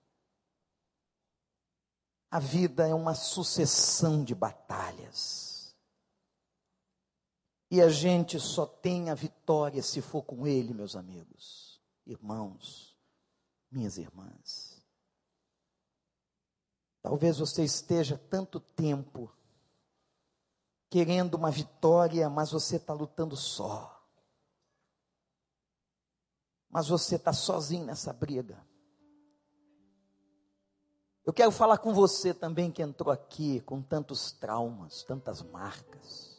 A 2.29 2.39
vida 2.39 2.87
é 2.87 2.93
uma 2.93 3.13
sucessão 3.13 4.23
de 4.23 4.33
batalhas. 4.33 5.75
E 7.69 7.79
a 7.79 7.89
gente 7.89 8.39
só 8.39 8.65
tem 8.65 9.09
a 9.09 9.15
vitória 9.15 9.81
se 9.81 10.01
for 10.01 10.23
com 10.23 10.45
ele, 10.45 10.73
meus 10.73 10.95
amigos 10.95 11.62
irmãos, 12.05 12.97
minhas 13.71 13.97
irmãs. 13.97 14.81
Talvez 17.01 17.37
você 17.37 17.63
esteja 17.63 18.17
tanto 18.17 18.59
tempo 18.59 19.31
querendo 20.89 21.35
uma 21.35 21.51
vitória, 21.51 22.29
mas 22.29 22.51
você 22.51 22.77
está 22.77 22.93
lutando 22.93 23.35
só. 23.35 24.01
Mas 26.69 26.87
você 26.87 27.15
está 27.15 27.33
sozinho 27.33 27.85
nessa 27.85 28.13
briga. 28.13 28.65
Eu 31.25 31.33
quero 31.33 31.51
falar 31.51 31.77
com 31.77 31.93
você 31.93 32.33
também 32.33 32.71
que 32.71 32.81
entrou 32.81 33.11
aqui 33.11 33.61
com 33.61 33.81
tantos 33.81 34.31
traumas, 34.31 35.03
tantas 35.03 35.41
marcas. 35.41 36.32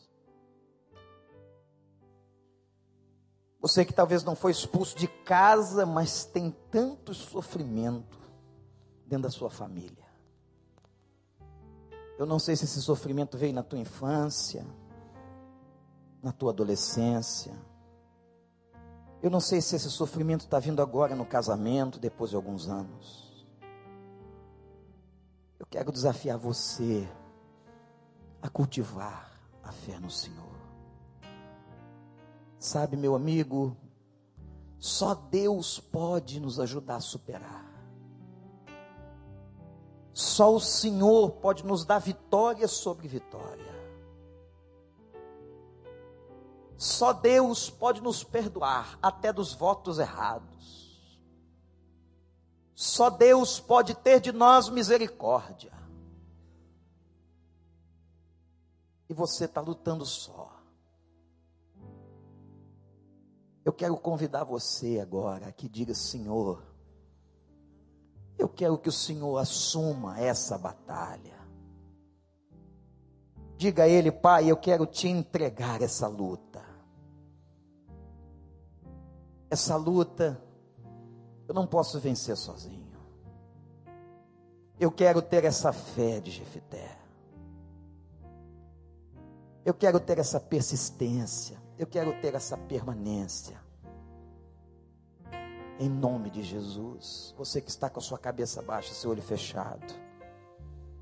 Você 3.64 3.82
que 3.82 3.94
talvez 3.94 4.22
não 4.22 4.36
foi 4.36 4.50
expulso 4.50 4.94
de 4.94 5.08
casa, 5.08 5.86
mas 5.86 6.26
tem 6.26 6.54
tanto 6.70 7.14
sofrimento 7.14 8.18
dentro 9.06 9.22
da 9.22 9.30
sua 9.30 9.48
família. 9.48 10.04
Eu 12.18 12.26
não 12.26 12.38
sei 12.38 12.56
se 12.56 12.66
esse 12.66 12.82
sofrimento 12.82 13.38
veio 13.38 13.54
na 13.54 13.62
tua 13.62 13.78
infância, 13.78 14.66
na 16.22 16.30
tua 16.30 16.50
adolescência. 16.50 17.54
Eu 19.22 19.30
não 19.30 19.40
sei 19.40 19.62
se 19.62 19.76
esse 19.76 19.90
sofrimento 19.90 20.42
está 20.42 20.58
vindo 20.58 20.82
agora 20.82 21.16
no 21.16 21.24
casamento, 21.24 21.98
depois 21.98 22.28
de 22.28 22.36
alguns 22.36 22.68
anos. 22.68 23.46
Eu 25.58 25.64
quero 25.64 25.90
desafiar 25.90 26.36
você 26.36 27.08
a 28.42 28.48
cultivar 28.50 29.32
a 29.62 29.72
fé 29.72 29.98
no 29.98 30.10
Senhor. 30.10 30.53
Sabe, 32.64 32.96
meu 32.96 33.14
amigo, 33.14 33.76
só 34.78 35.14
Deus 35.14 35.78
pode 35.78 36.40
nos 36.40 36.58
ajudar 36.58 36.96
a 36.96 37.00
superar. 37.00 37.70
Só 40.14 40.54
o 40.54 40.58
Senhor 40.58 41.32
pode 41.32 41.62
nos 41.62 41.84
dar 41.84 41.98
vitória 41.98 42.66
sobre 42.66 43.06
vitória. 43.06 43.70
Só 46.78 47.12
Deus 47.12 47.68
pode 47.68 48.00
nos 48.00 48.24
perdoar 48.24 48.98
até 49.02 49.30
dos 49.30 49.52
votos 49.52 49.98
errados. 49.98 51.06
Só 52.74 53.10
Deus 53.10 53.60
pode 53.60 53.94
ter 53.94 54.20
de 54.20 54.32
nós 54.32 54.70
misericórdia. 54.70 55.74
E 59.06 59.12
você 59.12 59.44
está 59.44 59.60
lutando 59.60 60.06
só. 60.06 60.53
Eu 63.64 63.72
quero 63.72 63.96
convidar 63.96 64.44
você 64.44 65.00
agora 65.00 65.50
que 65.50 65.68
diga: 65.68 65.94
Senhor, 65.94 66.62
eu 68.38 68.48
quero 68.48 68.76
que 68.76 68.88
o 68.88 68.92
Senhor 68.92 69.38
assuma 69.38 70.20
essa 70.20 70.58
batalha. 70.58 71.34
Diga 73.56 73.84
a 73.84 73.88
Ele, 73.88 74.12
Pai, 74.12 74.50
eu 74.50 74.56
quero 74.56 74.84
te 74.84 75.08
entregar 75.08 75.80
essa 75.80 76.06
luta. 76.06 76.62
Essa 79.48 79.76
luta 79.76 80.42
eu 81.46 81.54
não 81.54 81.66
posso 81.66 81.98
vencer 82.00 82.36
sozinho. 82.36 82.84
Eu 84.78 84.90
quero 84.90 85.22
ter 85.22 85.44
essa 85.44 85.72
fé 85.72 86.20
de 86.20 86.30
Jefité. 86.30 86.98
Eu 89.64 89.72
quero 89.72 90.00
ter 90.00 90.18
essa 90.18 90.40
persistência. 90.40 91.63
Eu 91.76 91.86
quero 91.86 92.12
ter 92.20 92.34
essa 92.34 92.56
permanência. 92.56 93.60
Em 95.78 95.88
nome 95.88 96.30
de 96.30 96.42
Jesus. 96.42 97.34
Você 97.36 97.60
que 97.60 97.68
está 97.68 97.90
com 97.90 97.98
a 97.98 98.02
sua 98.02 98.18
cabeça 98.18 98.62
baixa, 98.62 98.94
seu 98.94 99.10
olho 99.10 99.22
fechado. 99.22 99.92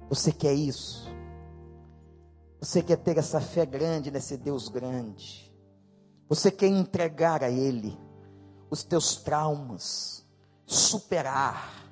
Você 0.09 0.33
quer 0.33 0.55
isso? 0.55 1.11
Você 2.59 2.83
quer 2.83 2.97
ter 2.97 3.19
essa 3.19 3.41
fé 3.41 3.67
grande 3.67 4.11
nesse 4.11 4.37
Deus 4.37 4.69
grande? 4.69 5.53
Você 6.29 6.51
quer 6.51 6.69
entregar 6.69 7.43
a 7.43 7.51
Ele 7.51 7.99
os 8.71 8.83
teus 8.83 9.17
traumas, 9.17 10.27
superar? 10.65 11.83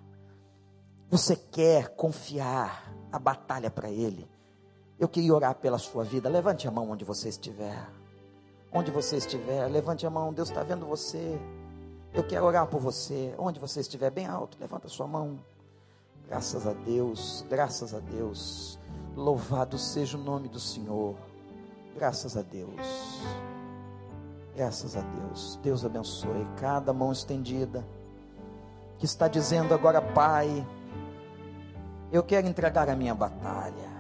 Você 1.11 1.37
quer 1.37 1.89
confiar 1.97 2.95
a 3.13 3.19
batalha 3.19 3.71
para 3.71 3.91
Ele? 3.91 4.31
Eu 4.99 5.09
queria 5.09 5.35
orar 5.35 5.55
pela 5.57 5.77
sua 5.77 6.05
vida. 6.05 6.29
Levante 6.31 6.67
a 6.67 6.71
mão 6.71 6.91
onde 6.91 7.05
você 7.05 7.29
estiver. 7.29 8.00
Onde 8.73 8.91
você 8.91 9.17
estiver, 9.17 9.67
levante 9.69 10.07
a 10.07 10.11
mão, 10.11 10.33
Deus 10.33 10.49
está 10.49 10.63
vendo 10.63 10.87
você. 10.87 11.39
Eu 12.15 12.25
quero 12.25 12.45
orar 12.45 12.67
por 12.67 12.81
você. 12.81 13.35
Onde 13.39 13.59
você 13.59 13.81
estiver, 13.81 14.11
bem 14.11 14.27
alto, 14.27 14.57
levanta 14.61 14.87
a 14.87 14.91
sua 14.91 15.07
mão. 15.07 15.39
Graças 16.27 16.67
a 16.67 16.73
Deus, 16.73 17.45
graças 17.49 17.93
a 17.93 17.99
Deus. 17.99 18.79
Louvado 19.17 19.77
seja 19.77 20.17
o 20.17 20.21
nome 20.21 20.49
do 20.49 20.61
Senhor. 20.61 21.17
Graças 21.97 22.37
a 22.37 22.43
Deus. 22.43 23.21
Graças 24.55 24.97
a 24.97 25.01
Deus. 25.01 25.59
Deus 25.63 25.85
abençoe 25.85 26.47
cada 26.57 26.93
mão 26.93 27.11
estendida 27.11 27.85
que 29.01 29.07
está 29.07 29.27
dizendo 29.27 29.73
agora, 29.73 30.03
Pai, 30.03 30.67
eu 32.13 32.23
quero 32.23 32.47
entregar 32.47 32.89
a 32.89 32.95
minha 32.95 33.15
batalha. 33.15 33.91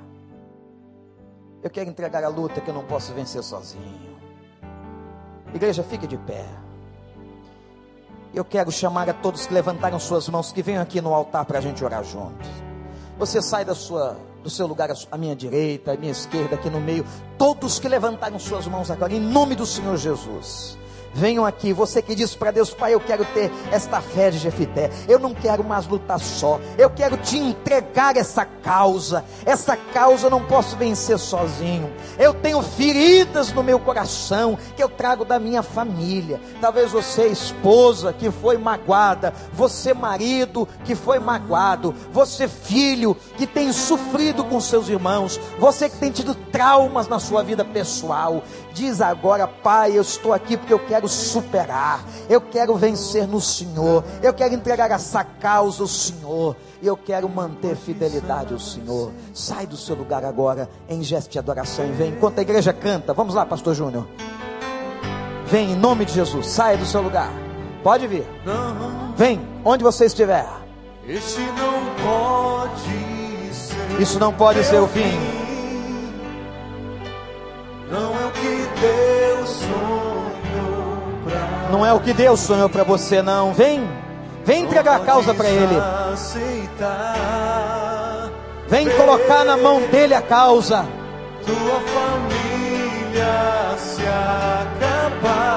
Eu 1.63 1.71
quero 1.71 1.89
entregar 1.89 2.23
a 2.23 2.29
luta 2.29 2.61
que 2.61 2.69
eu 2.69 2.75
não 2.75 2.85
posso 2.85 3.13
vencer 3.15 3.43
sozinho. 3.43 4.10
Igreja, 5.55 5.83
fique 5.83 6.07
de 6.07 6.17
pé. 6.17 6.45
Eu 8.33 8.45
quero 8.45 8.71
chamar 8.71 9.09
a 9.11 9.13
todos 9.13 9.47
que 9.47 9.53
levantaram 9.53 9.99
suas 9.99 10.29
mãos, 10.29 10.53
que 10.53 10.63
venham 10.63 10.83
aqui 10.83 11.01
no 11.01 11.13
altar 11.13 11.45
para 11.45 11.59
a 11.59 11.61
gente 11.61 11.85
orar 11.85 12.05
juntos. 12.05 12.49
Você 13.19 13.43
sai 13.43 13.65
da 13.65 13.75
sua, 13.75 14.17
do 14.43 14.49
seu 14.49 14.67
lugar 14.67 14.91
à 15.11 15.19
minha 15.19 15.35
direita, 15.35 15.93
à 15.93 15.97
minha 15.97 16.13
esquerda, 16.13 16.55
aqui 16.55 16.71
no 16.71 16.81
meio. 16.81 17.05
Todos 17.37 17.79
que 17.79 17.89
levantaram 17.89 18.39
suas 18.39 18.67
mãos 18.67 18.91
agora, 18.91 19.13
em 19.13 19.21
nome 19.21 19.57
do 19.57 19.67
Senhor 19.67 19.97
Jesus. 19.97 20.79
Venham 21.13 21.45
aqui, 21.45 21.73
você 21.73 22.01
que 22.01 22.15
diz 22.15 22.35
para 22.35 22.51
Deus, 22.51 22.73
Pai, 22.73 22.95
eu 22.95 23.01
quero 23.01 23.25
ter 23.27 23.51
esta 23.73 24.01
fé 24.01 24.31
de 24.31 24.39
Jefité. 24.39 24.91
Eu 25.09 25.19
não 25.19 25.35
quero 25.35 25.65
mais 25.65 25.87
lutar 25.87 26.21
só. 26.21 26.61
Eu 26.79 26.89
quero 26.89 27.17
te 27.17 27.37
entregar 27.37 28.17
essa 28.17 28.45
causa. 28.45 29.25
Essa 29.45 29.77
causa 29.77 30.27
eu 30.27 30.31
não 30.31 30.45
posso 30.45 30.77
vencer 30.77 31.19
sozinho. 31.19 31.93
Eu 32.19 32.33
tenho 32.33 32.63
feridas 32.63 33.53
no 33.53 33.63
meu 33.63 33.79
coração 33.79 34.57
que 34.77 34.83
eu 34.83 34.89
trago 34.89 35.25
da 35.25 35.39
minha 35.39 35.63
família. 35.63 36.41
Talvez 36.61 36.93
você, 36.93 37.27
esposa, 37.27 38.13
que 38.13 38.31
foi 38.31 38.57
magoada, 38.57 39.35
você, 39.53 39.93
marido, 39.93 40.69
que 40.85 40.95
foi 40.95 41.19
magoado, 41.19 41.95
você, 42.13 42.47
filho, 42.47 43.17
que 43.37 43.47
tem 43.47 43.73
sofrido 43.73 44.45
com 44.45 44.61
seus 44.61 44.89
irmãos, 44.89 45.41
você 45.59 45.89
que 45.89 45.97
tem 45.97 46.11
tido 46.11 46.35
traumas 46.35 47.09
na 47.09 47.19
sua 47.19 47.43
vida 47.43 47.65
pessoal. 47.65 48.43
Diz 48.81 49.03
agora, 49.03 49.47
Pai, 49.47 49.99
eu 49.99 50.01
estou 50.01 50.33
aqui 50.33 50.57
porque 50.57 50.73
eu 50.73 50.79
quero 50.79 51.07
superar, 51.07 52.03
eu 52.31 52.41
quero 52.41 52.75
vencer 52.77 53.29
no 53.29 53.39
Senhor, 53.39 54.03
eu 54.23 54.33
quero 54.33 54.55
entregar 54.55 54.91
essa 54.91 55.23
causa 55.23 55.83
ao 55.83 55.87
Senhor, 55.87 56.57
e 56.81 56.87
eu 56.87 56.97
quero 56.97 57.29
manter 57.29 57.77
fidelidade 57.77 58.55
ao 58.55 58.59
Senhor. 58.59 59.13
Sai 59.35 59.67
do 59.67 59.77
seu 59.77 59.95
lugar 59.95 60.25
agora, 60.25 60.67
em 60.89 61.03
gesto 61.03 61.31
de 61.31 61.39
adoração, 61.39 61.85
e 61.85 61.93
vem. 61.93 62.13
Enquanto 62.13 62.39
a 62.39 62.41
igreja 62.41 62.73
canta, 62.73 63.13
vamos 63.13 63.35
lá, 63.35 63.45
Pastor 63.45 63.75
Júnior. 63.75 64.09
Vem 65.45 65.73
em 65.73 65.77
nome 65.77 66.07
de 66.07 66.15
Jesus, 66.15 66.47
saia 66.47 66.79
do 66.79 66.87
seu 66.87 67.03
lugar. 67.03 67.31
Pode 67.83 68.07
vir. 68.07 68.27
Vem, 69.15 69.47
onde 69.63 69.85
você 69.85 70.07
estiver. 70.07 70.47
Este 71.07 71.43
não 71.43 71.85
pode 72.03 73.55
ser. 73.55 74.01
Isso 74.01 74.19
não 74.19 74.33
pode 74.33 74.65
ser 74.65 74.81
o 74.81 74.89
fim. 74.89 75.40
Não 81.71 81.87
é 81.87 81.93
o 81.93 82.01
que 82.01 82.13
Deus 82.13 82.41
sonhou 82.41 82.69
para 82.69 82.83
você, 82.83 83.23
não. 83.23 83.53
Vem, 83.53 83.89
vem 84.45 84.65
entregar 84.65 84.97
a 84.97 85.01
causa 85.01 85.33
para 85.33 85.49
Ele. 85.49 85.77
Vem 88.69 88.89
colocar 88.91 89.45
na 89.45 89.57
mão 89.57 89.81
dele 89.83 90.15
a 90.15 90.23
causa. 90.23 90.85
tua 91.45 91.81
família 91.81 93.27
se 93.79 94.03
acabar. 94.03 95.51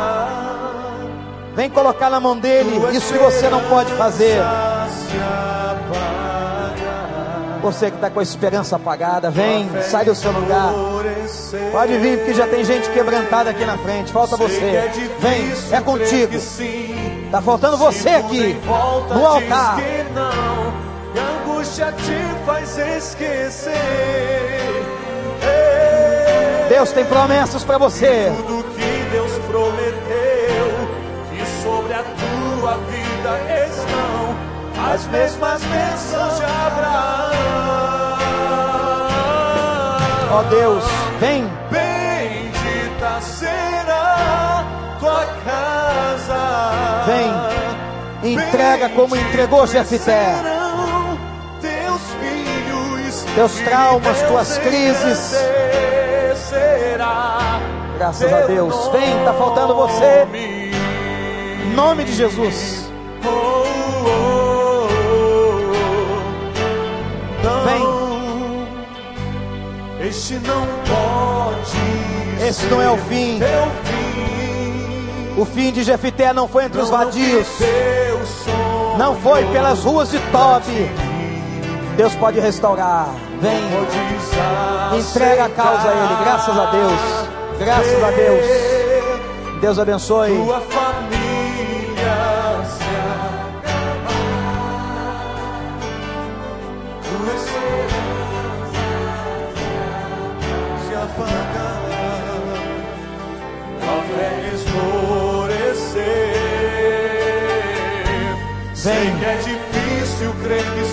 Vem 1.56 1.70
colocar 1.70 2.10
na 2.10 2.20
mão 2.20 2.38
dele 2.38 2.82
isso 2.96 3.14
que 3.14 3.20
você 3.20 3.50
não 3.50 3.62
pode 3.70 3.92
fazer. 3.94 4.42
Você 7.64 7.90
que 7.90 7.96
está 7.96 8.10
com 8.10 8.20
a 8.20 8.24
esperança 8.24 8.76
apagada, 8.76 9.32
vem, 9.32 9.70
sai 9.90 10.04
do 10.04 10.14
seu 10.14 10.34
lugar. 10.34 10.74
Pode 11.72 11.98
vir, 11.98 12.18
porque 12.18 12.34
já 12.34 12.46
tem 12.46 12.64
gente 12.66 12.90
quebrantada 12.90 13.52
aqui 13.52 13.64
na 13.64 13.78
frente. 13.78 14.12
Falta 14.12 14.36
você. 14.36 14.66
é 14.66 14.92
Vem, 15.20 15.54
é 15.72 15.80
contigo. 15.80 16.34
que 16.34 16.40
sim. 16.40 17.30
Tá 17.32 17.42
faltando 17.42 17.78
você 17.78 18.10
aqui 18.10 18.60
no 18.66 19.26
altar. 19.26 19.78
diz 19.78 19.86
que 19.86 20.04
não, 20.14 20.74
e 21.16 21.20
a 21.20 21.42
angústia 21.42 21.94
te 21.94 22.46
faz 22.46 22.78
esquecer. 22.78 23.72
Ei, 25.42 26.70
Deus 26.70 26.92
tem 26.92 27.06
promessas 27.06 27.64
para 27.64 27.78
você. 27.78 28.30
As 34.92 35.08
mesmas 35.08 35.62
bênçãos 35.64 36.38
de 36.38 36.44
Abraão. 36.44 37.34
Ó 40.32 40.44
Deus, 40.50 40.84
vem, 41.20 41.44
Bendita 41.70 43.22
será 43.22 44.66
tua 45.00 45.26
casa. 45.46 47.04
vem. 47.06 48.34
Entrega 48.34 48.90
como 48.90 49.16
entregou 49.16 49.68
Jefité. 49.68 50.34
Teus 51.62 52.02
filhos. 52.20 53.26
Teus 53.36 53.54
traumas, 53.60 54.22
tuas 54.24 54.58
crises. 54.60 55.36
Graças 57.98 58.34
a 58.34 58.42
Deus. 58.42 58.88
Vem, 58.92 59.24
tá 59.24 59.34
faltando 59.34 59.76
você. 59.76 60.28
Em 60.34 61.74
nome 61.74 62.04
de 62.06 62.14
Jesus. 62.14 62.90
Este 70.14 70.36
não 70.36 70.68
pode 70.86 72.46
Esse 72.48 72.68
não 72.68 72.80
é 72.80 72.88
o 72.88 72.96
fim. 72.98 73.40
Fim. 73.40 73.46
O 75.42 75.44
fim 75.44 75.72
de 75.72 75.82
Jefité 75.82 76.32
não 76.32 76.48
foi 76.48 76.66
entre 76.66 76.80
os 76.80 76.92
Não 76.92 77.02
é 77.02 77.02
o 77.02 77.06
vadios. 77.06 77.48
Não 79.00 79.20
foi 79.20 79.44
pelas 79.46 79.80
ruas 79.80 80.12
de 80.12 80.20
Tobi. 80.20 80.92
Deus 81.98 82.14
pode 82.14 82.40
restaurar. 82.40 83.08
Vem, 83.42 83.60
entrega 85.00 85.46
a 85.46 85.50
causa 85.50 85.90
a 85.90 85.92
Ele. 85.92 86.16
Graças 86.24 86.60
a 86.60 86.66
Deus. 86.68 87.00
Graças 87.58 88.04
a 88.04 88.12
Deus. 88.12 88.46
Deus 89.62 89.80
abençoe. 89.80 90.38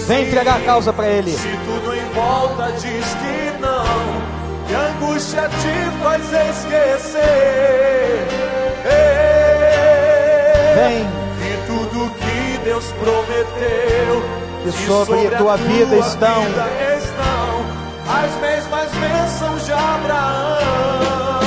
Vem 0.07 0.23
entregar 0.27 0.57
a 0.57 0.61
causa 0.61 0.93
para 0.93 1.09
Ele. 1.09 1.33
Se 1.33 1.49
tudo 1.65 1.95
em 1.95 2.05
volta 2.15 2.73
diz 2.73 3.05
que 3.15 3.61
não, 3.61 4.31
e 4.69 4.75
a 4.75 4.81
angústia 4.91 5.49
te 5.49 6.03
faz 6.03 6.23
esquecer. 6.33 8.27
Vem. 10.75 11.07
E 11.43 11.67
tudo 11.67 12.11
que 12.15 12.59
Deus 12.65 12.85
prometeu, 12.93 14.23
Que 14.63 14.73
sobre 14.87 15.27
a 15.27 15.39
tua 15.39 15.57
vida 15.57 15.97
estão. 15.97 16.43
vida 16.45 16.69
estão 16.99 17.41
as 18.11 18.41
mesmas 18.41 18.89
bênçãos 18.93 19.67
de 19.67 19.73
Abraão. 19.73 21.41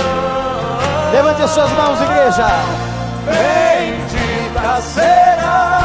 Levante 1.14 1.41
as 1.43 1.51
suas 1.51 1.72
mãos, 1.72 2.01
igreja. 2.01 2.47
Bendita 3.26 4.82
será 4.82 5.82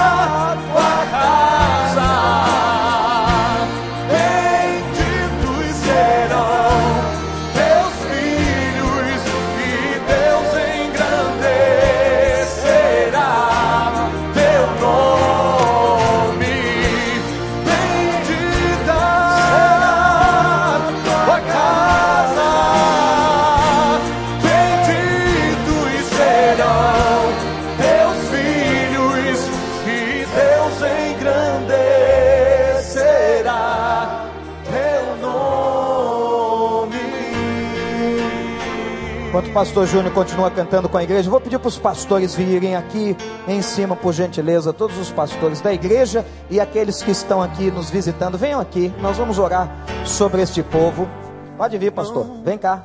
pastor 39.58 39.88
Júnior 39.88 40.14
continua 40.14 40.52
cantando 40.52 40.88
com 40.88 40.96
a 40.96 41.02
igreja, 41.02 41.28
vou 41.28 41.40
pedir 41.40 41.58
para 41.58 41.66
os 41.66 41.76
pastores 41.76 42.32
virem 42.32 42.76
aqui 42.76 43.16
em 43.48 43.60
cima, 43.60 43.96
por 43.96 44.12
gentileza, 44.12 44.72
todos 44.72 44.96
os 44.96 45.10
pastores 45.10 45.60
da 45.60 45.74
igreja 45.74 46.24
e 46.48 46.60
aqueles 46.60 47.02
que 47.02 47.10
estão 47.10 47.42
aqui 47.42 47.68
nos 47.68 47.90
visitando, 47.90 48.38
venham 48.38 48.60
aqui, 48.60 48.92
nós 49.02 49.16
vamos 49.16 49.36
orar 49.36 49.68
sobre 50.06 50.42
este 50.42 50.62
povo. 50.62 51.08
Pode 51.56 51.76
vir, 51.76 51.90
pastor, 51.90 52.24
vem 52.44 52.56
cá. 52.56 52.84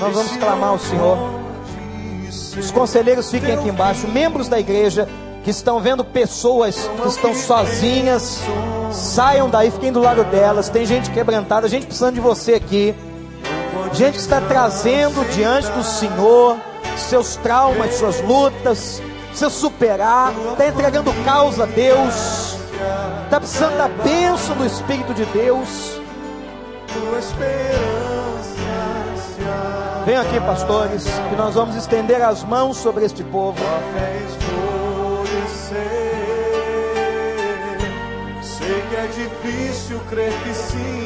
Nós 0.00 0.14
vamos 0.14 0.34
clamar 0.38 0.70
ao 0.70 0.78
Senhor. 0.78 1.18
Os 2.58 2.70
conselheiros 2.70 3.30
fiquem 3.30 3.52
aqui 3.52 3.68
embaixo, 3.68 4.08
membros 4.08 4.48
da 4.48 4.58
igreja 4.58 5.06
que 5.44 5.50
estão 5.50 5.78
vendo 5.78 6.02
pessoas 6.02 6.88
que 7.02 7.06
estão 7.06 7.34
sozinhas, 7.34 8.40
saiam 8.90 9.50
daí, 9.50 9.70
fiquem 9.70 9.92
do 9.92 10.00
lado 10.00 10.24
delas. 10.24 10.70
Tem 10.70 10.86
gente 10.86 11.10
quebrantada, 11.10 11.68
gente 11.68 11.84
precisando 11.84 12.14
de 12.14 12.20
você 12.20 12.54
aqui. 12.54 12.94
Gente 13.94 14.14
que 14.14 14.20
está 14.20 14.40
trazendo 14.40 15.24
diante 15.32 15.70
do 15.70 15.84
Senhor 15.84 16.58
seus 16.96 17.36
traumas, 17.36 17.94
suas 17.94 18.20
lutas, 18.20 19.02
precisa 19.28 19.50
superar, 19.50 20.32
está 20.52 20.66
entregando 20.66 21.12
causa 21.24 21.64
a 21.64 21.66
Deus, 21.66 22.58
está 23.24 23.38
precisando 23.38 23.76
da 23.76 23.88
bênção 23.88 24.56
do 24.56 24.64
Espírito 24.64 25.14
de 25.14 25.24
Deus. 25.26 26.00
Venham 30.04 30.22
aqui, 30.22 30.40
pastores, 30.40 31.04
que 31.30 31.36
nós 31.36 31.54
vamos 31.54 31.76
estender 31.76 32.22
as 32.22 32.44
mãos 32.44 32.76
sobre 32.76 33.04
este 33.04 33.22
povo. 33.24 33.58
Sei 38.42 38.82
que 38.88 38.96
é 38.96 39.06
difícil 39.06 40.00
crer 40.08 40.32
que 40.42 40.54
sim. 40.54 41.03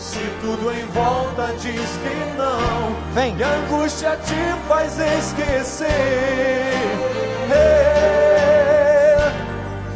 Se 0.00 0.18
tudo 0.40 0.72
em 0.72 0.86
volta 0.86 1.52
diz 1.60 1.74
que 1.74 2.38
não, 2.38 2.96
Vem. 3.12 3.36
e 3.36 3.42
a 3.44 3.48
angústia 3.48 4.18
te 4.24 4.34
faz 4.66 4.98
esquecer. 4.98 5.88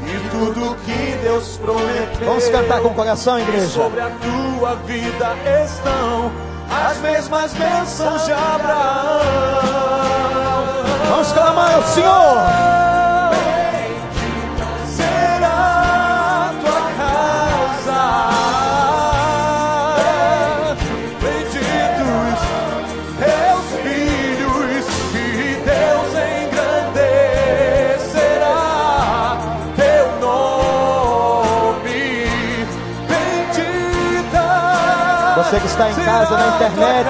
E 0.06 0.28
tudo 0.30 0.76
que 0.84 1.18
Deus 1.22 1.56
prometeu. 1.56 2.26
Vamos 2.26 2.46
cantar 2.48 2.80
com 2.82 2.88
o 2.88 2.94
coração, 2.94 3.38
igreja. 3.40 3.66
sobre 3.66 4.00
a 4.02 4.10
tua 4.10 4.74
vida 4.86 5.34
estão 5.64 6.30
as 6.70 6.98
mesmas 6.98 7.54
bênçãos 7.54 8.26
de 8.26 8.32
Abraão. 8.32 9.20
Vamos 11.08 11.32
clamar 11.32 11.74
ao 11.76 11.82
Senhor. 11.82 12.93
Você 35.54 35.60
que 35.60 35.66
está 35.68 35.88
em 35.88 35.94
casa, 35.94 36.36
na 36.36 36.56
internet, 36.56 37.08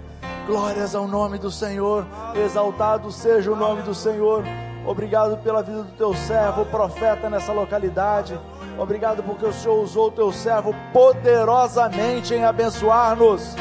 Glórias 0.46 0.94
ao 0.94 1.08
nome 1.08 1.38
do 1.38 1.50
Senhor. 1.50 2.06
Exaltado 2.36 3.10
seja 3.10 3.50
o 3.50 3.56
nome 3.56 3.80
do 3.80 3.94
Senhor. 3.94 4.44
Obrigado 4.86 5.38
pela 5.38 5.62
vida 5.62 5.84
do 5.84 5.92
teu 5.92 6.12
servo, 6.12 6.66
profeta 6.66 7.30
nessa 7.30 7.52
localidade. 7.54 8.38
Obrigado 8.78 9.24
porque 9.24 9.44
o 9.44 9.52
Senhor 9.52 9.82
usou 9.82 10.06
o 10.06 10.12
teu 10.12 10.32
servo 10.32 10.72
poderosamente 10.92 12.32
em 12.32 12.44
abençoar-nos. 12.44 13.56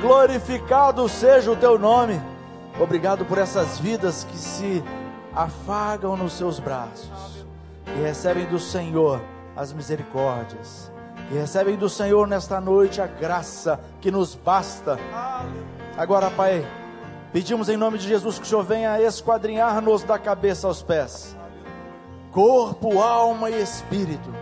Glorificado 0.00 1.08
seja 1.08 1.50
o 1.50 1.56
teu 1.56 1.76
nome. 1.78 2.20
Obrigado 2.80 3.24
por 3.24 3.38
essas 3.38 3.80
vidas 3.80 4.24
que 4.24 4.36
se 4.36 4.82
afagam 5.34 6.16
nos 6.16 6.34
seus 6.34 6.60
braços 6.60 7.44
e 7.86 8.02
recebem 8.02 8.46
do 8.46 8.58
Senhor 8.58 9.20
as 9.56 9.72
misericórdias. 9.72 10.92
E 11.30 11.34
recebem 11.34 11.76
do 11.76 11.88
Senhor 11.88 12.28
nesta 12.28 12.60
noite 12.60 13.00
a 13.00 13.06
graça 13.06 13.80
que 14.00 14.10
nos 14.10 14.34
basta. 14.34 14.96
Agora, 15.96 16.30
Pai, 16.30 16.64
pedimos 17.32 17.68
em 17.68 17.76
nome 17.76 17.98
de 17.98 18.06
Jesus 18.06 18.38
que 18.38 18.44
o 18.44 18.48
Senhor 18.48 18.62
venha 18.62 19.00
esquadrinhar-nos 19.00 20.04
da 20.04 20.18
cabeça 20.18 20.68
aos 20.68 20.82
pés, 20.82 21.36
corpo, 22.30 23.00
alma 23.00 23.50
e 23.50 23.60
espírito. 23.60 24.41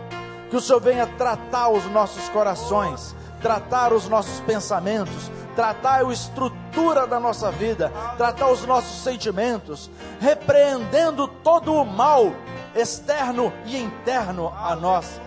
Que 0.50 0.56
o 0.56 0.60
Senhor 0.60 0.80
venha 0.80 1.06
tratar 1.06 1.68
os 1.68 1.84
nossos 1.86 2.28
corações, 2.28 3.14
tratar 3.40 3.92
os 3.92 4.08
nossos 4.08 4.40
pensamentos, 4.40 5.30
tratar 5.54 6.04
a 6.04 6.12
estrutura 6.12 7.06
da 7.06 7.18
nossa 7.20 7.50
vida, 7.50 7.92
tratar 8.16 8.50
os 8.50 8.66
nossos 8.66 9.02
sentimentos, 9.02 9.90
repreendendo 10.20 11.28
todo 11.28 11.72
o 11.72 11.84
mal 11.84 12.32
externo 12.74 13.52
e 13.64 13.76
interno 13.76 14.52
a 14.56 14.74
nós, 14.76 15.20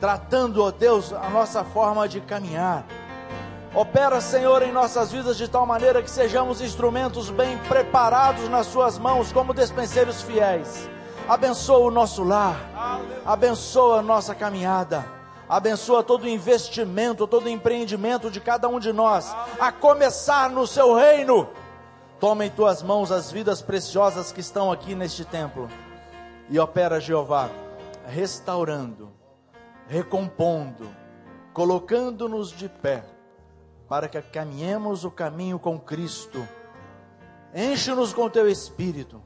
tratando, 0.00 0.62
ó 0.62 0.70
Deus, 0.70 1.12
a 1.12 1.28
nossa 1.28 1.62
forma 1.64 2.08
de 2.08 2.20
caminhar. 2.20 2.84
Opera, 3.74 4.20
Senhor, 4.20 4.62
em 4.62 4.70
nossas 4.70 5.10
vidas 5.10 5.36
de 5.36 5.48
tal 5.48 5.66
maneira 5.66 6.00
que 6.00 6.10
sejamos 6.10 6.60
instrumentos 6.60 7.28
bem 7.28 7.58
preparados 7.68 8.48
nas 8.48 8.66
Suas 8.66 8.98
mãos, 8.98 9.32
como 9.32 9.52
despenseiros 9.52 10.22
fiéis. 10.22 10.88
Abençoa 11.28 11.78
o 11.78 11.90
nosso 11.90 12.22
lar, 12.22 13.00
abençoa 13.24 14.00
a 14.00 14.02
nossa 14.02 14.34
caminhada, 14.34 15.06
abençoa 15.48 16.02
todo 16.02 16.28
investimento, 16.28 17.26
todo 17.26 17.48
empreendimento 17.48 18.30
de 18.30 18.40
cada 18.40 18.68
um 18.68 18.78
de 18.78 18.92
nós, 18.92 19.34
a 19.58 19.72
começar 19.72 20.50
no 20.50 20.66
Seu 20.66 20.94
reino. 20.94 21.48
Toma 22.20 22.44
em 22.44 22.50
Tuas 22.50 22.82
mãos 22.82 23.10
as 23.10 23.32
vidas 23.32 23.62
preciosas 23.62 24.32
que 24.32 24.40
estão 24.40 24.70
aqui 24.70 24.94
neste 24.94 25.24
templo. 25.24 25.70
E 26.50 26.58
opera, 26.58 27.00
Jeová, 27.00 27.48
restaurando, 28.06 29.10
recompondo, 29.88 30.90
colocando-nos 31.54 32.50
de 32.50 32.68
pé 32.68 33.02
para 33.88 34.08
que 34.08 34.20
caminhemos 34.20 35.06
o 35.06 35.10
caminho 35.10 35.58
com 35.58 35.78
Cristo. 35.80 36.46
Enche-nos 37.54 38.12
com 38.12 38.28
teu 38.28 38.46
espírito 38.46 39.22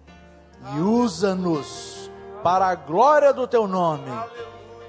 e 0.75 0.81
usa-nos 0.81 2.11
para 2.43 2.67
a 2.67 2.75
glória 2.75 3.33
do 3.33 3.47
teu 3.47 3.67
nome. 3.67 4.11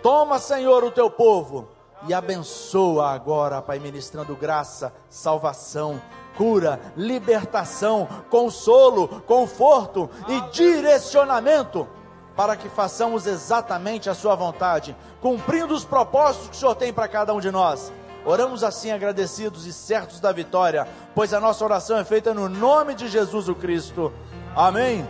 Toma, 0.02 0.40
Senhor, 0.40 0.84
o 0.84 0.92
teu 0.92 1.10
povo 1.10 1.68
e 2.08 2.14
abençoa 2.14 3.10
agora, 3.12 3.62
Pai, 3.62 3.80
ministrando 3.80 4.36
graça, 4.36 4.94
salvação, 5.10 6.02
cura, 6.38 6.80
libertação, 6.96 8.08
consolo, 8.30 9.22
conforto 9.28 10.10
e 10.28 10.40
direcionamento 10.52 11.88
para 12.36 12.56
que 12.56 12.70
façamos 12.70 13.28
exatamente 13.28 14.10
a 14.10 14.14
Sua 14.14 14.34
vontade, 14.36 14.96
cumprindo 15.20 15.74
os 15.74 15.84
propósitos 15.84 16.48
que 16.48 16.56
o 16.56 16.60
Senhor 16.60 16.76
tem 16.76 16.94
para 16.94 17.10
cada 17.10 17.34
um 17.34 17.42
de 17.42 17.52
nós. 17.52 17.92
Oramos 18.26 18.64
assim 18.64 18.92
agradecidos 18.92 19.66
e 19.66 19.74
certos 19.74 20.22
da 20.22 20.32
vitória, 20.32 20.88
pois 21.14 21.34
a 21.34 21.40
nossa 21.42 21.66
oração 21.66 21.98
é 21.98 22.06
feita 22.06 22.34
no 22.34 22.48
nome 22.48 22.94
de 22.94 23.10
Jesus 23.10 23.50
o 23.50 23.56
Cristo. 23.56 24.14
Amém. 24.56 25.06